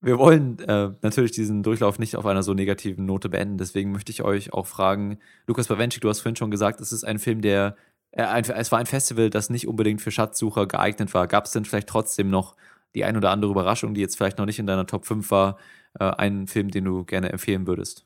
[0.00, 3.58] Wir wollen äh, natürlich diesen Durchlauf nicht auf einer so negativen Note beenden.
[3.58, 7.04] Deswegen möchte ich euch auch fragen, Lukas Bawenschik, du hast vorhin schon gesagt, es ist
[7.04, 7.76] ein Film, der,
[8.12, 11.26] äh, ein, es war ein Festival, das nicht unbedingt für Schatzsucher geeignet war.
[11.26, 12.56] Gab es denn vielleicht trotzdem noch
[12.98, 15.56] die ein oder andere Überraschung, die jetzt vielleicht noch nicht in deiner Top 5 war,
[15.98, 18.04] äh, einen Film, den du gerne empfehlen würdest?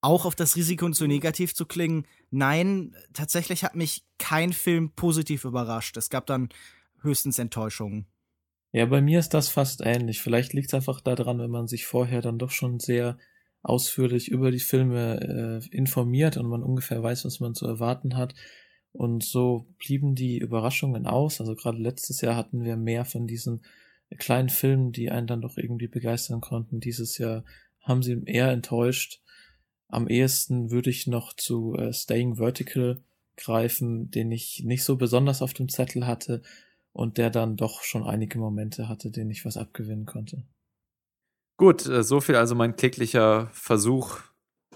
[0.00, 2.06] Auch auf das Risiko zu negativ zu klingen.
[2.30, 5.96] Nein, tatsächlich hat mich kein Film positiv überrascht.
[5.96, 6.50] Es gab dann
[7.00, 8.06] höchstens Enttäuschungen.
[8.72, 10.20] Ja, bei mir ist das fast ähnlich.
[10.20, 13.16] Vielleicht liegt es einfach daran, wenn man sich vorher dann doch schon sehr
[13.62, 18.34] ausführlich über die Filme äh, informiert und man ungefähr weiß, was man zu erwarten hat.
[18.92, 21.40] Und so blieben die Überraschungen aus.
[21.40, 23.62] Also gerade letztes Jahr hatten wir mehr von diesen
[24.16, 26.80] kleinen Filmen, die einen dann doch irgendwie begeistern konnten.
[26.80, 27.44] Dieses Jahr
[27.82, 29.20] haben sie eher enttäuscht.
[29.88, 33.02] Am ehesten würde ich noch zu äh, Staying Vertical
[33.36, 36.42] greifen, den ich nicht so besonders auf dem Zettel hatte
[36.92, 40.42] und der dann doch schon einige Momente hatte, denen ich was abgewinnen konnte.
[41.56, 44.20] Gut, äh, so viel also mein kläglicher Versuch,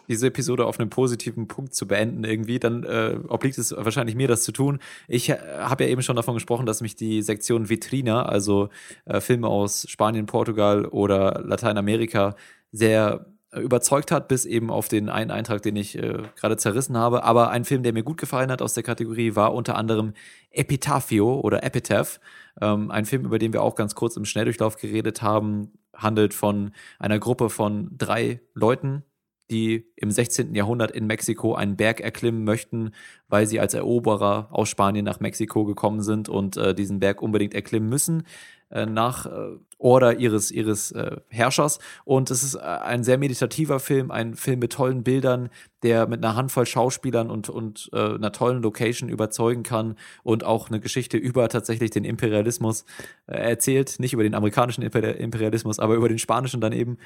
[0.09, 2.59] diese Episode auf einem positiven Punkt zu beenden irgendwie.
[2.59, 4.79] Dann äh, obliegt es wahrscheinlich mir, das zu tun.
[5.09, 8.69] Ich äh, habe ja eben schon davon gesprochen, dass mich die Sektion Vitrina, also
[9.05, 12.35] äh, Filme aus Spanien, Portugal oder Lateinamerika,
[12.71, 13.27] sehr
[13.61, 17.23] überzeugt hat, bis eben auf den einen Eintrag, den ich äh, gerade zerrissen habe.
[17.25, 20.15] Aber ein Film, der mir gut gefallen hat aus der Kategorie, war unter anderem
[20.51, 22.19] Epitaphio oder Epitaph.
[22.61, 26.73] Ähm, ein Film, über den wir auch ganz kurz im Schnelldurchlauf geredet haben, handelt von
[26.99, 29.05] einer Gruppe von drei Leuten,
[29.53, 30.55] die im 16.
[30.55, 32.91] Jahrhundert in Mexiko einen Berg erklimmen möchten,
[33.29, 37.55] weil sie als Eroberer aus Spanien nach Mexiko gekommen sind und äh, diesen Berg unbedingt
[37.55, 38.25] erklimmen müssen
[38.73, 41.79] äh, nach äh, Order ihres, ihres äh, Herrschers.
[42.05, 45.51] Und es ist äh, ein sehr meditativer Film, ein Film mit tollen Bildern,
[45.83, 50.69] der mit einer Handvoll Schauspielern und, und äh, einer tollen Location überzeugen kann und auch
[50.69, 52.85] eine Geschichte über tatsächlich den Imperialismus
[53.27, 53.99] äh, erzählt.
[53.99, 56.99] Nicht über den amerikanischen Imper Imperialismus, aber über den spanischen dann eben.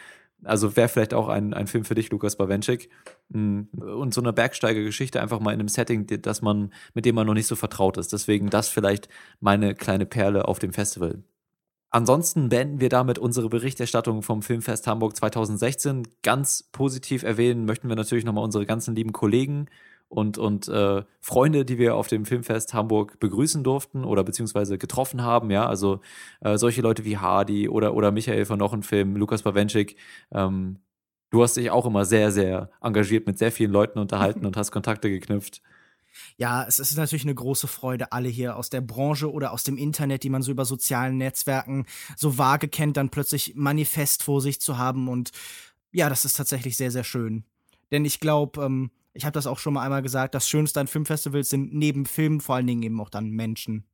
[0.44, 2.90] Also wäre vielleicht auch ein, ein Film für dich, Lukas Bawenschik.
[3.32, 7.32] Und so eine Bergsteigergeschichte einfach mal in einem Setting, das man, mit dem man noch
[7.32, 8.12] nicht so vertraut ist.
[8.12, 9.08] Deswegen das vielleicht
[9.40, 11.22] meine kleine Perle auf dem Festival.
[11.96, 16.06] Ansonsten beenden wir damit unsere Berichterstattung vom Filmfest Hamburg 2016.
[16.22, 19.64] Ganz positiv erwähnen möchten wir natürlich nochmal unsere ganzen lieben Kollegen
[20.08, 25.22] und, und äh, Freunde, die wir auf dem Filmfest Hamburg begrüßen durften oder beziehungsweise getroffen
[25.22, 25.50] haben.
[25.50, 26.00] Ja, also
[26.42, 29.96] äh, solche Leute wie Hardy oder, oder Michael von noch einem Film, Lukas Bawenschik.
[30.32, 30.80] Ähm,
[31.30, 34.70] du hast dich auch immer sehr, sehr engagiert mit sehr vielen Leuten unterhalten und hast
[34.70, 35.62] Kontakte geknüpft.
[36.36, 39.76] Ja, es ist natürlich eine große Freude, alle hier aus der Branche oder aus dem
[39.76, 41.86] Internet, die man so über sozialen Netzwerken
[42.16, 45.08] so vage kennt, dann plötzlich manifest vor sich zu haben.
[45.08, 45.30] Und
[45.92, 47.44] ja, das ist tatsächlich sehr, sehr schön.
[47.90, 50.86] Denn ich glaube, ähm, ich habe das auch schon mal einmal gesagt, das Schönste an
[50.86, 53.84] Filmfestivals sind neben Filmen vor allen Dingen eben auch dann Menschen.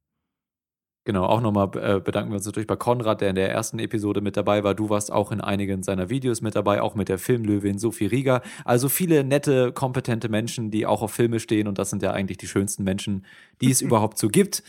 [1.05, 4.21] Genau, auch nochmal äh, bedanken wir uns natürlich bei Konrad, der in der ersten Episode
[4.21, 4.77] mit dabei war.
[4.77, 8.41] Du warst auch in einigen seiner Videos mit dabei, auch mit der Filmlöwin Sophie Rieger.
[8.65, 12.39] Also viele nette, kompetente Menschen, die auch auf Filme stehen und das sind ja eigentlich
[12.39, 13.27] die schönsten Menschen,
[13.61, 14.63] die es überhaupt so gibt.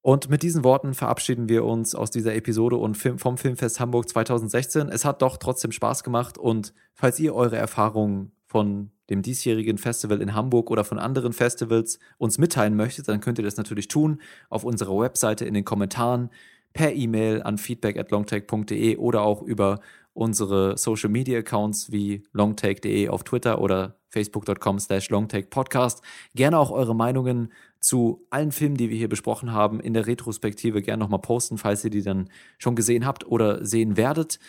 [0.00, 4.88] Und mit diesen Worten verabschieden wir uns aus dieser Episode und vom Filmfest Hamburg 2016.
[4.88, 10.20] Es hat doch trotzdem Spaß gemacht und falls ihr eure Erfahrungen von dem diesjährigen Festival
[10.20, 14.20] in Hamburg oder von anderen Festivals uns mitteilen möchtet, dann könnt ihr das natürlich tun
[14.50, 16.30] auf unserer Webseite in den Kommentaren,
[16.72, 19.80] per E-Mail an feedback at longtake.de oder auch über
[20.12, 26.02] unsere Social Media Accounts wie longtake.de auf Twitter oder facebook.com slash longtakepodcast.
[26.34, 30.82] Gerne auch eure Meinungen zu allen Filmen, die wir hier besprochen haben, in der Retrospektive
[30.82, 32.28] gerne nochmal posten, falls ihr die dann
[32.58, 34.40] schon gesehen habt oder sehen werdet.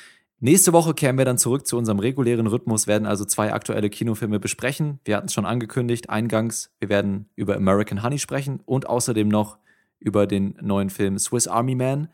[0.41, 4.40] Nächste Woche kehren wir dann zurück zu unserem regulären Rhythmus, werden also zwei aktuelle Kinofilme
[4.40, 4.99] besprechen.
[5.03, 9.57] Wir hatten es schon angekündigt, eingangs, wir werden über American Honey sprechen und außerdem noch
[9.99, 12.07] über den neuen Film Swiss Army Man.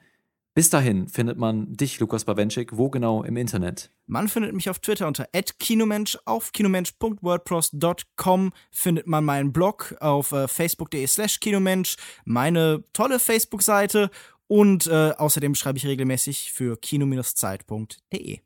[0.56, 3.92] Bis dahin findet man dich, Lukas Bawenschik, wo genau im Internet?
[4.08, 5.28] Man findet mich auf Twitter unter
[5.60, 6.18] @kinomensch.
[6.24, 14.10] Auf kinomensch.wordpress.com findet man meinen Blog auf äh, facebook.de slash kinomensch, meine tolle Facebook-Seite
[14.48, 18.40] und äh, außerdem schreibe ich regelmäßig für kino-zeit.de.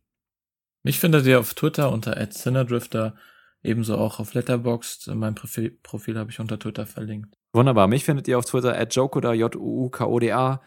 [0.83, 3.15] Mich findet ihr auf Twitter unter @cinedrifter,
[3.63, 5.07] ebenso auch auf Letterboxd.
[5.15, 7.35] Mein Profil, Profil habe ich unter Twitter verlinkt.
[7.51, 7.87] Wunderbar.
[7.87, 10.61] Mich findet ihr auf Twitter at jokoda, j u u k o d a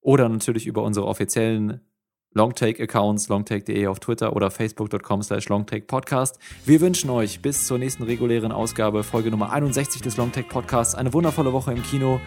[0.00, 1.80] oder natürlich über unsere offiziellen
[2.34, 6.38] Longtake-Accounts, longtake.de auf Twitter oder facebook.com slash longtake-podcast.
[6.64, 11.12] Wir wünschen euch bis zur nächsten regulären Ausgabe, Folge Nummer 61 des Longtake Podcasts, eine
[11.12, 12.20] wundervolle Woche im Kino.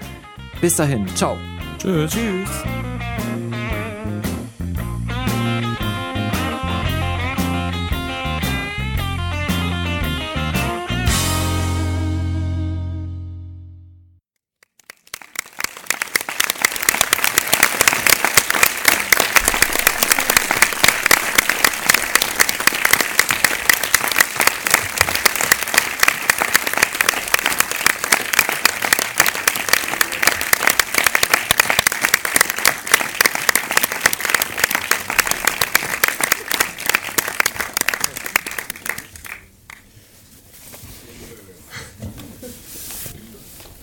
[0.61, 1.37] Bis dahin, ciao.
[1.85, 2.13] Tschüss.
[2.13, 2.94] Tschüss.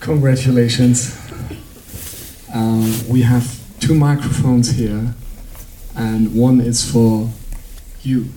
[0.03, 1.17] Congratulations.
[2.53, 5.15] Um, we have two microphones here,
[5.95, 7.29] and one is for
[8.01, 8.27] you.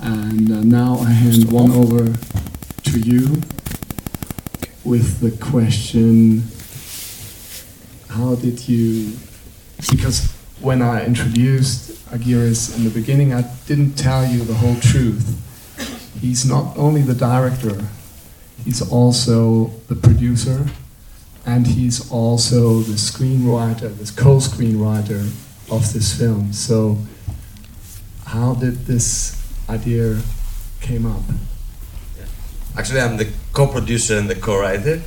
[0.00, 2.14] And uh, now I hand one over
[2.84, 3.42] to you
[4.82, 6.44] with the question
[8.08, 9.12] How did you.
[9.90, 10.32] Because
[10.62, 15.38] when I introduced Agiris in the beginning, I didn't tell you the whole truth.
[16.18, 17.88] He's not only the director,
[18.64, 20.66] He's also the producer,
[21.44, 25.22] and he's also the screenwriter, the co-screenwriter
[25.70, 26.52] of this film.
[26.52, 26.98] So,
[28.26, 30.20] how did this idea
[30.80, 31.22] came up?
[32.76, 35.02] Actually, I'm the co-producer and the co-writer.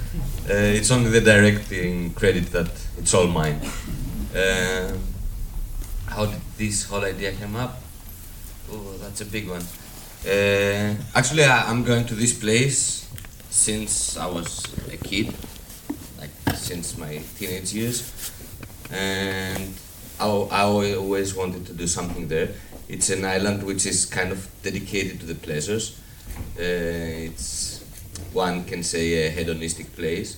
[0.47, 3.59] Uh, it's only the directing credit that it's all mine.
[4.35, 4.91] Uh,
[6.07, 7.81] how did this whole idea come up?
[8.71, 9.63] Oh, that's a big one.
[10.25, 13.07] Uh, actually, I, I'm going to this place
[13.55, 15.33] since I was a kid,
[16.19, 18.03] like since my teenage years,
[18.91, 19.73] and
[20.19, 22.49] I, I always wanted to do something there.
[22.89, 25.97] It's an island which is kind of dedicated to the pleasures.
[26.59, 27.81] Uh, it's
[28.33, 30.37] one can say a hedonistic place,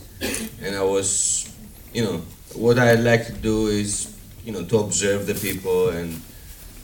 [0.62, 1.52] and I was,
[1.94, 2.22] you know,
[2.54, 4.16] what I like to do is,
[4.46, 6.22] you know, to observe the people and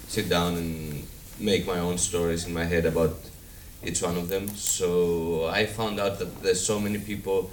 [0.08, 1.08] sit down and
[1.40, 3.16] make my own stories in my head about
[3.86, 4.48] each one of them.
[4.50, 7.52] So I found out that there's so many people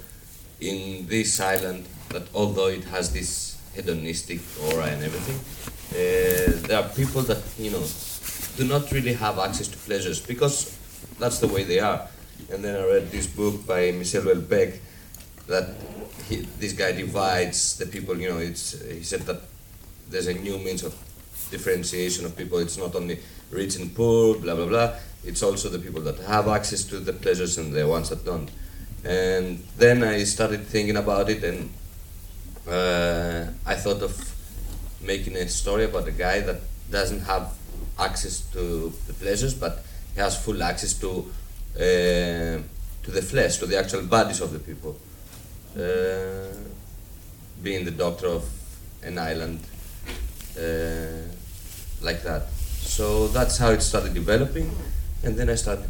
[0.59, 5.39] in this island that although it has this hedonistic aura and everything,
[5.91, 7.83] uh, there are people that you know
[8.57, 10.77] do not really have access to pleasures because
[11.19, 12.07] that's the way they are.
[12.51, 14.77] And then I read this book by Michel Houellebecq
[15.47, 15.69] that
[16.27, 18.17] he, this guy divides the people.
[18.17, 19.41] You know, it's he said that
[20.09, 20.93] there's a new means of
[21.49, 22.59] differentiation of people.
[22.59, 23.19] It's not only
[23.51, 27.13] rich and poor, blah blah blah it's also the people that have access to the
[27.13, 28.49] pleasures and the ones that don't.
[29.03, 31.71] And then I started thinking about it, and
[32.67, 34.13] uh, I thought of
[35.01, 37.53] making a story about a guy that doesn't have
[37.97, 39.83] access to the pleasures, but
[40.13, 41.31] he has full access to
[41.75, 42.61] uh,
[43.03, 44.95] to the flesh, to the actual bodies of the people.
[45.75, 46.53] Uh,
[47.63, 48.43] being the doctor of
[49.03, 49.59] an island
[50.57, 51.27] uh,
[52.01, 52.49] like that.
[52.51, 54.69] So that's how it started developing
[55.23, 55.89] and then I started,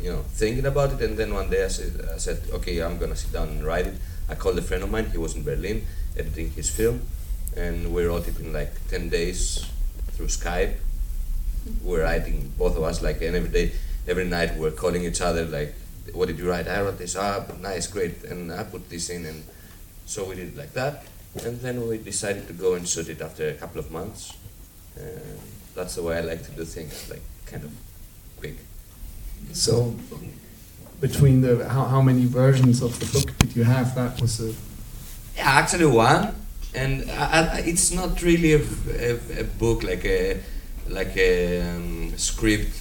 [0.00, 1.00] you know, thinking about it.
[1.02, 3.86] And then one day I said, I said, okay, I'm gonna sit down and write
[3.86, 3.94] it.
[4.28, 5.10] I called a friend of mine.
[5.10, 5.84] He was in Berlin
[6.16, 7.02] editing his film,
[7.56, 9.66] and we wrote it in like ten days
[10.12, 10.76] through Skype.
[11.82, 13.72] We're writing both of us like and every day,
[14.08, 15.74] every night we're calling each other like,
[16.14, 16.66] what did you write?
[16.66, 17.16] I wrote this.
[17.16, 19.44] Ah, nice, great, and I put this in, and
[20.06, 21.04] so we did it like that.
[21.44, 24.32] And then we decided to go and shoot it after a couple of months.
[25.74, 27.70] That's the way I like to do things, like kind of
[28.40, 28.56] quick.
[29.52, 29.94] So,
[31.00, 33.94] between the how, how many versions of the book did you have?
[33.94, 34.52] That was a
[35.36, 36.34] yeah, actually one,
[36.74, 38.62] and I, I, it's not really a,
[39.08, 40.40] a, a, book like a
[40.88, 42.74] like a um, script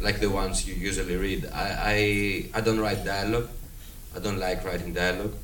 [0.00, 1.46] like the ones you usually read.
[1.52, 3.48] I, I I don't write dialogue.
[4.16, 5.34] I don't like writing dialogue,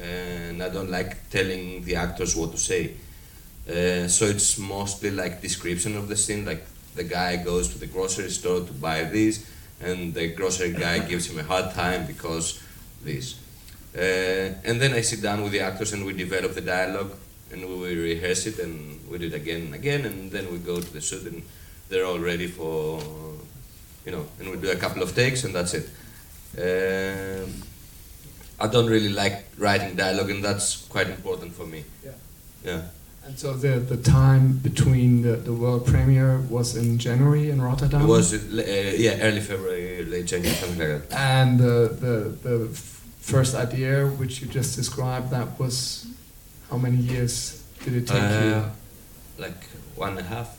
[0.00, 2.94] and I don't like telling the actors what to say.
[3.68, 6.64] Uh, so it's mostly like description of the scene, like
[6.94, 9.46] the guy goes to the grocery store to buy this,
[9.80, 12.62] and the grocery guy gives him a hard time because
[13.02, 13.38] this.
[13.96, 17.12] Uh, and then I sit down with the actors and we develop the dialogue
[17.50, 20.80] and we rehearse it and we do it again and again and then we go
[20.80, 21.42] to the shoot and
[21.90, 23.02] they're all ready for,
[24.06, 25.88] you know, and we do a couple of takes and that's it.
[26.56, 27.46] Uh,
[28.58, 31.84] I don't really like writing dialogue and that's quite important for me.
[32.02, 32.12] Yeah.
[32.64, 32.82] Yeah.
[33.24, 38.02] And so the, the time between the, the world premiere was in January in Rotterdam?
[38.02, 41.18] It was, uh, yeah, early February, late January, something like that.
[41.18, 42.68] And the, the, the
[43.20, 46.06] first idea, which you just described, that was
[46.68, 48.68] how many years did it take Uh,
[49.38, 50.58] like one and a half.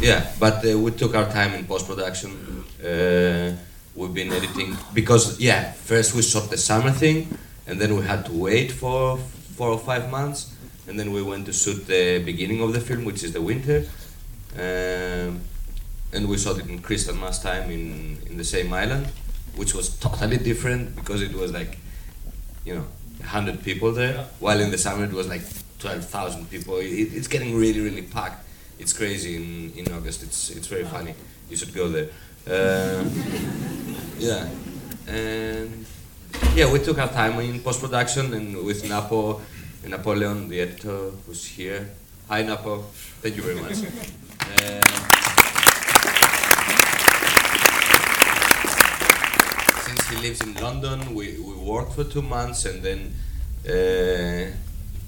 [0.00, 2.64] Yeah, but uh, we took our time in post production.
[2.84, 3.52] Uh,
[3.94, 7.28] we've been editing because yeah, first we shot the summer thing,
[7.66, 9.16] and then we had to wait for
[9.56, 10.52] four or five months,
[10.88, 13.84] and then we went to shoot the beginning of the film, which is the winter.
[14.54, 15.40] Um,
[16.12, 19.06] and we shot it in Crystal Mass time in, in the same island,
[19.56, 21.78] which was totally different because it was like,
[22.64, 22.86] you know,
[23.18, 25.42] 100 people there, while in the summer it was like
[25.80, 26.76] 12,000 people.
[26.78, 28.44] It, it's getting really, really packed.
[28.78, 30.22] It's crazy in, in August.
[30.22, 31.14] It's, it's very funny.
[31.50, 32.08] You should go there.
[32.46, 33.04] Uh,
[34.18, 34.48] yeah.
[35.08, 35.86] And
[36.54, 39.40] yeah, we took our time in post production and with Napo,
[39.86, 41.88] and Napoleon, the editor, who's here.
[42.28, 42.82] Hi, Napo.
[43.22, 43.78] Thank you very much.
[44.46, 44.80] Uh,
[49.80, 53.12] since he lives in London, we, we worked for two months and then
[53.66, 54.50] uh,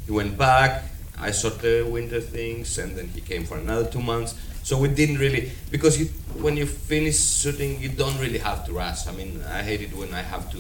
[0.05, 0.83] he went back.
[1.19, 4.35] I shot the winter things and then he came for another two months.
[4.65, 6.07] So we didn't really, because you,
[6.43, 9.07] when you finish shooting, you don't really have to rush.
[9.07, 10.59] I mean, I hate it when I have to,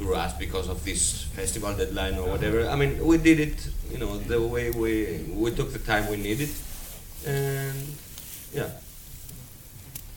[0.00, 2.66] to rush because of this festival deadline or whatever.
[2.68, 6.16] I mean, we did it, you know, the way we, we took the time we
[6.16, 6.48] needed.
[7.26, 7.76] And
[8.52, 8.70] yeah.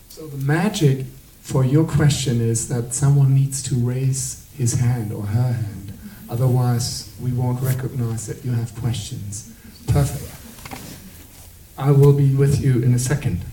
[0.09, 1.05] So the magic
[1.41, 5.93] for your question is that someone needs to raise his hand or her hand.
[6.29, 9.51] Otherwise, we won't recognize that you have questions.
[9.87, 10.31] Perfect.
[11.77, 13.43] I will be with you in a second.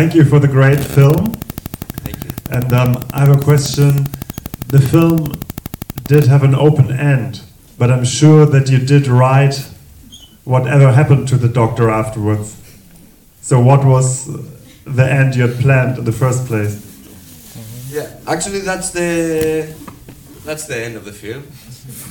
[0.00, 1.34] Thank you for the great film.
[2.04, 2.30] Thank you.
[2.48, 4.06] And um, I have a question.
[4.68, 5.38] The film
[6.04, 7.42] did have an open end,
[7.76, 9.56] but I'm sure that you did write
[10.44, 12.56] whatever happened to the doctor afterwards.
[13.42, 14.24] So, what was
[14.84, 16.80] the end you had planned in the first place?
[17.90, 19.74] Yeah, actually, that's the
[20.46, 21.44] that's the end of the film.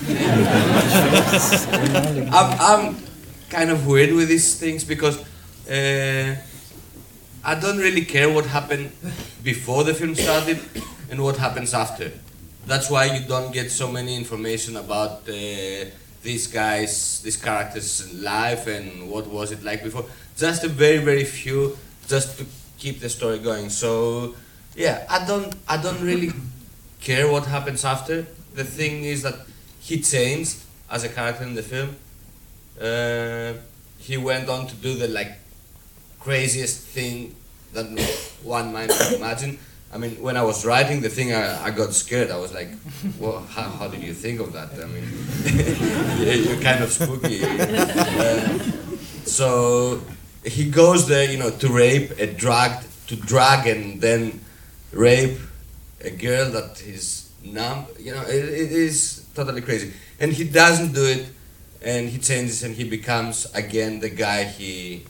[2.32, 2.98] I'm, I'm
[3.50, 5.18] kind of weird with these things because
[5.68, 6.36] uh,
[7.44, 8.92] I don't really care what happened
[9.44, 10.60] before the film started
[11.10, 12.12] and what happens after.
[12.66, 15.86] That's why you don't get so many information about uh,
[16.22, 20.06] these guys, these characters' life and what was it like before.
[20.38, 22.46] Just a very, very few, just to
[22.78, 23.70] keep the story going.
[23.70, 24.36] So
[24.76, 26.32] yeah, I don't, I don't really
[27.00, 28.28] care what happens after.
[28.54, 29.36] The thing is that
[29.80, 30.58] he changed
[30.92, 31.96] as a character in the film.
[32.80, 33.54] Uh,
[33.98, 35.40] he went on to do the like
[36.20, 37.36] craziest thing
[37.74, 37.88] that
[38.44, 39.60] one might imagine.
[39.92, 42.30] I mean, when I was writing the thing, I, I got scared.
[42.30, 42.70] I was like,
[43.20, 44.70] well, how, how did you think of that?
[44.74, 47.42] I mean, you're kind of spooky.
[47.44, 48.60] Uh,
[49.26, 50.02] so
[50.44, 54.42] he goes there, you know, to rape, a drag, to drag and then
[54.92, 55.40] rape
[56.02, 57.88] a girl that is numb.
[57.98, 59.94] You know, it, it is totally crazy.
[60.20, 61.30] And he doesn't do it,
[61.82, 65.06] and he changes and he becomes again the guy he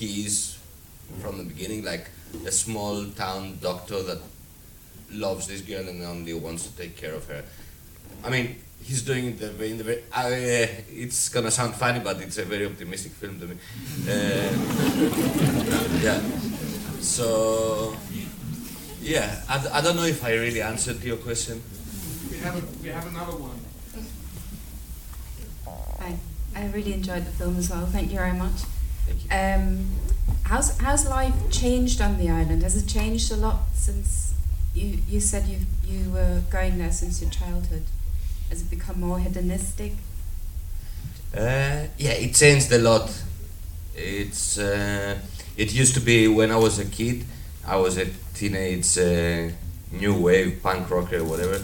[0.00, 0.56] he is
[1.20, 2.08] from the beginning, like
[2.46, 4.18] a small town doctor that
[5.12, 7.44] loves this girl and only wants to take care of her.
[8.24, 10.02] I mean, he's doing it the way in the very.
[10.10, 13.56] Uh, it's gonna sound funny, but it's a very optimistic film to me.
[14.08, 14.50] Uh,
[16.06, 16.20] yeah.
[17.00, 17.94] So,
[19.02, 21.62] yeah, I, I don't know if I really answered your question.
[22.30, 23.60] We have, a, we have another one.
[26.00, 26.16] Hi.
[26.56, 27.86] I really enjoyed the film as well.
[27.86, 28.62] Thank you very much.
[29.30, 29.86] Um,
[30.44, 32.62] how's how's life changed on the island?
[32.62, 34.34] Has it changed a lot since
[34.74, 37.84] you you said you you were going there since your childhood?
[38.48, 39.92] Has it become more hedonistic?
[41.32, 43.08] Uh, yeah, it changed a lot.
[43.94, 45.18] It's uh,
[45.56, 47.24] it used to be when I was a kid.
[47.66, 49.50] I was a teenage uh,
[49.92, 51.60] new wave punk rocker or whatever,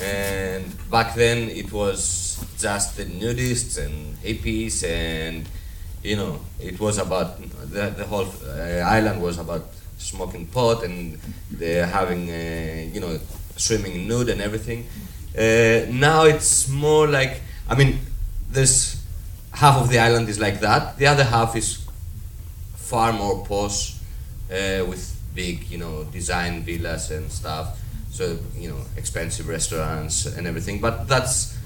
[0.00, 5.46] and back then it was just the nudists and hippies and
[6.04, 7.40] you know it was about
[7.72, 9.64] the, the whole uh, island was about
[9.98, 11.18] smoking pot and
[11.60, 13.18] having uh, you know
[13.56, 14.86] swimming nude and everything.
[15.36, 17.98] Uh, now it's more like I mean
[18.50, 19.02] there's
[19.52, 20.98] half of the island is like that.
[20.98, 21.84] The other half is
[22.76, 23.94] far more posh,
[24.50, 25.02] uh, with
[25.34, 27.80] big, you know, design villas and stuff.
[28.10, 30.80] So you know, expensive restaurants and everything.
[30.80, 31.56] But that's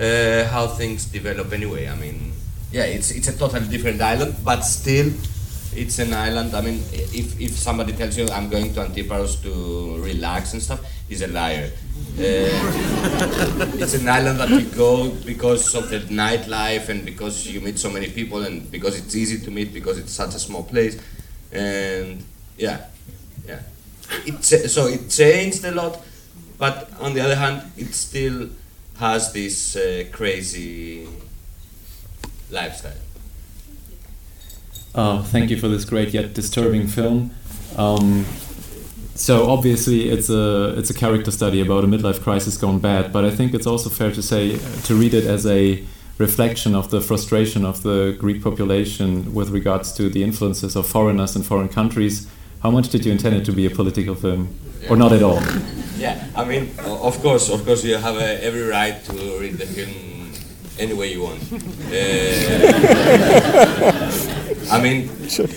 [0.00, 1.88] uh, how things develop anyway.
[1.88, 2.32] I mean,
[2.72, 5.12] yeah, it's it's a totally different island, but still,
[5.76, 6.54] it's an island.
[6.54, 10.80] I mean, if, if somebody tells you I'm going to Antiparos to relax and stuff,
[11.08, 11.70] he's a liar.
[12.16, 12.48] Uh,
[13.76, 17.90] it's an island that you go because of the nightlife and because you meet so
[17.90, 21.00] many people and because it's easy to meet because it's such a small place.
[21.52, 22.24] And
[22.56, 22.86] yeah,
[23.46, 23.60] yeah.
[24.26, 26.00] It, so it changed a lot,
[26.58, 28.48] but on the other hand, it still
[28.98, 31.08] has this uh, crazy
[32.52, 32.92] lifestyle.
[34.94, 37.30] Uh, thank you for this great yet disturbing film.
[37.76, 38.26] Um,
[39.14, 43.24] so obviously it's a it's a character study about a midlife crisis gone bad, but
[43.24, 45.84] I think it's also fair to say to read it as a
[46.18, 51.34] reflection of the frustration of the Greek population with regards to the influences of foreigners
[51.36, 52.28] in foreign countries.
[52.62, 54.54] How much did you intend it to be a political film,
[54.88, 55.40] or not at all?
[55.98, 59.66] Yeah, I mean, of course, of course, you have uh, every right to read the
[59.66, 60.11] film
[60.82, 61.42] any way you want.
[61.92, 62.32] Uh,
[64.70, 65.10] I mean,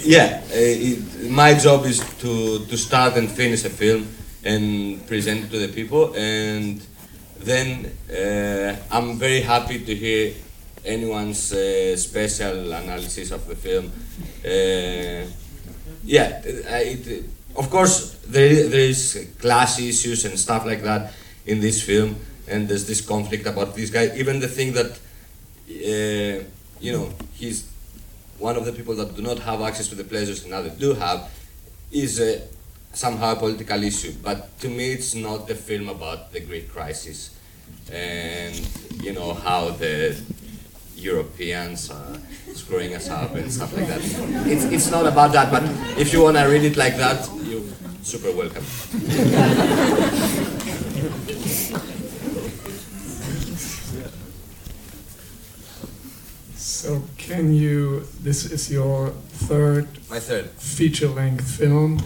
[0.04, 4.08] yeah, uh, it, my job is to, to start and finish a film
[4.44, 6.86] and present it to the people, and
[7.40, 10.34] then uh, I'm very happy to hear
[10.84, 13.92] anyone's uh, special analysis of the film.
[14.44, 15.30] Uh,
[16.04, 17.24] yeah, uh, it,
[17.56, 21.14] of course there, there is class issues and stuff like that
[21.46, 22.16] in this film,
[22.48, 24.12] and there's this conflict about this guy.
[24.16, 25.00] Even the thing that
[25.70, 26.44] uh,
[26.80, 27.70] you know he's
[28.38, 30.94] one of the people that do not have access to the pleasures and others do
[30.94, 31.32] have
[31.92, 32.42] is uh,
[32.94, 34.14] somehow a political issue.
[34.22, 37.32] But to me, it's not a film about the Great crisis
[37.92, 38.56] and
[39.02, 40.20] you know how the
[40.96, 42.18] Europeans are
[42.54, 44.02] screwing us up and stuff like that.
[44.48, 45.64] It's, it's not about that, but
[46.00, 47.62] if you want to read it like that, you're
[48.02, 48.64] super welcome.
[56.86, 58.02] So, can you?
[58.22, 59.10] This is your
[59.48, 60.46] third, My third.
[60.60, 62.00] feature-length film,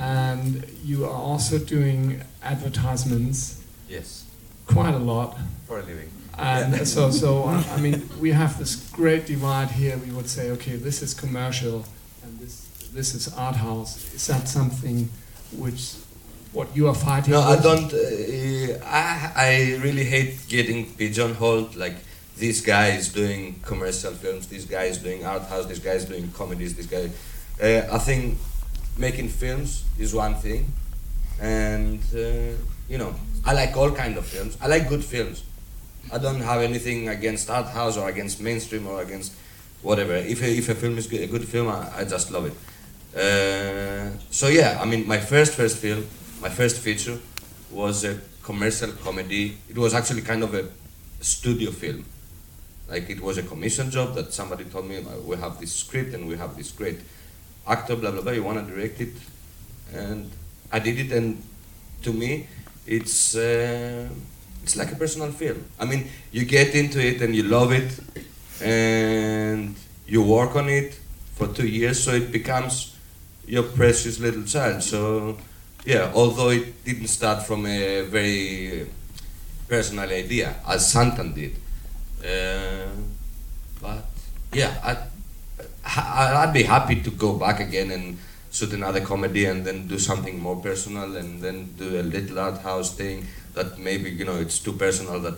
[0.00, 4.24] and you are also doing advertisements Yes.
[4.66, 5.36] quite a lot.
[5.66, 6.08] For a living.
[6.38, 6.84] And Yeah.
[6.84, 7.44] so, so
[7.76, 9.98] I mean, we have this great divide here.
[9.98, 11.84] We would say, okay, this is commercial,
[12.22, 12.54] and this
[12.94, 13.90] this is art house.
[14.14, 15.10] Is that something
[15.52, 15.82] which
[16.54, 17.34] what you are fighting?
[17.34, 17.92] No, I don't.
[17.92, 19.50] Uh, I I
[19.84, 21.76] really hate getting pigeonholed.
[21.76, 21.96] Like
[22.38, 24.46] this guy is doing commercial films.
[24.46, 25.66] This guy is doing art house.
[25.66, 26.74] This guy is doing comedies.
[26.74, 27.10] This guy.
[27.60, 28.38] Uh, I think
[28.96, 30.72] making films is one thing,
[31.40, 32.56] and uh,
[32.88, 34.56] you know I like all kind of films.
[34.60, 35.44] I like good films.
[36.12, 39.34] I don't have anything against art house or against mainstream or against
[39.82, 40.14] whatever.
[40.14, 42.54] If a, if a film is good, a good film, I, I just love it.
[43.14, 46.06] Uh, so yeah, I mean, my first first film,
[46.40, 47.18] my first feature,
[47.70, 49.58] was a commercial comedy.
[49.68, 50.64] It was actually kind of a
[51.20, 52.04] studio film.
[52.88, 56.14] Like it was a commission job that somebody told me "Uh, we have this script
[56.14, 57.00] and we have this great
[57.66, 58.32] actor, blah blah blah.
[58.32, 59.14] You want to direct it,
[59.92, 60.30] and
[60.72, 61.12] I did it.
[61.12, 61.42] And
[62.02, 62.46] to me,
[62.86, 64.08] it's uh,
[64.62, 65.64] it's like a personal film.
[65.78, 67.92] I mean, you get into it and you love it,
[68.62, 70.98] and you work on it
[71.36, 72.96] for two years, so it becomes
[73.46, 74.82] your precious little child.
[74.82, 75.38] So,
[75.84, 78.86] yeah, although it didn't start from a very
[79.68, 81.54] personal idea, as Santan did,
[82.24, 82.88] uh,
[83.80, 84.04] but
[84.52, 84.96] yeah, I,
[85.84, 88.18] I, I'd be happy to go back again and
[88.50, 92.60] shoot another comedy and then do something more personal and then do a little art
[92.62, 95.34] house thing that maybe you know it's too personal that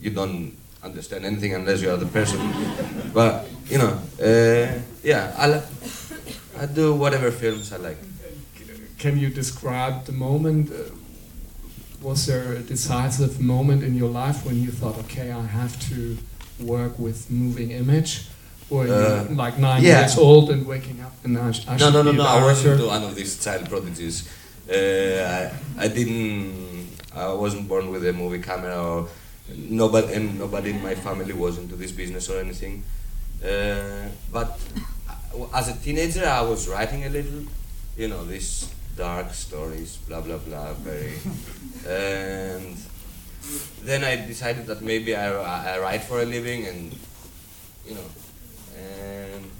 [0.00, 2.40] you don't understand anything unless you are the person.
[3.14, 5.68] But you know, uh, yeah, I li-
[6.58, 7.98] I do whatever films I like.
[8.98, 10.70] Can you describe the moment?
[10.70, 10.90] Uh,
[12.02, 16.18] was there a decisive moment in your life when you thought, okay, I have to
[16.60, 18.26] work with moving image?
[18.70, 20.00] Or Uh, like nine yeah.
[20.00, 22.24] years old and waking up and I, I no, should no, no, no.
[22.24, 24.28] I wasn't one of these child prodigies.
[24.68, 26.88] Uh, I, I didn't.
[27.14, 29.08] I wasn't born with a movie camera, or
[29.54, 32.82] nobody, and nobody in my family was into this business or anything.
[33.44, 34.58] Uh, but
[35.34, 37.42] uh, as a teenager, I was writing a little,
[37.98, 41.18] you know, these dark stories, blah blah blah, very.
[41.88, 42.76] and
[43.82, 45.32] then I decided that maybe I,
[45.74, 46.92] I write for a living, and
[47.86, 48.08] you know,
[48.76, 49.50] and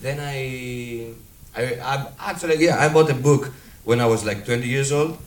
[0.00, 1.12] then I,
[1.56, 3.52] I, I actually yeah I bought a book
[3.84, 5.18] when I was like 20 years old,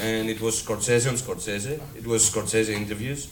[0.00, 1.80] and it was Scorsese on Scorsese.
[1.96, 3.28] It was Scorsese interviews,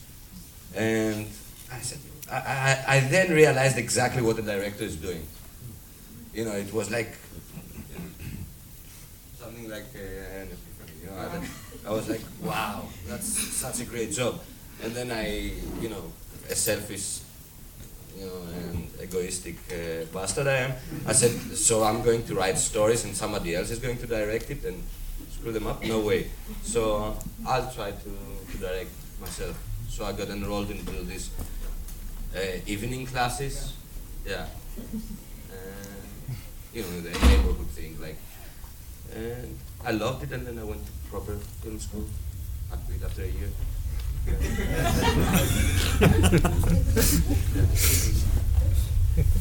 [0.74, 1.27] and
[1.73, 1.99] I said
[2.31, 5.27] I, I, I then realized exactly what the director is doing.
[6.32, 7.16] You know, it was like
[9.71, 11.17] like uh, an epiphany, you know.
[11.17, 14.41] I, I was like, wow, that's such a great job.
[14.83, 16.13] And then I, you know,
[16.51, 17.21] a selfish
[18.19, 20.73] you know, and egoistic uh, bastard I am.
[21.07, 24.51] I said, so I'm going to write stories and somebody else is going to direct
[24.51, 24.83] it and
[25.31, 25.83] screw them up?
[25.85, 26.29] No way.
[26.63, 27.17] So
[27.47, 28.11] I'll try to,
[28.53, 28.91] to direct
[29.21, 29.57] myself.
[29.89, 31.31] So I got enrolled into this
[32.37, 33.73] uh, evening classes.
[34.27, 34.47] Yeah.
[35.51, 35.55] Uh,
[36.75, 38.17] you know, the neighborhood thing, like.
[39.15, 42.05] And I loved it, and then I went to proper film school.
[42.73, 43.51] I quit after a year.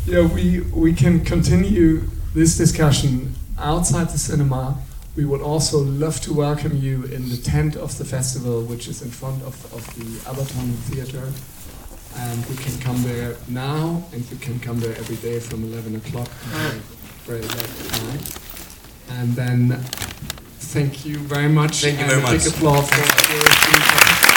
[0.05, 2.01] Yeah, we, we can continue
[2.33, 4.77] this discussion outside the cinema.
[5.15, 9.01] We would also love to welcome you in the tent of the festival, which is
[9.03, 11.31] in front of, of the Abaton Theatre.
[12.17, 15.95] And we can come there now, and you can come there every day from 11
[15.97, 16.81] o'clock until
[17.25, 18.48] very late at night.
[19.11, 19.69] And then,
[20.59, 21.81] thank you very much.
[21.81, 22.47] Thank you very a big much.
[22.47, 24.28] applause for your